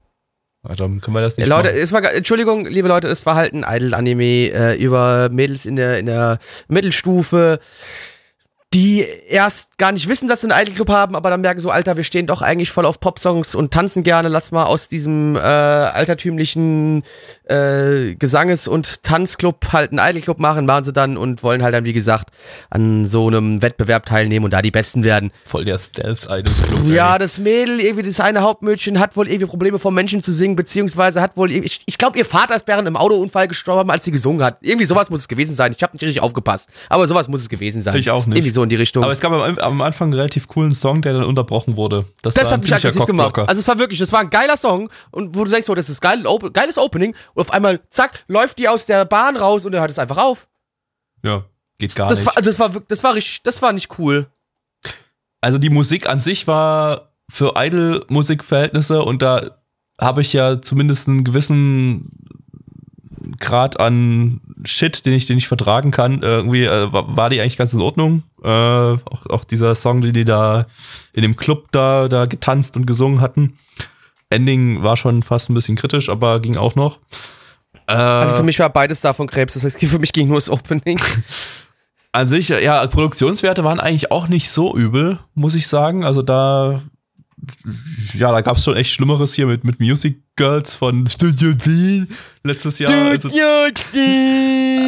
Dann 0.62 1.00
können 1.02 1.14
wir 1.14 1.20
das 1.20 1.37
nicht 1.37 1.46
Ja, 1.46 1.54
Leute, 1.56 1.68
machen. 1.68 1.80
es 1.82 1.92
war, 1.92 2.14
Entschuldigung, 2.14 2.64
liebe 2.64 2.88
Leute, 2.88 3.08
es 3.08 3.26
war 3.26 3.34
halt 3.34 3.52
ein 3.52 3.66
Idol-Anime 3.68 4.50
äh, 4.50 4.82
über 4.82 5.28
Mädels 5.30 5.66
in 5.66 5.76
der, 5.76 5.98
in 5.98 6.06
der 6.06 6.38
Mittelstufe, 6.68 7.58
die 8.74 9.06
erst 9.28 9.78
gar 9.78 9.92
nicht 9.92 10.08
wissen, 10.08 10.26
dass 10.26 10.40
sie 10.40 10.50
einen 10.50 10.60
Idol-Club 10.60 10.88
haben, 10.88 11.14
aber 11.14 11.30
dann 11.30 11.40
merken 11.42 11.60
so, 11.60 11.70
Alter, 11.70 11.96
wir 11.96 12.02
stehen 12.02 12.26
doch 12.26 12.42
eigentlich 12.42 12.72
voll 12.72 12.87
auf 12.87 12.98
Popsongs 12.98 13.54
und 13.54 13.72
tanzen 13.72 14.02
gerne, 14.02 14.28
lass 14.28 14.50
mal 14.50 14.64
aus 14.64 14.88
diesem 14.88 15.37
äh, 15.37 15.38
altertümlichen 15.38 17.04
äh, 17.44 18.16
Gesanges- 18.16 18.66
und 18.66 19.04
Tanzclub 19.04 19.72
halt 19.72 19.92
einen 19.92 20.00
Idol-Club 20.00 20.40
machen, 20.40 20.66
machen 20.66 20.84
sie 20.84 20.92
dann 20.92 21.16
und 21.16 21.44
wollen 21.44 21.62
halt 21.62 21.72
dann, 21.72 21.84
wie 21.84 21.92
gesagt, 21.92 22.30
an 22.68 23.06
so 23.06 23.28
einem 23.28 23.62
Wettbewerb 23.62 24.06
teilnehmen 24.06 24.44
und 24.44 24.50
da 24.52 24.60
die 24.60 24.72
Besten 24.72 25.04
werden. 25.04 25.30
Voll 25.44 25.64
der 25.64 25.78
Stealth-Idol-Club. 25.78 26.88
Ja, 26.88 27.18
das 27.18 27.38
Mädel, 27.38 27.78
irgendwie 27.78 28.02
das 28.02 28.18
eine 28.18 28.42
Hauptmädchen, 28.42 28.98
hat 28.98 29.16
wohl 29.16 29.28
irgendwie 29.28 29.46
Probleme 29.46 29.78
vor 29.78 29.92
Menschen 29.92 30.20
zu 30.20 30.32
singen, 30.32 30.56
beziehungsweise 30.56 31.20
hat 31.20 31.37
wohl, 31.37 31.52
ich, 31.52 31.82
ich 31.87 31.96
glaube, 31.96 32.18
ihr 32.18 32.24
Vater 32.24 32.56
ist 32.56 32.66
während 32.66 32.88
einem 32.88 32.96
Autounfall 32.96 33.46
gestorben, 33.46 33.92
als 33.92 34.02
sie 34.02 34.10
gesungen 34.10 34.42
hat. 34.42 34.58
Irgendwie 34.62 34.87
sowas 34.87 35.10
muss 35.10 35.20
es 35.20 35.28
gewesen 35.28 35.54
sein. 35.54 35.72
Ich 35.76 35.82
habe 35.84 35.92
nicht 35.92 36.02
richtig 36.02 36.22
aufgepasst, 36.22 36.68
aber 36.88 37.06
sowas 37.06 37.28
muss 37.28 37.40
es 37.40 37.48
gewesen 37.48 37.80
sein. 37.80 37.94
Ich 37.96 38.10
auch 38.10 38.26
nicht. 38.26 38.38
Irgendwie 38.38 38.50
so 38.50 38.63
in 38.64 38.68
die 38.70 38.77
Richtung. 38.77 39.03
Aber 39.05 39.12
es 39.12 39.20
gab 39.20 39.33
am, 39.33 39.59
am 39.59 39.81
Anfang 39.81 40.07
einen 40.07 40.14
relativ 40.14 40.48
coolen 40.48 40.72
Song, 40.72 41.00
der 41.03 41.12
dann 41.12 41.24
unterbrochen 41.24 41.77
wurde. 41.77 42.05
Das, 42.22 42.35
das 42.35 42.50
hat 42.53 42.62
mich 42.62 42.74
aggressiv 42.74 43.07
gemacht. 43.07 43.38
Also 43.38 43.61
es 43.61 43.68
war 43.68 43.79
wirklich, 43.79 43.98
das 44.00 44.11
war 44.12 44.20
ein 44.20 44.31
geiler 44.31 44.57
Song 44.57 44.90
und 45.12 45.37
wo 45.37 45.44
du 45.44 45.50
denkst, 45.50 45.66
so, 45.66 45.74
das 45.74 45.88
ist 45.88 46.00
geil, 46.00 46.27
op 46.27 46.53
geiles 46.53 46.77
Opening 46.77 47.14
und 47.35 47.40
auf 47.40 47.53
einmal, 47.53 47.81
zack, 47.90 48.24
läuft 48.29 48.59
die 48.59 48.68
aus 48.68 48.85
der 48.87 49.05
Bahn 49.05 49.37
raus 49.37 49.64
und 49.64 49.72
er 49.74 49.81
hört 49.81 49.90
es 49.92 49.98
einfach 49.98 50.18
auf. 50.18 50.48
ja. 51.22 51.44
Geht 51.77 51.94
gar 51.96 52.09
Das 52.09 52.20
nicht. 52.20 52.27
war, 52.37 52.40
das 52.40 52.59
war, 52.61 52.70
das 52.87 53.03
war 53.03 53.14
richtig, 53.14 53.42
das 53.42 53.61
war 53.61 53.72
nicht 53.72 53.98
cool. 53.98 54.29
Also 55.40 55.59
die 55.59 55.70
Musik 55.70 56.09
an 56.09 56.20
sich 56.20 56.46
war 56.46 57.11
für 57.29 57.55
Idol-Musikverhältnisse 57.57 59.03
und 59.03 59.22
da 59.22 59.59
habe 60.00 60.20
ich 60.22 60.33
ja 60.33 60.62
zumindest 60.62 61.09
einen 61.09 61.24
gewissen 61.24 62.11
Grad 63.40 63.81
an 63.81 64.40
Shit, 64.66 65.05
den 65.07 65.12
ich, 65.12 65.27
den 65.27 65.38
ich 65.38 65.48
vertragen 65.48 65.90
kann. 65.90 66.22
Äh, 66.22 66.37
Irgendwie 66.37 66.64
äh, 66.64 66.88
war, 66.92 67.31
die 67.31 67.40
eigentlich 67.40 67.57
ganz 67.57 67.72
in 67.72 67.81
Ordnung. 67.81 68.22
Äh, 68.42 68.48
auch, 68.48 69.27
auch 69.29 69.44
dieser 69.44 69.74
Song, 69.74 70.00
den 70.00 70.12
die 70.12 70.24
da 70.24 70.66
in 71.12 71.22
dem 71.22 71.37
Club 71.37 71.68
da, 71.72 72.09
da 72.09 72.27
getanzt 72.27 72.77
und 72.77 72.87
gesungen 72.87 73.20
hatten. 73.20 73.59
Ending 74.31 74.83
war 74.83 74.96
schon 74.96 75.22
fast 75.22 75.50
ein 75.50 75.55
bisschen 75.55 75.77
kritisch, 75.77 76.09
aber 76.09 76.40
ging 76.40 76.57
auch 76.57 76.74
noch. 76.74 76.98
Äh, 77.87 77.92
Also 77.92 78.37
für 78.37 78.42
mich 78.42 78.59
war 78.59 78.70
beides 78.70 79.00
davon 79.00 79.27
Krebs. 79.27 79.55
Das 79.55 79.64
heißt, 79.64 79.79
für 79.85 79.98
mich 79.98 80.12
ging 80.12 80.29
nur 80.29 80.37
das 80.38 80.50
Opening. 80.50 81.00
An 82.12 82.29
sich, 82.29 82.48
ja, 82.48 82.87
Produktionswerte 82.87 83.64
waren 83.64 83.81
eigentlich 83.81 84.12
auch 84.12 84.29
nicht 84.29 84.50
so 84.50 84.77
übel, 84.77 85.18
muss 85.35 85.57
ich 85.57 85.66
sagen. 85.66 86.05
Also 86.05 86.22
da, 86.22 86.81
ja, 88.14 88.31
da 88.31 88.40
gab 88.40 88.57
es 88.57 88.64
schon 88.64 88.77
echt 88.77 88.92
Schlimmeres 88.92 89.35
hier 89.35 89.46
mit, 89.46 89.64
mit 89.64 89.81
Music 89.81 90.22
Girls 90.37 90.75
von 90.75 91.07
Studio 91.07 91.53
D 91.53 92.07
letztes 92.42 92.79
Jahr. 92.79 92.90
Also, 92.92 93.29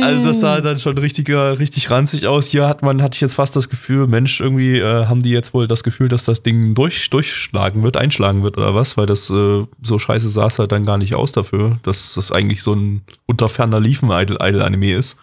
also 0.03 0.27
das 0.27 0.41
sah 0.41 0.61
dann 0.61 0.79
schon 0.79 0.99
richtiger, 0.99 1.59
richtig 1.59 1.91
ranzig 1.91 2.27
aus. 2.27 2.47
Hier 2.47 2.67
hat 2.67 2.83
man, 2.83 3.01
hatte 3.01 3.15
ich 3.15 3.21
jetzt 3.21 3.35
fast 3.35 3.55
das 3.55 3.69
Gefühl, 3.69 4.09
Mensch, 4.09 4.41
irgendwie 4.41 4.79
äh, 4.79 5.07
haben 5.07 5.23
die 5.23 5.31
jetzt 5.31 5.55
wohl 5.55 5.69
das 5.69 5.85
Gefühl, 5.85 6.09
dass 6.09 6.25
das 6.25 6.43
Ding 6.43 6.75
durch, 6.75 7.09
durchschlagen 7.11 7.83
wird, 7.83 7.97
einschlagen 7.97 8.43
wird 8.43 8.59
oder 8.59 8.75
was, 8.75 8.97
weil 8.97 9.07
das 9.07 9.31
äh, 9.31 9.65
so 9.83 9.99
scheiße 9.99 10.29
sah 10.29 10.47
es 10.47 10.59
halt 10.59 10.73
dann 10.73 10.85
gar 10.85 10.99
nicht 10.99 11.15
aus 11.15 11.33
dafür, 11.33 11.79
dass 11.83 12.15
das 12.15 12.33
eigentlich 12.33 12.63
so 12.63 12.75
ein 12.75 13.03
unter 13.27 13.49
ferner 13.49 13.81
Liefen-Idol-Anime 13.81 14.95
ist. 14.95 15.17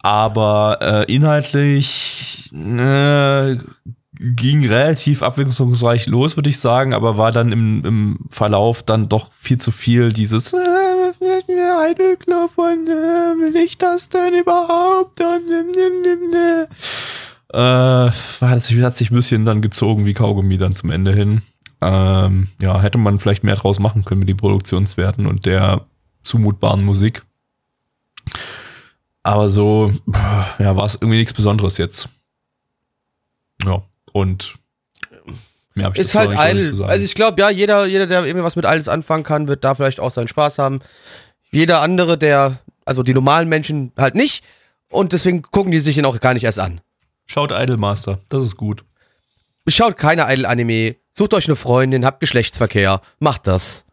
Aber 0.00 0.78
äh, 0.82 1.12
inhaltlich 1.12 2.50
äh, 2.52 3.56
ging 4.18 4.66
relativ 4.66 5.22
abwechslungsreich 5.22 6.06
los, 6.06 6.36
würde 6.36 6.50
ich 6.50 6.60
sagen, 6.60 6.94
aber 6.94 7.18
war 7.18 7.32
dann 7.32 7.52
im, 7.52 7.84
im 7.84 8.18
Verlauf 8.30 8.82
dann 8.82 9.08
doch 9.08 9.32
viel 9.32 9.58
zu 9.58 9.72
viel 9.72 10.12
dieses 10.12 10.52
äh, 10.52 12.16
Club 12.16 12.52
und 12.56 12.88
äh, 12.88 13.34
will 13.40 13.56
ich 13.56 13.78
das 13.78 14.08
denn 14.08 14.34
überhaupt? 14.34 15.20
Und, 15.20 15.46
nimm. 15.46 16.66
Äh, 17.52 18.10
hat, 18.40 18.64
sich, 18.64 18.82
hat 18.82 18.96
sich 18.96 19.10
ein 19.10 19.14
bisschen 19.14 19.44
dann 19.44 19.62
gezogen 19.62 20.06
wie 20.06 20.14
Kaugummi 20.14 20.58
dann 20.58 20.76
zum 20.76 20.90
Ende 20.90 21.12
hin. 21.12 21.42
Ähm, 21.80 22.48
ja, 22.60 22.80
hätte 22.80 22.98
man 22.98 23.20
vielleicht 23.20 23.44
mehr 23.44 23.56
draus 23.56 23.78
machen 23.78 24.04
können 24.04 24.20
mit 24.20 24.28
den 24.28 24.36
Produktionswerten 24.36 25.26
und 25.26 25.46
der 25.46 25.84
zumutbaren 26.24 26.84
Musik. 26.84 27.22
Aber 29.22 29.50
so, 29.50 29.92
ja, 30.58 30.76
war 30.76 30.84
es 30.84 30.96
irgendwie 30.96 31.18
nichts 31.18 31.34
Besonderes 31.34 31.78
jetzt. 31.78 32.08
Ja, 33.64 33.82
und 34.14 34.54
mehr 35.74 35.86
habe 35.86 35.96
ich 35.96 36.00
Ist 36.02 36.14
halt 36.14 36.30
zu 36.30 36.36
Idle. 36.36 36.62
sagen. 36.74 36.88
Also 36.90 37.04
ich 37.04 37.14
glaube, 37.16 37.40
ja, 37.40 37.50
jeder, 37.50 37.84
jeder, 37.84 38.06
der 38.06 38.24
irgendwie 38.24 38.44
was 38.44 38.54
mit 38.54 38.64
Idols 38.64 38.86
anfangen 38.88 39.24
kann, 39.24 39.48
wird 39.48 39.64
da 39.64 39.74
vielleicht 39.74 39.98
auch 39.98 40.12
seinen 40.12 40.28
Spaß 40.28 40.58
haben. 40.58 40.80
Jeder 41.50 41.80
andere, 41.82 42.16
der, 42.16 42.58
also 42.84 43.02
die 43.02 43.12
normalen 43.12 43.48
Menschen 43.48 43.90
halt 43.96 44.14
nicht. 44.14 44.44
Und 44.88 45.12
deswegen 45.12 45.42
gucken 45.42 45.72
die 45.72 45.80
sich 45.80 45.98
ihn 45.98 46.04
auch 46.04 46.18
gar 46.20 46.32
nicht 46.32 46.44
erst 46.44 46.60
an. 46.60 46.80
Schaut 47.26 47.50
Idolmaster, 47.50 48.20
das 48.28 48.44
ist 48.44 48.56
gut. 48.56 48.84
Schaut 49.66 49.96
keine 49.96 50.32
Idol-Anime. 50.32 50.94
Sucht 51.12 51.34
euch 51.34 51.46
eine 51.48 51.56
Freundin, 51.56 52.04
habt 52.04 52.20
Geschlechtsverkehr. 52.20 53.00
Macht 53.18 53.48
das. 53.48 53.84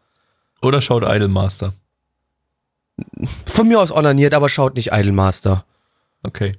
Oder 0.60 0.80
schaut 0.80 1.02
Idolmaster. 1.02 1.72
Von 3.46 3.66
mir 3.66 3.80
aus 3.80 3.90
onaniert, 3.90 4.34
aber 4.34 4.48
schaut 4.48 4.76
nicht 4.76 4.92
Idolmaster. 4.92 5.64
Okay. 6.22 6.52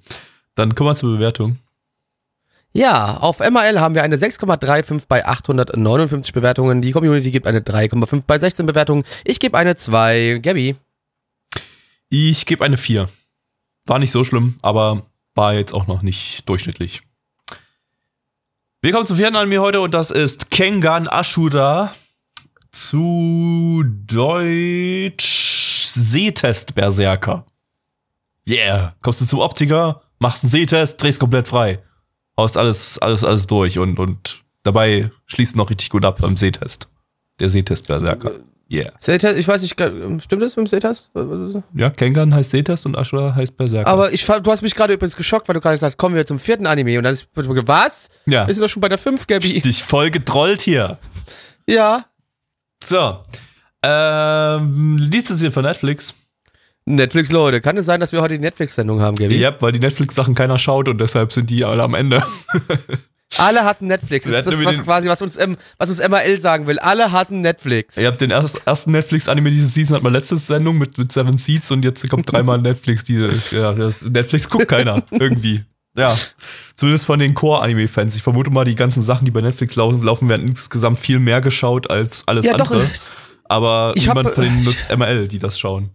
Dann 0.56 0.76
kommen 0.76 0.90
wir 0.90 0.96
zur 0.96 1.14
Bewertung. 1.14 1.60
Ja, 2.76 3.18
auf 3.18 3.38
MAL 3.38 3.80
haben 3.80 3.94
wir 3.94 4.02
eine 4.02 4.18
6,35 4.18 5.04
bei 5.08 5.24
859 5.24 6.34
Bewertungen. 6.34 6.82
Die 6.82 6.92
Community 6.92 7.30
gibt 7.30 7.46
eine 7.46 7.60
3,5 7.60 8.24
bei 8.26 8.40
16 8.40 8.66
Bewertungen. 8.66 9.04
Ich 9.24 9.40
gebe 9.40 9.56
eine 9.56 9.76
2. 9.76 10.40
Gabby. 10.42 10.76
Ich 12.10 12.48
gebe 12.48 12.66
eine 12.66 12.78
4. 12.78 13.10
War 13.86 14.00
nicht 14.00 14.12
so 14.12 14.24
schlimm, 14.24 14.56
aber 14.64 15.04
war 15.36 15.54
jetzt 15.54 15.72
auch 15.72 15.86
noch 15.86 16.02
nicht 16.02 16.50
durchschnittlich. 16.50 17.04
Wir 18.82 18.92
kommen 18.92 19.06
zum 19.06 19.18
vierten 19.18 19.36
Anime 19.36 19.62
heute 19.62 19.80
und 19.80 19.94
das 19.94 20.10
ist 20.10 20.50
Kengan 20.50 21.08
Ashura 21.08 21.94
zu 22.72 23.84
Deutsch 23.86 25.54
Sehtest 25.94 26.74
Berserker. 26.74 27.46
Yeah. 28.48 28.96
Kommst 29.02 29.22
du 29.22 29.26
zum 29.26 29.40
Optiker, 29.40 30.02
machst 30.18 30.44
einen 30.44 30.50
Sehtest, 30.50 31.02
drehst 31.02 31.20
komplett 31.20 31.48
frei. 31.48 31.80
Haust 32.38 32.58
alles, 32.58 32.98
alles, 33.00 33.24
alles 33.24 33.48
durch 33.48 33.78
und, 33.80 34.00
und 34.00 34.44
dabei 34.64 35.12
schließt 35.28 35.56
noch 35.56 35.70
richtig 35.70 35.90
gut 35.90 36.06
ab 36.06 36.18
beim 36.20 36.38
Sehtest. 36.38 36.90
Der 37.40 37.50
Sehtest 37.50 37.88
Berserker. 37.88 38.32
Yeah. 38.72 38.92
Sehtest, 39.00 39.38
ich 39.38 39.48
weiß 39.48 39.62
nicht, 39.62 39.74
stimmt 39.74 40.42
das 40.42 40.56
mit 40.56 40.66
dem 40.66 40.68
Sehtest? 40.68 41.12
Ja, 41.76 41.92
Kengan 41.92 42.34
heißt 42.34 42.50
Sehtest 42.50 42.86
und 42.88 42.98
Ashura 42.98 43.36
heißt 43.36 43.56
Berserker. 43.56 43.88
Aber 43.88 44.12
ich, 44.12 44.26
du 44.26 44.52
hast 44.52 44.64
mich 44.64 44.74
gerade 44.74 44.94
übrigens 44.94 45.16
geschockt, 45.16 45.48
weil 45.48 45.54
du 45.54 45.62
gerade 45.62 45.76
gesagt 45.76 45.92
hast, 45.94 45.98
kommen 45.98 46.16
wir 46.16 46.26
zum 46.26 46.40
vierten 46.40 46.66
Anime. 46.66 46.98
Und 46.98 47.04
dann 47.04 47.14
ist, 47.14 47.28
was? 47.36 48.10
ja. 48.26 48.48
Wir 48.48 48.54
sind 48.54 48.64
doch 48.64 48.70
schon 48.70 48.82
bei 48.82 48.90
der 48.90 48.98
5, 48.98 49.28
Gabby. 49.28 49.62
dich 49.62 49.84
voll 49.84 50.10
getrollt 50.10 50.62
hier. 50.62 50.98
Ja. 51.68 52.06
So. 52.84 53.20
Ähm, 53.84 54.98
Lizenziert 54.98 55.54
von 55.54 55.64
Netflix. 55.64 56.16
Netflix, 56.86 57.32
Leute. 57.32 57.62
Kann 57.62 57.78
es 57.78 57.86
sein, 57.86 58.00
dass 58.00 58.12
wir 58.12 58.22
heute 58.22 58.36
die 58.36 58.42
Netflix-Sendung 58.42 59.00
haben, 59.02 59.16
Gabby? 59.16 59.38
Ja, 59.38 59.56
weil 59.62 59.72
die 59.72 59.80
Netflix-Sachen 59.80 60.36
keiner 60.36 60.58
schaut 60.60 60.88
und 60.90 61.00
deshalb 61.00 61.32
sind 61.32 61.50
die 61.50 61.64
alle 61.64 61.84
am 61.84 61.94
Ende. 61.94 62.24
Alle 63.38 63.64
hassen 63.66 63.88
Netflix. 63.88 64.26
Das 64.28 64.46
ist 64.46 64.54
das, 64.54 64.64
was 64.64 64.84
quasi, 64.84 65.10
was 65.10 65.20
uns, 65.24 65.40
was 65.80 65.90
uns 65.90 66.08
MAL 66.08 66.40
sagen 66.40 66.68
will. 66.68 66.78
Alle 66.78 67.12
hassen 67.12 67.42
Netflix. 67.42 67.98
Ihr 67.98 68.06
habt 68.08 68.22
den 68.22 68.30
erst, 68.30 68.62
ersten 68.64 68.92
Netflix-Anime 68.92 69.50
diese 69.50 69.66
Season, 69.66 69.96
hat 69.96 70.04
man 70.04 70.14
letzte 70.14 70.38
Sendung 70.38 70.78
mit, 70.78 71.00
mit 71.00 71.12
Seven 71.12 71.36
Seeds 71.36 71.72
und 71.72 71.84
jetzt 71.84 72.08
kommt 72.10 72.32
dreimal 72.32 72.58
Netflix. 72.62 73.04
Diese, 73.06 73.32
ja, 73.58 73.74
das, 73.74 74.04
Netflix 74.04 74.48
guckt 74.48 74.68
keiner. 74.68 75.02
irgendwie. 75.10 75.64
Ja. 75.98 76.16
Zumindest 76.76 77.06
von 77.06 77.18
den 77.18 77.34
Core-Anime-Fans. 77.34 78.16
Ich 78.16 78.22
vermute 78.22 78.52
mal, 78.52 78.66
die 78.66 78.76
ganzen 78.76 79.02
Sachen, 79.02 79.26
die 79.26 79.32
bei 79.32 79.42
Netflix 79.42 79.76
laufen, 79.76 80.04
laufen 80.04 80.30
werden 80.30 80.48
insgesamt 80.48 81.00
viel 81.00 81.18
mehr 81.18 81.42
geschaut 81.42 81.90
als 81.90 82.22
alles 82.28 82.46
Ja, 82.46 82.54
doch. 82.58 82.70
andere. 82.70 82.88
Aber 83.46 83.94
Ich 83.96 84.08
hab- 84.10 84.16
niemand 84.16 84.36
von 84.36 84.44
denen 84.44 84.64
nutzt 84.64 84.96
ML, 84.96 85.28
die 85.28 85.40
das 85.40 85.58
schauen. 85.58 85.90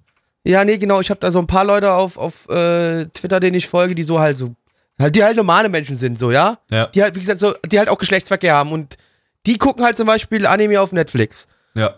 Ja, 0.49 0.65
nee, 0.65 0.79
genau. 0.79 1.01
Ich 1.01 1.11
habe 1.11 1.21
da 1.21 1.31
so 1.31 1.39
ein 1.39 1.47
paar 1.47 1.65
Leute 1.65 1.93
auf, 1.93 2.17
auf 2.17 2.49
äh, 2.49 3.05
Twitter, 3.07 3.39
denen 3.39 3.55
ich 3.55 3.69
folge, 3.69 3.95
die 3.95 4.03
so 4.03 4.19
halt 4.19 4.39
so, 4.39 4.55
halt, 4.99 5.15
die 5.15 5.23
halt 5.23 5.37
normale 5.37 5.69
Menschen 5.69 5.95
sind, 5.95 6.19
so, 6.19 6.33
ja? 6.33 6.59
Ja. 6.71 6.87
Die 6.87 7.03
halt, 7.03 7.15
wie 7.17 7.21
gesagt, 7.21 7.41
so, 7.41 7.53
die 7.71 7.79
halt 7.79 7.91
auch 7.91 7.99
Geschlechtsverkehr 7.99 8.55
haben 8.55 8.73
und 8.73 8.97
die 9.45 9.59
gucken 9.59 9.85
halt 9.85 9.99
zum 9.99 10.07
Beispiel 10.07 10.47
Anime 10.47 10.81
auf 10.81 10.91
Netflix. 10.91 11.49
Ja. 11.75 11.97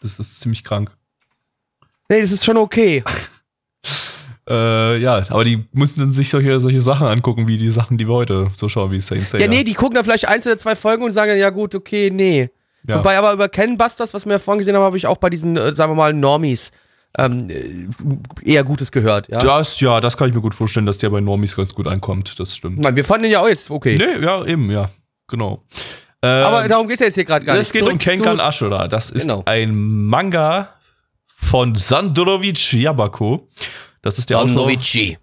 Das 0.00 0.18
ist 0.18 0.40
ziemlich 0.40 0.64
krank. 0.64 0.96
Nee, 2.08 2.20
das 2.20 2.32
ist 2.32 2.44
schon 2.44 2.56
okay. 2.56 3.04
Äh, 4.48 4.98
ja, 4.98 5.22
aber 5.30 5.44
die 5.44 5.68
mussten 5.70 6.00
dann 6.00 6.12
sich 6.12 6.28
solche, 6.28 6.58
solche 6.58 6.80
Sachen 6.80 7.06
angucken, 7.06 7.46
wie 7.46 7.58
die 7.58 7.70
Sachen, 7.70 7.96
die 7.96 8.08
wir 8.08 8.14
heute 8.14 8.50
so 8.56 8.68
schauen, 8.68 8.90
wie 8.90 8.98
Saint 8.98 9.28
Seiya. 9.28 9.44
Ja, 9.44 9.48
nee, 9.48 9.62
die 9.62 9.74
gucken 9.74 9.94
da 9.94 10.02
vielleicht 10.02 10.26
eins 10.26 10.44
oder 10.44 10.58
zwei 10.58 10.74
Folgen 10.74 11.04
und 11.04 11.12
sagen 11.12 11.30
dann, 11.30 11.38
ja 11.38 11.50
gut, 11.50 11.76
okay, 11.76 12.10
nee. 12.10 12.50
Ja. 12.84 12.98
Wobei 12.98 13.16
aber 13.16 13.32
über 13.32 13.48
Ken 13.48 13.78
Busters, 13.78 14.12
was 14.12 14.26
wir 14.26 14.32
ja 14.32 14.38
vorhin 14.40 14.58
gesehen 14.58 14.74
haben, 14.74 14.82
habe 14.82 14.96
ich 14.96 15.06
auch 15.06 15.18
bei 15.18 15.30
diesen, 15.30 15.56
äh, 15.56 15.72
sagen 15.72 15.92
wir 15.92 15.96
mal, 15.96 16.12
Normies 16.12 16.72
ähm, 17.18 17.50
äh, 17.50 17.86
eher 18.52 18.64
Gutes 18.64 18.90
gehört, 18.92 19.28
ja. 19.28 19.38
Das, 19.38 19.80
ja, 19.80 20.00
das 20.00 20.16
kann 20.16 20.28
ich 20.28 20.34
mir 20.34 20.40
gut 20.40 20.54
vorstellen, 20.54 20.86
dass 20.86 20.98
der 20.98 21.10
bei 21.10 21.20
Normies 21.20 21.56
ganz 21.56 21.74
gut 21.74 21.86
ankommt. 21.86 22.38
Das 22.38 22.56
stimmt. 22.56 22.78
Nein, 22.78 22.96
wir 22.96 23.04
fanden 23.04 23.26
ihn 23.26 23.32
ja 23.32 23.40
auch 23.42 23.48
jetzt 23.48 23.70
okay. 23.70 23.96
Nee, 23.96 24.24
ja, 24.24 24.44
eben, 24.44 24.70
ja. 24.70 24.88
Genau. 25.28 25.62
Ähm, 26.22 26.46
Aber 26.46 26.68
darum 26.68 26.86
geht's 26.88 27.00
ja 27.00 27.06
jetzt 27.06 27.16
hier 27.16 27.24
gerade 27.24 27.44
gar 27.44 27.54
nicht. 27.54 27.62
es 27.66 27.72
geht 27.72 27.80
Zurück 27.80 27.94
um 27.94 27.98
Kenkan 27.98 28.40
Ashura. 28.40 28.86
Das 28.88 29.10
ist 29.10 29.22
Genau. 29.22 29.42
ein 29.44 29.74
Manga 30.06 30.68
von 31.26 31.74
Sandorovic 31.74 32.72
Yabako. 32.72 33.48
Das 34.02 34.18
ist 34.18 34.30
der 34.30 34.38
Autor. 34.38 34.48
Sandovici. 34.48 35.18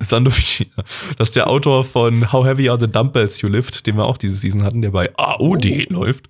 Sandovici. 0.00 0.70
Das 1.18 1.28
ist 1.30 1.36
der 1.36 1.48
Autor 1.48 1.84
von 1.84 2.32
How 2.32 2.44
Heavy 2.46 2.68
Are 2.68 2.78
the 2.78 2.86
Dumbbells 2.90 3.40
You 3.40 3.48
Lift, 3.48 3.86
den 3.86 3.96
wir 3.96 4.04
auch 4.04 4.18
diese 4.18 4.36
Season 4.36 4.62
hatten, 4.62 4.82
der 4.82 4.90
bei 4.90 5.10
AOD 5.16 5.86
läuft. 5.90 6.28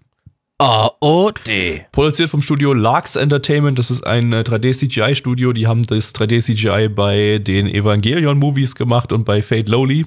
AOD. 0.62 1.90
Produziert 1.90 2.31
vom 2.31 2.40
Studio 2.40 2.72
Larks 2.72 3.16
Entertainment. 3.16 3.81
Das 3.81 3.90
ist 3.90 4.07
ein 4.07 4.33
äh, 4.33 4.44
3D-CGI-Studio. 4.46 5.53
Die 5.53 5.66
haben 5.66 5.83
das 5.83 6.14
3D-CGI 6.14 6.88
bei 6.88 7.40
den 7.40 7.66
Evangelion-Movies 7.66 8.77
gemacht 8.77 9.12
und 9.12 9.25
bei 9.25 9.42
Fate 9.42 9.68
Lowly. 9.68 10.07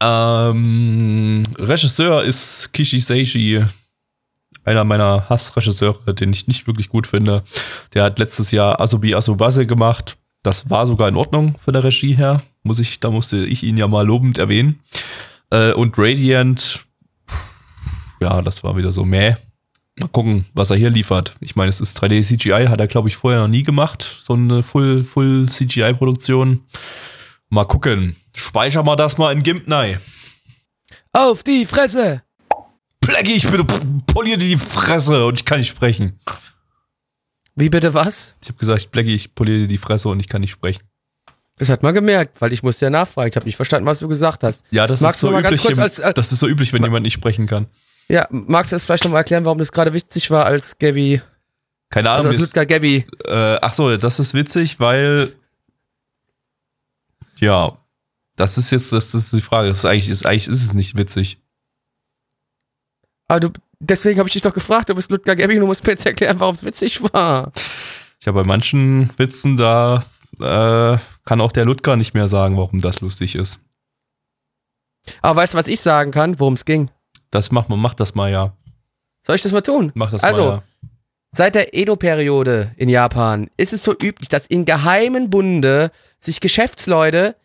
Ähm, 0.00 1.42
Regisseur 1.58 2.24
ist 2.24 2.72
Kishi 2.72 2.98
Seiji, 2.98 3.62
einer 4.64 4.84
meiner 4.84 5.28
Hassregisseure, 5.28 6.14
den 6.14 6.32
ich 6.32 6.46
nicht 6.46 6.66
wirklich 6.66 6.88
gut 6.88 7.06
finde. 7.06 7.44
Der 7.92 8.04
hat 8.04 8.18
letztes 8.18 8.52
Jahr 8.52 8.80
Asobi 8.80 9.14
Asobase 9.14 9.66
gemacht. 9.66 10.16
Das 10.44 10.70
war 10.70 10.86
sogar 10.86 11.08
in 11.08 11.16
Ordnung 11.16 11.58
von 11.62 11.74
der 11.74 11.84
Regie 11.84 12.14
her. 12.14 12.40
Muss 12.62 12.80
ich, 12.80 13.00
da 13.00 13.10
musste 13.10 13.44
ich 13.44 13.64
ihn 13.64 13.76
ja 13.76 13.86
mal 13.86 14.06
lobend 14.06 14.38
erwähnen. 14.38 14.80
Äh, 15.50 15.74
und 15.74 15.98
Radiant, 15.98 16.85
ja, 18.20 18.42
das 18.42 18.62
war 18.64 18.76
wieder 18.76 18.92
so 18.92 19.04
meh. 19.04 19.34
Mal 19.98 20.08
gucken, 20.08 20.44
was 20.52 20.70
er 20.70 20.76
hier 20.76 20.90
liefert. 20.90 21.34
Ich 21.40 21.56
meine, 21.56 21.70
es 21.70 21.80
ist 21.80 21.98
3D 22.02 22.22
CGI, 22.22 22.66
hat 22.68 22.80
er, 22.80 22.86
glaube 22.86 23.08
ich, 23.08 23.16
vorher 23.16 23.40
noch 23.40 23.48
nie 23.48 23.62
gemacht. 23.62 24.18
So 24.22 24.34
eine 24.34 24.62
Full, 24.62 25.04
Full 25.04 25.48
CGI-Produktion. 25.48 26.64
Mal 27.48 27.64
gucken. 27.64 28.16
Speicher 28.34 28.82
mal 28.82 28.96
das 28.96 29.16
mal 29.16 29.32
in 29.32 29.42
GIMP, 29.42 29.66
nein. 29.68 29.98
Auf 31.12 31.42
die 31.42 31.64
Fresse! 31.64 32.22
Blackie, 33.00 33.36
ich 33.36 33.48
bitte 33.48 33.64
poliere 33.64 34.36
dir 34.38 34.48
die 34.48 34.58
Fresse 34.58 35.24
und 35.26 35.36
ich 35.40 35.44
kann 35.46 35.60
nicht 35.60 35.68
sprechen. 35.68 36.18
Wie 37.54 37.70
bitte 37.70 37.94
was? 37.94 38.36
Ich 38.42 38.48
habe 38.48 38.58
gesagt, 38.58 38.90
Blackie, 38.90 39.14
ich 39.14 39.34
poliere 39.34 39.60
dir 39.60 39.68
die 39.68 39.78
Fresse 39.78 40.08
und 40.10 40.20
ich 40.20 40.28
kann 40.28 40.42
nicht 40.42 40.50
sprechen. 40.50 40.82
Das 41.56 41.70
hat 41.70 41.82
man 41.82 41.94
gemerkt, 41.94 42.38
weil 42.42 42.52
ich 42.52 42.62
musste 42.62 42.84
ja 42.84 42.90
nachfragen. 42.90 43.30
Ich 43.30 43.36
habe 43.36 43.46
nicht 43.46 43.56
verstanden, 43.56 43.86
was 43.86 44.00
du 44.00 44.08
gesagt 44.08 44.42
hast. 44.42 44.64
Ja, 44.70 44.86
das 44.86 45.00
Magst 45.00 45.16
ist 45.16 45.20
so 45.22 45.28
du 45.28 45.32
mal 45.32 45.42
ganz 45.42 45.54
üblich. 45.56 45.64
kurz 45.66 45.76
im- 45.78 45.82
als- 45.82 45.98
äh, 46.00 46.12
das 46.12 46.32
ist 46.32 46.40
so 46.40 46.48
üblich, 46.48 46.74
wenn 46.74 46.82
jemand 46.82 47.04
nicht 47.04 47.14
sprechen 47.14 47.46
kann. 47.46 47.66
Ja, 48.08 48.26
magst 48.30 48.70
du 48.72 48.76
das 48.76 48.84
vielleicht 48.84 49.04
nochmal 49.04 49.20
erklären, 49.20 49.44
warum 49.44 49.58
das 49.58 49.72
gerade 49.72 49.92
witzig 49.92 50.30
war, 50.30 50.46
als 50.46 50.78
Gabby, 50.78 51.20
Keine 51.90 52.10
also 52.10 52.28
Ahnung. 52.28 52.40
als 52.40 52.52
wie 52.52 52.58
Ludger 52.58 52.66
Gabby. 52.66 53.06
äh, 53.24 53.58
ach 53.60 53.74
so, 53.74 53.96
das 53.96 54.20
ist 54.20 54.32
witzig, 54.34 54.78
weil 54.78 55.32
ja, 57.38 57.76
das 58.36 58.58
ist 58.58 58.70
jetzt, 58.70 58.92
das 58.92 59.14
ist 59.14 59.32
die 59.32 59.40
Frage. 59.40 59.68
Das 59.68 59.78
ist 59.78 59.84
eigentlich, 59.84 60.08
ist 60.08 60.26
eigentlich 60.26 60.48
ist 60.48 60.62
es 60.64 60.74
nicht 60.74 60.96
witzig. 60.96 61.38
Aber 63.28 63.40
du, 63.40 63.50
deswegen 63.80 64.18
habe 64.18 64.28
ich 64.28 64.34
dich 64.34 64.42
doch 64.42 64.54
gefragt, 64.54 64.88
du 64.88 64.94
bist 64.94 65.10
Ludger 65.10 65.34
Gabby 65.36 65.54
und 65.54 65.60
du 65.60 65.66
musst 65.66 65.84
mir 65.84 65.92
jetzt 65.92 66.06
erklären, 66.06 66.38
warum 66.38 66.54
es 66.54 66.64
witzig 66.64 67.02
war. 67.12 67.52
Ja, 68.22 68.32
bei 68.32 68.44
manchen 68.44 69.10
Witzen 69.18 69.56
da 69.56 70.04
äh, 70.38 70.98
kann 71.24 71.40
auch 71.40 71.52
der 71.52 71.64
Ludger 71.64 71.96
nicht 71.96 72.14
mehr 72.14 72.28
sagen, 72.28 72.56
warum 72.56 72.80
das 72.80 73.00
lustig 73.00 73.34
ist. 73.34 73.58
Aber 75.22 75.40
weißt 75.40 75.54
du, 75.54 75.58
was 75.58 75.68
ich 75.68 75.80
sagen 75.80 76.10
kann, 76.12 76.38
worum 76.38 76.54
es 76.54 76.64
ging? 76.64 76.90
Das 77.30 77.50
macht 77.50 77.68
man, 77.68 77.78
macht 77.78 78.00
das 78.00 78.14
mal 78.14 78.30
ja. 78.30 78.52
Soll 79.26 79.36
ich 79.36 79.42
das 79.42 79.52
mal 79.52 79.60
tun? 79.60 79.92
Mach 79.94 80.10
das 80.10 80.22
Also, 80.22 80.42
mal 80.42 80.50
ja. 80.50 80.62
Seit 81.32 81.54
der 81.54 81.74
Edo-Periode 81.74 82.72
in 82.76 82.88
Japan 82.88 83.50
ist 83.56 83.72
es 83.72 83.84
so 83.84 83.92
üblich, 83.92 84.28
dass 84.28 84.46
in 84.46 84.64
geheimen 84.64 85.28
Bunde 85.28 85.90
sich 86.18 86.40
Geschäftsleute 86.40 87.36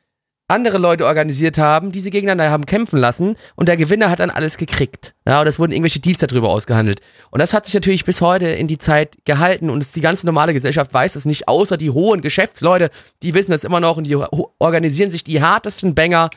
andere 0.52 0.78
Leute 0.78 1.06
organisiert 1.06 1.58
haben, 1.58 1.92
die 1.92 2.00
sie 2.00 2.10
gegeneinander 2.10 2.52
haben 2.52 2.66
kämpfen 2.66 2.98
lassen 3.00 3.38
und 3.56 3.68
der 3.68 3.78
Gewinner 3.78 4.10
hat 4.10 4.20
dann 4.20 4.30
alles 4.30 4.58
gekriegt. 4.58 5.16
Ja, 5.26 5.42
und 5.42 5.48
es 5.48 5.60
wurden 5.60 5.72
irgendwelche 5.72 6.00
Deals 6.00 6.20
darüber 6.20 6.50
ausgehandelt. 6.50 7.00
Und 7.32 7.40
das 7.40 7.54
hat 7.54 7.66
sich 7.66 7.74
natürlich 7.74 8.06
bis 8.06 8.22
heute 8.22 8.48
in 8.48 8.68
die 8.68 8.78
Zeit 8.78 9.18
gehalten 9.26 9.70
und 9.70 9.82
es, 9.82 9.94
die 9.94 10.02
ganze 10.02 10.26
normale 10.26 10.54
Gesellschaft 10.54 10.94
weiß 10.94 11.16
es 11.16 11.26
nicht, 11.26 11.48
außer 11.48 11.78
die 11.78 11.90
hohen 11.90 12.22
Geschäftsleute, 12.22 12.90
die 13.24 13.34
wissen 13.34 13.52
das 13.52 13.64
immer 13.64 13.80
noch 13.80 13.98
und 13.98 14.06
die 14.06 14.16
organisieren 14.16 15.10
sich 15.10 15.24
die 15.24 15.42
hartesten 15.42 15.96
Banger 15.96 16.30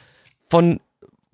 von 0.49 0.80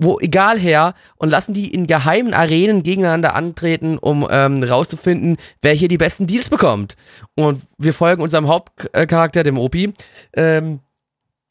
wo 0.01 0.18
egal 0.18 0.59
her 0.59 0.94
und 1.16 1.30
lassen 1.30 1.55
die 1.55 1.72
in 1.72 1.86
geheimen 1.86 2.34
Arenen 2.34 2.82
gegeneinander 2.82 3.34
antreten, 3.34 3.98
um 3.98 4.26
ähm, 4.28 4.62
rauszufinden, 4.62 5.36
wer 5.62 5.74
hier 5.74 5.88
die 5.88 5.98
besten 5.98 6.26
Deals 6.26 6.48
bekommt. 6.48 6.96
Und 7.36 7.62
wir 7.78 7.94
folgen 7.94 8.22
unserem 8.22 8.48
Hauptcharakter, 8.48 9.42
dem 9.42 9.59
Opi, 9.59 9.92
ähm, 10.34 10.80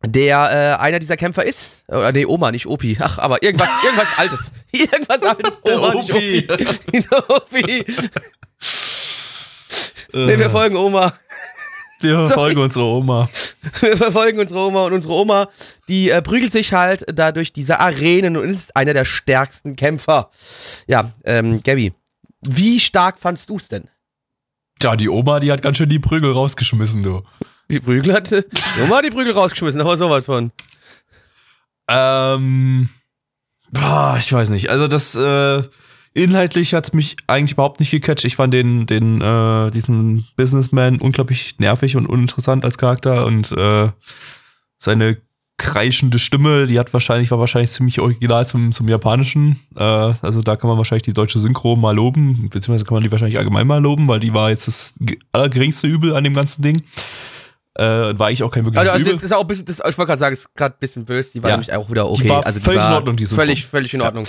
der 0.05 0.77
äh, 0.79 0.81
einer 0.81 0.99
dieser 0.99 1.17
Kämpfer 1.17 1.43
ist. 1.43 1.83
Oder 1.87 2.11
nee, 2.11 2.25
Oma, 2.25 2.51
nicht 2.51 2.65
Opi. 2.65 2.97
Ach, 2.99 3.19
aber 3.19 3.43
irgendwas, 3.43 3.69
irgendwas 3.83 4.09
Altes. 4.17 4.51
Irgendwas 4.71 5.21
Altes. 5.23 5.61
Oma, 5.63 5.93
nicht 5.93 6.13
Opi. 6.13 6.47
Opi. 6.49 7.01
Der 7.01 7.29
Opi. 7.35 7.85
Nee, 10.13 10.39
wir 10.39 10.49
folgen 10.49 10.75
Oma. 10.75 11.13
Wir 11.99 12.15
verfolgen 12.15 12.61
unsere 12.61 12.85
Oma. 12.85 13.29
Wir 13.81 13.97
verfolgen 13.97 14.39
unsere 14.39 14.59
Oma 14.59 14.85
und 14.85 14.93
unsere 14.93 15.13
Oma, 15.13 15.49
die 15.87 16.09
äh, 16.09 16.21
prügelt 16.21 16.51
sich 16.51 16.73
halt 16.73 17.05
da 17.13 17.31
durch 17.31 17.51
diese 17.51 17.79
Arenen 17.79 18.37
und 18.37 18.49
ist 18.49 18.75
einer 18.75 18.93
der 18.93 19.05
stärksten 19.05 19.75
Kämpfer. 19.75 20.31
Ja, 20.87 21.11
ähm, 21.25 21.61
Gabby, 21.61 21.93
wie 22.41 22.79
stark 22.79 23.19
fandst 23.19 23.49
du's 23.49 23.67
denn? 23.67 23.89
Ja, 24.81 24.95
die 24.95 25.09
Oma, 25.09 25.39
die 25.41 25.51
hat 25.51 25.61
ganz 25.61 25.77
schön 25.77 25.89
die 25.89 25.99
Prügel 25.99 26.31
rausgeschmissen, 26.31 27.01
du. 27.01 27.23
Die 27.69 27.79
Prügel 27.79 28.13
hatte, 28.13 28.43
die 28.43 28.81
Oma 28.81 28.97
hat 28.97 29.05
die 29.05 29.11
Prügel 29.11 29.33
rausgeschmissen, 29.33 29.81
aber 29.81 29.97
sowas 29.97 30.25
von. 30.25 30.51
Ähm, 31.89 32.89
boah, 33.71 34.15
ich 34.17 34.31
weiß 34.31 34.49
nicht. 34.51 34.69
Also 34.69 34.87
das 34.87 35.15
äh, 35.15 35.63
inhaltlich 36.19 36.73
hat's 36.73 36.93
mich 36.93 37.15
eigentlich 37.27 37.53
überhaupt 37.53 37.79
nicht 37.79 37.91
gecatcht. 37.91 38.25
Ich 38.25 38.35
fand 38.35 38.53
den, 38.53 38.85
den, 38.85 39.21
äh, 39.21 39.71
diesen 39.71 40.25
Businessman 40.35 40.99
unglaublich 40.99 41.55
nervig 41.59 41.95
und 41.95 42.05
uninteressant 42.05 42.63
als 42.65 42.77
Charakter 42.77 43.25
und 43.25 43.51
äh, 43.51 43.89
seine 44.77 45.17
kreischende 45.57 46.19
Stimme, 46.19 46.67
die 46.67 46.79
hat 46.79 46.93
wahrscheinlich, 46.93 47.31
war 47.31 47.39
wahrscheinlich 47.39 47.71
ziemlich 47.71 47.99
original 47.99 48.47
zum, 48.47 48.71
zum 48.71 48.87
Japanischen. 48.87 49.59
Äh, 49.75 49.83
also 49.83 50.41
da 50.41 50.55
kann 50.55 50.69
man 50.69 50.77
wahrscheinlich 50.77 51.03
die 51.03 51.13
deutsche 51.13 51.39
Synchro 51.39 51.75
mal 51.75 51.93
loben, 51.93 52.49
beziehungsweise 52.49 52.85
kann 52.85 52.95
man 52.95 53.03
die 53.03 53.11
wahrscheinlich 53.11 53.37
allgemein 53.37 53.67
mal 53.67 53.81
loben, 53.81 54.07
weil 54.07 54.21
die 54.21 54.33
war 54.33 54.51
jetzt 54.51 54.67
das 54.67 54.93
ge- 54.99 55.19
allergeringste 55.33 55.87
Übel 55.87 56.15
an 56.15 56.23
dem 56.23 56.33
ganzen 56.33 56.61
Ding. 56.61 56.81
Äh, 57.79 58.19
war 58.19 58.27
eigentlich 58.27 58.43
auch 58.43 58.51
kein 58.51 58.65
wirkliches 58.65 58.81
Also, 58.89 58.91
also 58.93 59.05
Übel. 59.05 59.13
das 59.13 59.23
ist 59.23 59.31
auch 59.31 59.39
ein 59.41 59.47
bisschen, 59.47 59.65
das, 59.65 59.77
ich 59.77 59.83
wollte 59.97 60.05
gerade 60.07 60.17
sagen, 60.19 60.33
es 60.33 60.39
ist 60.41 60.53
gerade 60.55 60.75
ein 60.75 60.79
bisschen 60.81 61.05
böse, 61.05 61.31
die 61.33 61.41
war 61.41 61.49
Ja. 61.49 61.55
nämlich 61.55 61.73
auch 61.73 61.89
wieder 61.89 62.09
okay. 62.09 62.23
Die 62.23 62.29
war 62.29 62.45
also, 62.45 62.59
völlig 62.59 62.81
in 62.85 62.91
Ordnung, 62.93 63.15
die 63.15 63.25
Synchro. 63.25 63.41
Völlig, 63.43 63.65
völlig 63.67 63.93
in 63.93 64.01
Ordnung. 64.01 64.25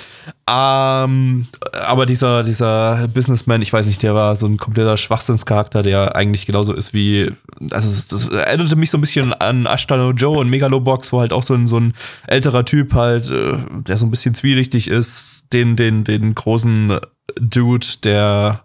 Ähm, 0.49 1.47
aber 1.85 2.07
dieser, 2.07 2.45
dieser 2.45 3.09
Businessman, 3.09 3.61
ich 3.61 3.73
weiß 3.73 3.87
nicht, 3.87 4.03
der 4.05 4.15
war 4.15 4.37
so 4.37 4.47
ein 4.47 4.57
kompletter 4.57 4.97
Schwachsinnscharakter, 4.97 5.83
der 5.83 6.15
eigentlich 6.15 6.47
genauso 6.47 6.73
ist 6.75 6.95
wie, 6.95 7.33
also 7.73 7.89
das, 7.89 8.07
das 8.07 8.29
erinnerte 8.29 8.77
mich 8.77 8.91
so 8.91 8.99
ein 8.99 9.01
bisschen 9.01 9.33
an 9.33 9.67
Ashtano 9.67 10.13
Joe 10.13 10.39
und 10.39 10.49
Megalobox, 10.49 11.13
wo 11.13 11.21
halt 11.21 11.33
auch 11.33 11.43
so 11.43 11.55
ein, 11.55 11.67
so 11.67 11.79
ein 11.79 11.95
älterer 12.29 12.65
Typ 12.65 12.95
halt, 12.95 13.31
äh, 13.31 13.59
der 13.71 13.99
so 13.99 14.07
ein 14.07 14.11
bisschen 14.11 14.35
zwielichtig 14.35 14.89
ist, 14.89 15.45
den, 15.53 15.75
den, 15.75 16.05
den 16.05 16.35
großen 16.35 16.99
Dude, 17.41 17.87
der, 18.05 18.65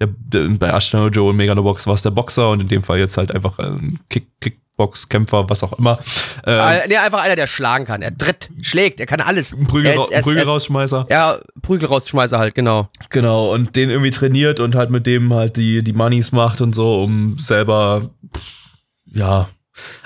der, 0.00 0.08
der 0.18 0.48
bei 0.48 0.68
Ashtano 0.68 1.08
Joe 1.08 1.30
und 1.30 1.36
Megalobox 1.36 1.86
war 1.86 1.94
es 1.94 2.02
der 2.02 2.10
Boxer 2.10 2.50
und 2.50 2.60
in 2.60 2.68
dem 2.68 2.82
Fall 2.82 2.98
jetzt 2.98 3.16
halt 3.16 3.34
einfach 3.34 3.58
ein 3.58 4.00
Kick, 4.08 4.26
Kickbox-Kämpfer, 4.40 5.48
was 5.50 5.62
auch 5.62 5.74
immer. 5.78 5.98
Äh, 6.46 6.52
Äh, 6.84 6.88
nee, 6.88 6.96
einfach 6.96 7.22
einer, 7.22 7.36
der 7.36 7.46
schlagen 7.46 7.84
kann. 7.84 8.00
Er 8.00 8.16
tritt, 8.16 8.48
schlägt, 8.62 8.98
er 8.98 9.06
kann 9.06 9.20
alles. 9.20 9.52
ein 9.52 9.66
Prügel, 9.66 9.92
ist- 9.92 9.98
ra- 9.98 10.02
er 10.02 10.04
ist- 10.06 10.12
er 10.12 10.18
ist- 10.20 10.24
Prügelrausschmeißer. 10.24 11.06
Ja, 11.10 11.38
Prügel 11.60 11.88
rausschmeißer 11.88 12.38
halt, 12.38 12.54
genau. 12.54 12.88
Genau, 13.10 13.52
und 13.52 13.76
den 13.76 13.90
irgendwie 13.90 14.10
trainiert 14.10 14.58
und 14.60 14.74
halt 14.74 14.90
mit 14.90 15.06
dem 15.06 15.32
halt 15.34 15.56
die, 15.56 15.82
die 15.84 15.92
Moneys 15.92 16.32
macht 16.32 16.60
und 16.62 16.74
so, 16.74 17.02
um 17.04 17.38
selber, 17.38 18.08
ja. 19.06 19.48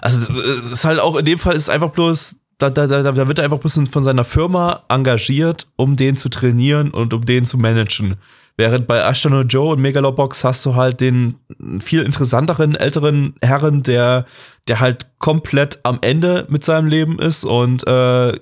Also, 0.00 0.32
es 0.64 0.70
ist 0.70 0.84
halt 0.84 1.00
auch, 1.00 1.16
in 1.16 1.24
dem 1.24 1.38
Fall 1.38 1.54
ist 1.54 1.64
es 1.64 1.68
einfach 1.68 1.90
bloß, 1.90 2.36
da, 2.58 2.70
da, 2.70 2.86
da, 2.86 3.02
da 3.02 3.28
wird 3.28 3.38
er 3.38 3.44
einfach 3.44 3.58
ein 3.58 3.62
bisschen 3.62 3.86
von 3.86 4.02
seiner 4.04 4.22
Firma 4.24 4.82
engagiert, 4.88 5.66
um 5.76 5.96
den 5.96 6.16
zu 6.16 6.28
trainieren 6.28 6.90
und 6.90 7.12
um 7.12 7.26
den 7.26 7.46
zu 7.46 7.58
managen. 7.58 8.14
Während 8.56 8.86
bei 8.86 8.98
Ashtano 8.98 9.40
Joe 9.40 9.72
und 9.72 9.80
Megalobox 9.80 10.44
hast 10.44 10.64
du 10.64 10.76
halt 10.76 11.00
den 11.00 11.34
viel 11.80 12.02
interessanteren, 12.02 12.76
älteren 12.76 13.34
Herren, 13.42 13.82
der, 13.82 14.26
der 14.68 14.78
halt 14.78 15.06
komplett 15.18 15.80
am 15.82 15.98
Ende 16.02 16.46
mit 16.48 16.64
seinem 16.64 16.86
Leben 16.86 17.18
ist 17.18 17.44
und 17.44 17.84
äh, 17.86 18.38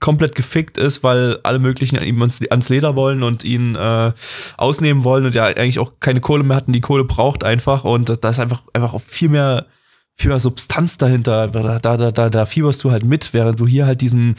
komplett 0.00 0.34
gefickt 0.34 0.78
ist, 0.78 1.04
weil 1.04 1.38
alle 1.44 1.60
möglichen 1.60 2.02
ihm 2.02 2.20
ans, 2.20 2.40
ans 2.50 2.68
Leder 2.70 2.96
wollen 2.96 3.22
und 3.22 3.44
ihn 3.44 3.76
äh, 3.76 4.12
ausnehmen 4.56 5.04
wollen 5.04 5.26
und 5.26 5.34
ja 5.36 5.44
eigentlich 5.44 5.78
auch 5.78 5.92
keine 6.00 6.20
Kohle 6.20 6.42
mehr 6.42 6.56
hatten, 6.56 6.72
die 6.72 6.80
Kohle 6.80 7.04
braucht 7.04 7.44
einfach 7.44 7.84
und 7.84 8.18
da 8.20 8.28
ist 8.28 8.40
einfach 8.40 8.62
einfach 8.72 8.94
auch 8.94 9.02
viel 9.02 9.28
mehr 9.28 9.66
viel 10.14 10.28
mehr 10.28 10.40
Substanz 10.40 10.98
dahinter. 10.98 11.48
Da, 11.48 11.78
da, 11.78 11.96
da, 11.96 12.10
da, 12.10 12.30
da 12.30 12.46
fieberst 12.46 12.82
du 12.84 12.90
halt 12.90 13.04
mit, 13.04 13.32
während 13.32 13.60
du 13.60 13.66
hier 13.66 13.86
halt 13.86 14.00
diesen 14.00 14.36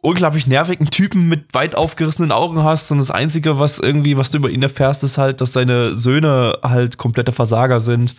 unglaublich 0.00 0.46
nervigen 0.46 0.90
Typen 0.90 1.28
mit 1.28 1.52
weit 1.54 1.74
aufgerissenen 1.74 2.32
Augen 2.32 2.62
hast 2.62 2.90
und 2.90 2.98
das 2.98 3.10
Einzige, 3.10 3.58
was 3.58 3.80
irgendwie, 3.80 4.16
was 4.16 4.30
du 4.30 4.38
über 4.38 4.50
ihn 4.50 4.62
erfährst, 4.62 5.02
ist 5.02 5.18
halt, 5.18 5.40
dass 5.40 5.52
seine 5.52 5.96
Söhne 5.96 6.58
halt 6.62 6.98
komplette 6.98 7.32
Versager 7.32 7.80
sind. 7.80 8.14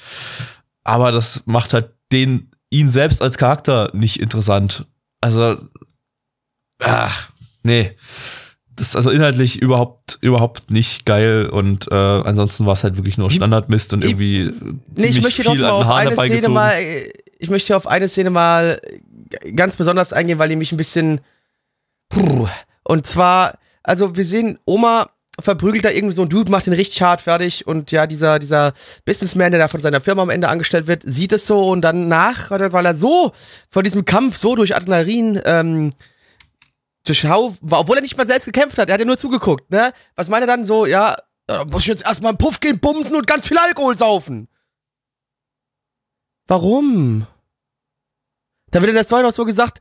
Aber 0.83 1.11
das 1.11 1.43
macht 1.45 1.73
halt 1.73 1.91
den, 2.11 2.51
ihn 2.69 2.89
selbst 2.89 3.21
als 3.21 3.37
Charakter 3.37 3.91
nicht 3.93 4.19
interessant. 4.19 4.87
Also, 5.21 5.57
ach, 6.83 7.29
nee. 7.63 7.95
Das 8.75 8.89
ist 8.89 8.95
also 8.95 9.09
inhaltlich 9.09 9.61
überhaupt, 9.61 10.17
überhaupt 10.21 10.71
nicht 10.71 11.05
geil 11.05 11.47
und 11.47 11.91
äh, 11.91 11.95
ansonsten 11.95 12.65
war 12.65 12.73
es 12.73 12.83
halt 12.85 12.95
wirklich 12.95 13.17
nur 13.17 13.29
Standardmist 13.29 13.93
und 13.93 14.05
irgendwie 14.05 14.43
Nee, 14.43 14.79
ich 14.95 14.95
ziemlich 14.95 15.23
möchte 15.23 15.43
doch 15.43 15.53
viel 15.53 15.65
an 15.65 15.71
auf 15.71 15.85
Haaren 15.85 16.07
eine 16.07 16.11
Szene 16.11 16.23
herbeigezogen. 16.23 16.53
mal, 16.53 16.73
äh, 16.75 17.11
ich 17.39 17.49
möchte 17.49 17.75
auf 17.75 17.87
eine 17.87 18.07
Szene 18.07 18.29
mal 18.29 18.81
äh, 19.41 19.51
ganz 19.51 19.75
besonders 19.75 20.13
eingehen, 20.13 20.39
weil 20.39 20.49
die 20.49 20.55
mich 20.55 20.71
ein 20.71 20.77
bisschen. 20.77 21.19
Und 22.83 23.07
zwar, 23.07 23.57
also 23.83 24.15
wir 24.15 24.23
sehen, 24.23 24.59
Oma 24.65 25.09
verprügelt 25.39 25.85
da 25.85 25.89
irgendwie 25.89 26.15
so 26.15 26.23
ein 26.23 26.29
Dude, 26.29 26.51
macht 26.51 26.67
ihn 26.67 26.73
richtig 26.73 27.01
hart 27.01 27.21
fertig 27.21 27.65
und 27.65 27.91
ja, 27.91 28.07
dieser, 28.07 28.39
dieser 28.39 28.73
Businessman, 29.05 29.51
der 29.51 29.59
da 29.59 29.67
von 29.67 29.81
seiner 29.81 30.01
Firma 30.01 30.21
am 30.21 30.29
Ende 30.29 30.49
angestellt 30.49 30.87
wird, 30.87 31.03
sieht 31.05 31.33
es 31.33 31.47
so 31.47 31.69
und 31.69 31.81
dann 31.81 32.07
nach, 32.07 32.51
weil 32.51 32.85
er 32.85 32.95
so 32.95 33.31
von 33.69 33.83
diesem 33.83 34.05
Kampf 34.05 34.37
so 34.37 34.55
durch 34.55 34.75
Adrenalin, 34.75 35.39
ähm, 35.45 35.91
durchschau, 37.05 37.55
war, 37.61 37.79
obwohl 37.79 37.97
er 37.97 38.01
nicht 38.01 38.17
mal 38.17 38.25
selbst 38.25 38.45
gekämpft 38.45 38.77
hat, 38.77 38.89
er 38.89 38.93
hat 38.93 38.99
ja 38.99 39.05
nur 39.05 39.17
zugeguckt, 39.17 39.71
ne? 39.71 39.93
Was 40.15 40.29
meint 40.29 40.43
er 40.43 40.47
dann 40.47 40.65
so, 40.65 40.85
ja, 40.85 41.15
da 41.47 41.65
muss 41.65 41.83
ich 41.83 41.87
jetzt 41.87 42.05
erstmal 42.05 42.29
einen 42.29 42.37
Puff 42.37 42.59
gehen, 42.59 42.79
bumsen 42.79 43.15
und 43.15 43.25
ganz 43.25 43.47
viel 43.47 43.57
Alkohol 43.57 43.97
saufen. 43.97 44.47
Warum? 46.47 47.25
Da 48.71 48.81
wird 48.81 48.89
in 48.89 48.95
der 48.95 49.03
Story 49.03 49.23
noch 49.23 49.31
so 49.31 49.45
gesagt, 49.45 49.79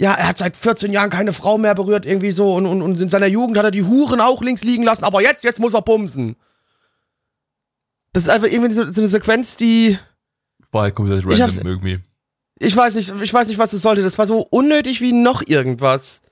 ja, 0.00 0.14
er 0.14 0.28
hat 0.28 0.38
seit 0.38 0.56
14 0.56 0.92
Jahren 0.92 1.10
keine 1.10 1.34
Frau 1.34 1.58
mehr 1.58 1.74
berührt, 1.74 2.06
irgendwie 2.06 2.30
so, 2.30 2.54
und, 2.54 2.64
und, 2.64 2.80
und 2.80 2.98
in 2.98 3.10
seiner 3.10 3.26
Jugend 3.26 3.58
hat 3.58 3.66
er 3.66 3.70
die 3.70 3.84
Huren 3.84 4.22
auch 4.22 4.40
links 4.42 4.64
liegen 4.64 4.82
lassen, 4.82 5.04
aber 5.04 5.20
jetzt, 5.20 5.44
jetzt 5.44 5.60
muss 5.60 5.74
er 5.74 5.82
bumsen. 5.82 6.36
Das 8.14 8.22
ist 8.22 8.30
einfach 8.30 8.48
irgendwie 8.48 8.72
so, 8.72 8.90
so 8.90 9.02
eine 9.02 9.08
Sequenz, 9.08 9.58
die, 9.58 9.98
War 10.72 10.84
halt 10.84 10.94
komplett 10.94 11.22
Ich 11.30 11.38
random 11.38 11.66
irgendwie. 11.66 12.00
Ich 12.58 12.74
weiß 12.74 12.94
nicht, 12.94 13.12
ich 13.20 13.32
weiß 13.32 13.48
nicht, 13.48 13.58
was 13.58 13.74
es 13.74 13.82
sollte. 13.82 14.02
Das 14.02 14.16
war 14.16 14.26
so 14.26 14.40
unnötig 14.50 15.02
wie 15.02 15.12
noch 15.12 15.42
irgendwas. 15.46 16.22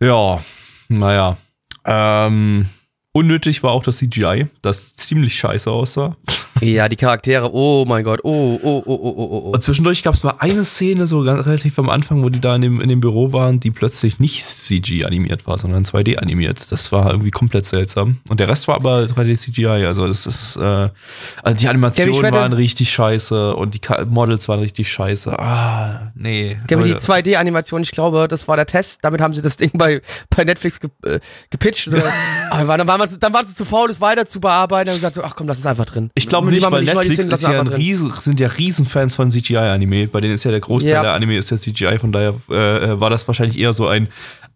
Ja, 0.00 0.44
naja. 0.88 1.38
Ähm, 1.86 2.68
unnötig 3.12 3.62
war 3.62 3.72
auch 3.72 3.84
das 3.84 3.96
CGI, 3.96 4.48
das 4.60 4.96
ziemlich 4.96 5.36
scheiße 5.36 5.70
aussah. 5.70 6.14
Ja, 6.62 6.88
die 6.88 6.94
Charaktere, 6.94 7.50
oh 7.52 7.84
mein 7.88 8.04
Gott, 8.04 8.20
oh, 8.22 8.58
oh, 8.62 8.82
oh, 8.86 9.00
oh, 9.02 9.14
oh, 9.16 9.42
oh. 9.46 9.50
Und 9.50 9.62
zwischendurch 9.64 10.04
gab 10.04 10.14
es 10.14 10.22
mal 10.22 10.36
eine 10.38 10.64
Szene, 10.64 11.08
so 11.08 11.24
ganz, 11.24 11.44
relativ 11.44 11.76
am 11.80 11.88
Anfang, 11.88 12.22
wo 12.22 12.28
die 12.28 12.40
da 12.40 12.54
in 12.54 12.62
dem, 12.62 12.80
in 12.80 12.88
dem 12.88 13.00
Büro 13.00 13.32
waren, 13.32 13.58
die 13.58 13.72
plötzlich 13.72 14.20
nicht 14.20 14.44
CG 14.44 15.04
animiert 15.04 15.48
war, 15.48 15.58
sondern 15.58 15.84
2D 15.84 16.18
animiert. 16.18 16.70
Das 16.70 16.92
war 16.92 17.10
irgendwie 17.10 17.32
komplett 17.32 17.66
seltsam. 17.66 18.18
Und 18.28 18.38
der 18.38 18.46
Rest 18.46 18.68
war 18.68 18.76
aber 18.76 19.02
3D 19.02 19.36
CGI. 19.36 19.86
Also 19.86 20.06
das 20.06 20.24
ist, 20.26 20.54
äh, 20.56 20.60
also 21.42 21.56
die 21.58 21.66
Animationen 21.66 22.14
Ja, 22.14 22.32
waren 22.32 22.52
richtig 22.52 22.92
scheiße 22.92 23.56
und 23.56 23.74
die 23.74 23.80
Ka 23.80 24.04
Models 24.04 24.48
waren 24.48 24.60
richtig 24.60 24.92
scheiße. 24.92 25.36
Ah, 25.36 26.12
nee. 26.14 26.56
Aber 26.70 26.84
die 26.84 26.92
Leute. 26.92 27.04
2D-Animation, 27.04 27.82
ich 27.82 27.90
glaube, 27.90 28.28
das 28.28 28.46
war 28.46 28.54
der 28.54 28.66
Test. 28.66 29.00
Damit 29.02 29.20
haben 29.20 29.34
sie 29.34 29.42
das 29.42 29.56
Ding 29.56 29.72
bei, 29.74 30.00
bei 30.30 30.44
Netflix 30.44 30.78
ge, 30.78 30.90
äh, 31.04 31.18
gepitcht. 31.50 31.90
Aber 32.50 32.76
dann, 32.76 32.86
waren 32.86 33.00
wir, 33.00 33.18
dann 33.18 33.32
waren 33.32 33.46
sie 33.46 33.54
zu 33.54 33.64
faul, 33.64 33.88
das 33.88 34.00
weiter 34.00 34.26
zu 34.26 34.40
bearbeiten. 34.40 34.86
Dann 34.86 34.92
haben 34.92 35.00
sie 35.00 35.06
gesagt, 35.06 35.16
so, 35.16 35.24
ach 35.24 35.34
komm, 35.34 35.48
das 35.48 35.58
ist 35.58 35.66
einfach 35.66 35.86
drin. 35.86 36.10
Ich 36.14 36.28
glaube 36.28 36.51
nicht, 36.52 36.62
weil 36.64 36.70
mal 36.70 36.80
die 37.04 37.08
Netflix 37.10 37.28
ist 37.28 37.42
ja 37.42 37.60
ein 37.60 37.66
riesen, 37.68 38.12
sind 38.12 38.40
ja 38.40 38.48
Riesenfans 38.48 39.14
von 39.14 39.30
CGI-Anime. 39.30 40.08
Bei 40.08 40.20
denen 40.20 40.34
ist 40.34 40.44
ja 40.44 40.50
der 40.50 40.60
Großteil 40.60 40.92
Ja. 40.92 41.02
der 41.02 41.12
Anime 41.12 41.36
ist 41.36 41.50
ja 41.50 41.56
CGI, 41.56 41.98
von 41.98 42.12
daher 42.12 42.34
äh, 42.48 43.00
war 43.00 43.10
das 43.10 43.26
wahrscheinlich 43.26 43.58
eher 43.58 43.72
so 43.72 43.88
ein, 43.88 44.08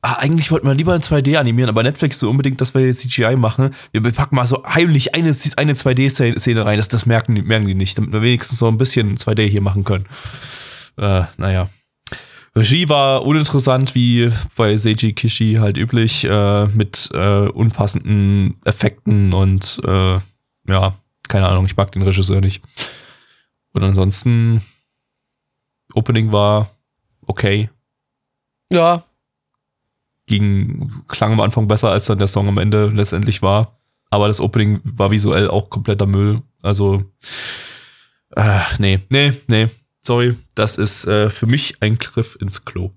ah, 0.03 0.15
eigentlich 0.15 0.51
wollten 0.51 0.67
wir 0.67 0.75
lieber 0.75 0.95
in 0.95 1.03
2D 1.03 1.37
animieren, 1.37 1.69
aber 1.69 1.83
Netflix 1.83 2.19
so 2.19 2.31
unbedingt, 2.31 2.61
dass 2.61 2.75
wir 2.75 2.87
jetzt 2.87 3.01
CGI 3.01 3.37
machen. 3.37 3.71
Wir 3.93 4.01
packen 4.13 4.37
mal 4.37 4.47
so 4.47 4.63
heimlich 4.67 5.15
eine, 5.15 5.35
eine 5.57 5.73
2D-Szene 5.75 6.65
rein, 6.65 6.77
das, 6.79 6.89
das 6.89 7.07
merken, 7.07 7.35
die- 7.35 7.43
merken 7.43 7.67
die 7.67 7.75
nicht, 7.75 7.99
damit 7.99 8.13
wir 8.13 8.23
wenigstens 8.23 8.59
so 8.59 8.69
ein 8.69 8.79
bisschen 8.79 9.17
2D 9.19 9.43
hier 9.49 9.63
machen 9.63 9.85
können. 9.85 10.07
Äh, 10.99 11.23
naja. 11.37 11.69
Regie 12.55 12.89
war 12.89 13.23
uninteressant, 13.27 13.95
wie 13.95 14.31
bei 14.57 14.79
Seiji 14.79 15.13
Kishi 15.13 15.59
halt 15.61 15.77
üblich, 15.77 16.25
äh, 16.25 16.67
mit 16.69 17.11
äh, 17.13 17.49
unpassenden 17.49 18.55
Effekten 18.65 19.35
und 19.35 19.79
äh, 19.87 20.19
ja, 20.69 20.95
keine 21.29 21.49
Ahnung, 21.49 21.67
ich 21.67 21.77
mag 21.77 21.93
den 21.93 22.03
Regisseur 22.03 22.41
nicht. 22.41 22.63
Und 23.73 23.83
ansonsten, 23.83 24.63
Opening 25.95 26.33
war 26.33 26.71
okay, 27.27 27.69
Ja, 28.71 29.05
ging, 30.27 30.93
klang 31.09 31.33
am 31.33 31.41
Anfang 31.41 31.69
besser, 31.69 31.91
als 31.91 32.07
dann 32.07 32.19
der 32.19 32.29
Song 32.29 32.49
am 32.49 32.59
Ende 32.59 32.87
letztendlich 32.87 33.43
war. 33.43 33.79
Aber 34.11 34.29
das 34.29 34.41
Opening 34.41 34.81
war 34.85 35.11
visuell 35.11 35.49
auch 35.49 35.71
kompletter 35.71 36.07
Müll. 36.07 36.43
Also, 36.63 37.05
äh, 38.35 38.61
nee, 38.79 39.01
nee, 39.11 39.33
nee, 39.49 39.69
sorry, 40.01 40.37
das 40.55 40.79
ist 40.79 41.07
äh, 41.07 41.31
für 41.31 41.47
mich 41.47 41.83
ein 41.83 41.99
Griff 41.99 42.37
ins 42.41 42.65
Klo. 42.65 42.91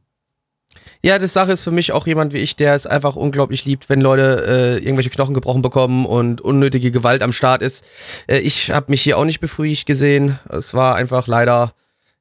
Ja, 1.02 1.18
das 1.18 1.32
Sache 1.34 1.54
ist 1.54 1.64
für 1.64 1.72
mich 1.72 1.93
auch 1.93 2.06
jemand 2.08 2.34
wie 2.34 2.39
ich, 2.39 2.56
der 2.58 2.76
es 2.76 2.86
einfach 2.86 3.16
unglaublich 3.16 3.64
liebt, 3.64 3.88
wenn 3.89 4.02
Leute 4.02 4.45
äh, 4.80 4.84
irgendwelche 4.84 5.10
Knochen 5.10 5.34
gebrochen 5.34 5.62
bekommen 5.62 6.06
und 6.06 6.41
unnötige 6.41 6.91
Gewalt 6.91 7.22
am 7.24 7.32
Start 7.32 7.62
ist. 7.62 7.86
Äh, 8.28 8.39
ich 8.39 8.72
habe 8.72 8.88
mich 8.91 9.02
hier 9.02 9.18
auch 9.18 9.24
nicht 9.24 9.39
befriedigt 9.39 9.86
gesehen. 9.86 10.39
Es 10.50 10.74
war 10.74 10.95
einfach 10.95 11.26
leider, 11.28 11.74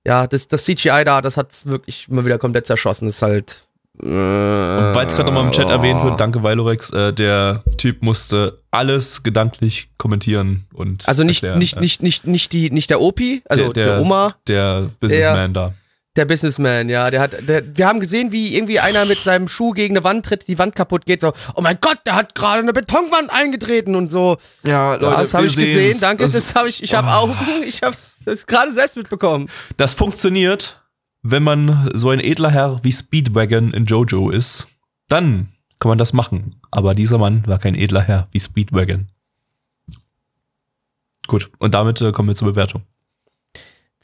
ja, 0.06 0.28
das, 0.28 0.46
das 0.46 0.64
CGI 0.64 1.02
da, 1.04 1.20
das 1.22 1.36
hat's 1.36 1.66
wirklich 1.66 2.06
immer 2.08 2.24
wieder 2.24 2.38
komplett 2.38 2.66
zerschossen. 2.66 3.06
Das 3.08 3.16
ist 3.16 3.22
halt. 3.22 3.62
Äh, 4.00 4.04
Und 4.06 4.94
weil 4.94 5.08
es 5.08 5.16
gerade 5.16 5.24
nochmal 5.32 5.46
im 5.46 5.50
Chat 5.50 5.68
erwähnt 5.68 6.04
wird, 6.04 6.20
danke 6.20 6.40
Valorex, 6.44 6.90
äh, 6.92 7.12
der 7.12 7.64
Typ 7.78 8.00
musste 8.04 8.60
alles 8.70 9.24
gedanklich 9.24 9.88
kommentieren 9.98 10.66
und 10.72 11.08
Also 11.08 11.24
nicht, 11.24 11.42
erklären. 11.42 11.58
nicht, 11.58 11.80
nicht, 11.80 12.02
nicht, 12.04 12.26
nicht 12.28 12.52
die, 12.52 12.70
nicht 12.70 12.90
der 12.90 13.00
Opi, 13.00 13.42
also 13.48 13.64
Der- 13.64 13.72
der, 13.72 13.86
der- 13.94 14.00
Oma, 14.02 14.36
der 14.46 14.88
Businessman 15.00 15.52
da. 15.52 15.74
Der 16.18 16.26
Businessman, 16.26 16.88
ja, 16.88 17.10
der 17.10 17.20
hat, 17.20 17.48
der, 17.48 17.76
wir 17.76 17.86
haben 17.86 18.00
gesehen, 18.00 18.32
wie 18.32 18.54
irgendwie 18.54 18.80
einer 18.80 19.04
mit 19.04 19.20
seinem 19.20 19.48
Schuh 19.48 19.70
gegen 19.70 19.96
eine 19.96 20.04
Wand 20.04 20.26
tritt, 20.26 20.48
die 20.48 20.58
Wand 20.58 20.74
kaputt 20.74 21.06
geht, 21.06 21.20
so, 21.20 21.32
oh 21.54 21.62
mein 21.62 21.78
Gott, 21.80 21.98
der 22.04 22.16
hat 22.16 22.34
gerade 22.34 22.60
eine 22.60 22.72
Betonwand 22.72 23.30
eingetreten 23.30 23.94
und 23.94 24.10
so. 24.10 24.36
Ja, 24.64 25.00
Ja, 25.00 25.16
das 25.20 25.32
habe 25.32 25.46
ich 25.46 25.56
gesehen, 25.56 25.98
danke, 26.00 26.28
das, 26.28 26.54
habe 26.54 26.68
ich, 26.68 26.82
ich 26.82 26.94
habe 26.94 27.08
Oh. 27.08 27.30
Augen, 27.30 27.36
ich 27.66 27.82
habe 27.82 27.96
das 28.24 28.46
gerade 28.46 28.72
selbst 28.72 28.96
mitbekommen. 28.96 29.48
Das 29.76 29.94
funktioniert, 29.94 30.82
wenn 31.22 31.42
man 31.42 31.90
so 31.94 32.10
ein 32.10 32.20
edler 32.20 32.50
Herr 32.50 32.80
wie 32.82 32.92
Speedwagon 32.92 33.72
in 33.72 33.86
Jojo 33.86 34.30
ist. 34.30 34.68
Dann 35.08 35.48
kann 35.78 35.88
man 35.88 35.98
das 35.98 36.12
machen. 36.12 36.56
Aber 36.70 36.94
dieser 36.94 37.18
Mann 37.18 37.46
war 37.46 37.58
kein 37.58 37.74
edler 37.74 38.02
Herr 38.02 38.28
wie 38.32 38.40
Speedwagon. 38.40 39.08
Gut, 41.26 41.50
und 41.58 41.74
damit 41.74 42.00
äh, 42.00 42.12
kommen 42.12 42.28
wir 42.28 42.34
zur 42.34 42.48
Bewertung. 42.48 42.82